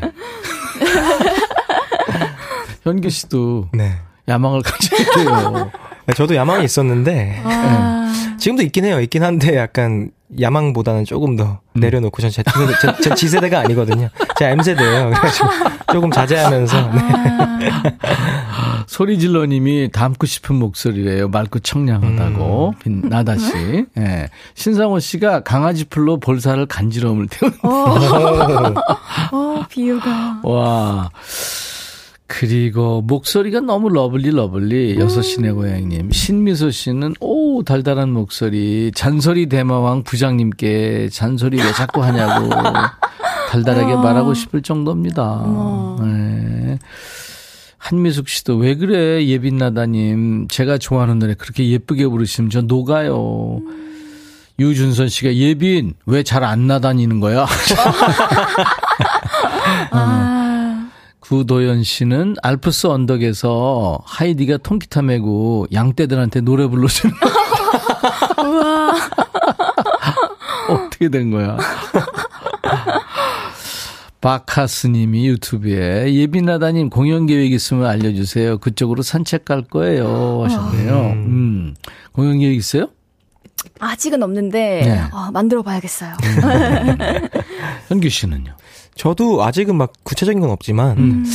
현규 2.83 3.09
씨도 3.09 3.69
네. 3.73 3.95
야망을 4.27 4.61
가지고 4.61 4.97
있대요. 4.97 5.71
저도 6.15 6.35
야망이 6.35 6.63
있었는데 6.65 7.41
아, 7.43 8.13
지금도 8.37 8.63
있긴 8.63 8.85
해요. 8.85 8.99
있긴 9.01 9.23
한데 9.23 9.57
약간 9.57 10.11
야망보다는 10.39 11.05
조금 11.05 11.35
더 11.35 11.59
음. 11.73 11.79
내려놓고 11.79 12.21
전 12.21 12.29
제, 12.31 12.43
제, 12.43 13.01
제 13.01 13.15
Z세대가 13.15 13.59
아니거든요. 13.61 14.09
제가 14.37 14.51
M세대예요. 14.51 15.09
그래가지고 15.09 15.47
조금 15.93 16.11
자제하면서 16.11 16.91
네. 16.91 17.01
소리 18.87 19.19
질러님이 19.19 19.89
닮고 19.91 20.25
싶은 20.25 20.55
목소리래요. 20.55 21.27
맑고 21.29 21.59
청량하다고. 21.59 22.75
음. 22.87 23.01
나다 23.09 23.37
씨. 23.37 23.85
예. 23.97 24.29
신상호 24.53 24.99
씨가 24.99 25.41
강아지 25.43 25.85
풀로 25.85 26.19
볼살을 26.19 26.65
간지러움을 26.67 27.27
태우는. 27.27 27.57
어, 29.31 29.65
비유가. 29.69 30.39
와. 30.43 31.09
그리고 32.27 33.01
목소리가 33.03 33.59
너무 33.59 33.89
lovely 33.89 34.31
lovely. 34.31 34.97
여섯 34.99 35.21
시 35.21 35.33
내 35.33 35.51
고양이님. 35.51 36.11
신미소 36.11 36.71
씨는 36.71 37.13
오 37.19 37.63
달달한 37.63 38.09
목소리. 38.11 38.91
잔소리 38.95 39.45
대마왕 39.47 40.03
부장님께 40.03 41.09
잔소리 41.11 41.61
왜 41.61 41.71
자꾸 41.73 42.03
하냐고 42.03 42.49
달달하게 43.49 43.93
말하고 43.95 44.33
싶을 44.33 44.61
정도입니다. 44.63 45.45
네. 46.01 46.79
한미숙 47.77 48.27
씨도 48.27 48.57
왜 48.57 48.73
그래 48.75 49.23
예빈나다님. 49.27 50.47
제가 50.49 50.79
좋아하는 50.79 51.19
노래 51.19 51.35
그렇게 51.35 51.69
예쁘게 51.69 52.07
부르시면 52.07 52.49
저 52.49 52.61
녹아요. 52.61 53.61
유준선 54.57 55.09
씨가 55.09 55.35
예빈 55.35 55.93
왜 56.07 56.23
잘 56.23 56.43
안 56.43 56.65
나다니는 56.65 57.19
거야? 57.19 57.45
아, 59.91 60.44
구도연 61.27 61.83
씨는 61.83 62.35
알프스 62.43 62.85
언덕에서 62.85 63.99
하이디가 64.05 64.57
통기타 64.57 65.01
메고 65.01 65.65
양떼들한테 65.73 66.41
노래 66.41 66.67
불러주는 66.67 67.15
거. 67.15 68.45
우와. 68.47 68.93
어떻게 70.69 71.09
된 71.09 71.31
거야? 71.31 71.57
바카스님이 74.21 75.27
유튜브에 75.27 76.13
예빈나다님 76.13 76.89
공연 76.91 77.25
계획 77.25 77.51
있으면 77.53 77.87
알려주세요. 77.87 78.59
그쪽으로 78.59 79.01
산책 79.01 79.45
갈 79.45 79.63
거예요 79.63 80.43
하셨네요. 80.43 80.93
음. 81.13 81.75
공연 82.11 82.37
계획 82.39 82.55
있어요? 82.55 82.89
아직은 83.79 84.21
없는데, 84.21 84.81
네. 84.85 85.01
어, 85.11 85.31
만들어 85.31 85.63
봐야겠어요. 85.63 86.13
현규 87.89 88.09
씨는요? 88.09 88.55
저도 88.95 89.43
아직은 89.43 89.75
막 89.75 89.93
구체적인 90.03 90.39
건 90.39 90.49
없지만 90.49 90.97
음. 90.97 91.25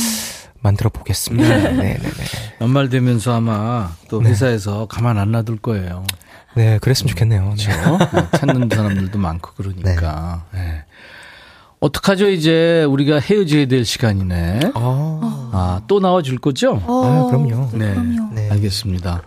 만들어 0.61 0.89
보겠습니다. 0.89 1.47
네, 1.47 1.73
네, 1.73 1.97
네. 1.97 2.25
연말 2.59 2.89
되면서 2.89 3.35
아마 3.35 3.91
또 4.09 4.23
회사에서 4.23 4.87
가만 4.87 5.17
안 5.17 5.31
놔둘 5.31 5.57
거예요. 5.57 6.05
네, 6.55 6.77
그랬으면 6.79 7.09
좋겠네요. 7.09 7.53
네. 7.55 7.65
그렇죠? 7.65 7.97
네, 7.97 8.37
찾는 8.37 8.69
사람들도 8.71 9.17
많고 9.17 9.51
그러니까. 9.55 10.45
네. 10.53 10.83
어떡하죠? 11.79 12.29
이제 12.29 12.83
우리가 12.83 13.19
헤어져야 13.19 13.65
될 13.67 13.85
시간이네. 13.85 14.71
아, 14.75 15.49
아, 15.51 15.81
또 15.87 15.99
나와줄 15.99 16.37
거죠? 16.37 16.79
어, 16.85 17.05
아, 17.05 17.25
그럼요. 17.25 17.71
네. 17.73 17.95
네. 18.33 18.49
알겠습니다. 18.51 19.23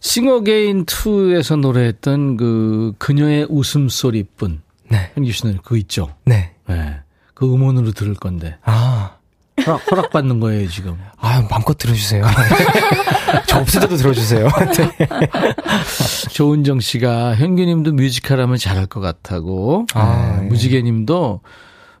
싱어게인 0.00 0.84
2에서 0.86 1.58
노래했던 1.58 2.36
그 2.36 2.92
그녀의 2.98 3.46
웃음소리뿐. 3.48 4.60
네, 4.90 5.12
현기 5.14 5.32
씨는 5.32 5.58
그거 5.62 5.76
있죠? 5.76 6.14
네. 6.24 6.52
네. 6.66 7.00
그 7.40 7.46
음원으로 7.54 7.92
들을 7.92 8.12
건데. 8.14 8.58
아, 8.64 9.12
허락, 9.66 9.90
허락 9.90 10.10
받는 10.10 10.40
거예요, 10.40 10.68
지금. 10.68 10.98
아, 11.18 11.42
마음껏 11.50 11.72
들어주세요. 11.78 12.22
저 13.48 13.60
없을 13.60 13.80
때도 13.80 13.96
들어주세요. 13.96 14.46
네. 14.76 15.08
조은정 16.32 16.80
씨가 16.80 17.36
현규 17.36 17.64
님도 17.64 17.92
뮤지컬 17.94 18.42
하면 18.42 18.58
잘할 18.58 18.84
것 18.84 19.00
같다고. 19.00 19.86
아, 19.94 20.36
네, 20.38 20.44
예. 20.44 20.48
무지개 20.48 20.82
님도 20.82 21.40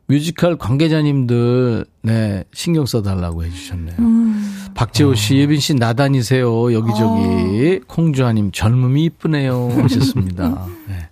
뮤지컬 0.08 0.58
관계자님들, 0.58 1.86
네, 2.02 2.44
신경 2.52 2.84
써달라고 2.84 3.42
해주셨네요. 3.44 3.94
음. 3.98 4.66
박재호 4.74 5.14
씨, 5.14 5.36
예빈 5.38 5.58
씨 5.58 5.72
나다니세요. 5.74 6.74
여기저기. 6.74 7.80
콩주아님 7.86 8.52
젊음이 8.52 9.04
이쁘네요. 9.04 9.70
하셨습니다. 9.84 10.66
네. 10.86 11.08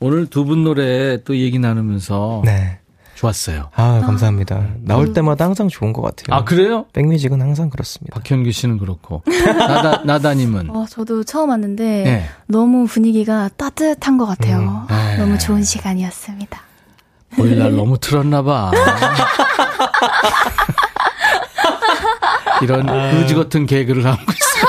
오늘 0.00 0.26
두 0.26 0.44
분 0.44 0.64
노래 0.64 1.22
또 1.24 1.34
얘기 1.38 1.58
나누면서 1.58 2.42
네. 2.44 2.79
좋았어요. 3.20 3.68
아, 3.74 4.00
감사합니다. 4.06 4.64
나올 4.80 5.12
때마다 5.12 5.44
항상 5.44 5.68
좋은 5.68 5.92
것 5.92 6.00
같아요. 6.00 6.34
아, 6.34 6.42
그래요? 6.44 6.86
백뮤직은 6.94 7.42
항상 7.42 7.68
그렇습니다. 7.68 8.18
박현규 8.18 8.50
씨는 8.50 8.78
그렇고. 8.78 9.22
나다, 9.26 10.02
나다님은. 10.04 10.70
어, 10.70 10.86
저도 10.88 11.22
처음 11.24 11.50
왔는데, 11.50 11.84
네. 12.04 12.24
너무 12.46 12.86
분위기가 12.86 13.50
따뜻한 13.58 14.16
것 14.16 14.24
같아요. 14.24 14.60
음, 14.60 14.86
네. 14.88 15.18
너무 15.18 15.36
좋은 15.38 15.62
시간이었습니다. 15.62 16.62
보일날 17.36 17.76
너무 17.76 17.98
틀었나봐. 17.98 18.70
이런 22.62 22.88
의지 22.88 23.34
같은 23.34 23.66
개그를 23.66 24.06
하고 24.06 24.22
있어. 24.32 24.66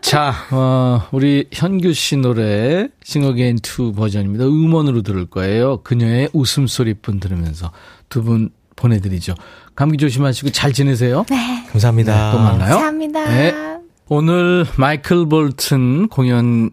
자, 0.00 0.32
어, 0.50 1.02
우리 1.12 1.46
현규 1.52 1.92
씨 1.92 2.16
노래 2.16 2.88
싱어게인 3.04 3.58
2 3.62 3.92
버전입니다. 3.92 4.44
음원으로 4.46 5.02
들을 5.02 5.26
거예요. 5.26 5.82
그녀의 5.82 6.30
웃음소리뿐 6.32 7.20
들으면서 7.20 7.70
두 8.08 8.22
분 8.22 8.50
보내드리죠. 8.76 9.34
감기 9.74 9.98
조심하시고 9.98 10.50
잘 10.50 10.72
지내세요. 10.72 11.24
네. 11.28 11.66
감사합니다. 11.70 12.32
또 12.32 12.38
만나요. 12.38 12.70
감사합니다. 12.76 13.28
네. 13.28 13.54
오늘 14.08 14.66
마이클 14.76 15.26
볼튼 15.28 16.08
공연 16.08 16.70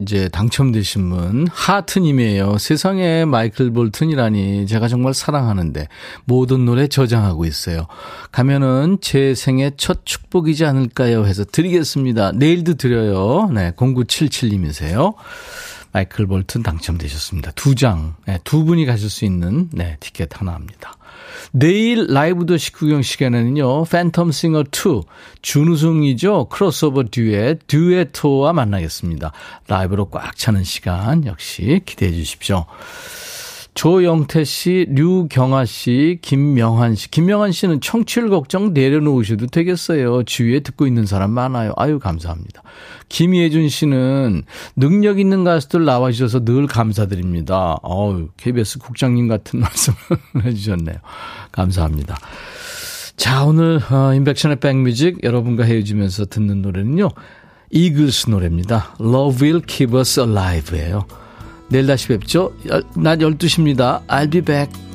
이제 0.00 0.28
당첨되신 0.28 1.10
분 1.10 1.48
하트님이에요. 1.50 2.58
세상에 2.58 3.24
마이클 3.24 3.72
볼튼이라니 3.72 4.66
제가 4.66 4.86
정말 4.86 5.12
사랑하는데 5.12 5.88
모든 6.24 6.64
노래 6.64 6.86
저장하고 6.86 7.44
있어요. 7.44 7.86
가면은 8.30 8.98
제 9.00 9.34
생애 9.34 9.72
첫 9.76 10.06
축복이지 10.06 10.64
않을까요? 10.64 11.24
해서 11.24 11.44
드리겠습니다. 11.44 12.32
내일도 12.32 12.74
드려요. 12.74 13.50
네, 13.52 13.72
0977님이세요. 13.72 15.14
마이클 15.92 16.26
볼튼 16.26 16.62
당첨되셨습니다. 16.62 17.52
두 17.52 17.74
장, 17.74 18.14
네, 18.26 18.38
두 18.44 18.64
분이 18.64 18.86
가실 18.86 19.10
수 19.10 19.24
있는 19.24 19.68
네, 19.72 19.96
티켓 20.00 20.40
하나입니다. 20.40 20.92
내일 21.52 22.06
라이브 22.08 22.46
도시 22.46 22.72
구경 22.72 23.02
시간에는요, 23.02 23.84
팬텀 23.84 24.32
싱어 24.32 24.62
2, 24.62 25.02
준우승이죠. 25.42 26.48
크로스오버 26.50 27.04
듀엣, 27.10 27.66
듀에토와 27.66 28.52
만나겠습니다. 28.52 29.32
라이브로 29.66 30.06
꽉 30.10 30.36
차는 30.36 30.64
시간 30.64 31.26
역시 31.26 31.80
기대해 31.84 32.12
주십시오. 32.12 32.66
조영태 33.78 34.42
씨, 34.42 34.86
류경아 34.88 35.64
씨, 35.64 36.18
김명환 36.20 36.96
씨. 36.96 37.08
김명환 37.12 37.52
씨는 37.52 37.80
청취율 37.80 38.28
걱정 38.28 38.74
내려놓으셔도 38.74 39.46
되겠어요. 39.46 40.24
주위에 40.24 40.58
듣고 40.58 40.88
있는 40.88 41.06
사람 41.06 41.30
많아요. 41.30 41.74
아유, 41.76 42.00
감사합니다. 42.00 42.64
김예준 43.08 43.68
씨는 43.68 44.42
능력 44.74 45.20
있는 45.20 45.44
가수들 45.44 45.84
나와주셔서 45.84 46.44
늘 46.44 46.66
감사드립니다. 46.66 47.76
어우, 47.82 48.30
KBS 48.36 48.80
국장님 48.80 49.28
같은 49.28 49.60
말씀을 49.62 49.98
해주셨네요. 50.44 50.96
감사합니다. 51.52 52.18
자, 53.16 53.44
오늘, 53.44 53.80
어, 53.92 54.12
인백션의 54.12 54.56
백뮤직 54.56 55.22
여러분과 55.22 55.62
헤어지면서 55.62 56.24
듣는 56.24 56.62
노래는요. 56.62 57.10
이글스 57.70 58.30
노래입니다. 58.30 58.96
Love 59.00 59.40
Will 59.40 59.62
Keep 59.64 59.96
Us 59.96 60.18
Alive예요. 60.18 61.27
내일 61.68 61.86
다시 61.86 62.08
뵙죠. 62.08 62.52
낮 62.96 63.18
12시입니다. 63.18 64.06
I'll 64.06 64.30
be 64.30 64.40
back. 64.40 64.87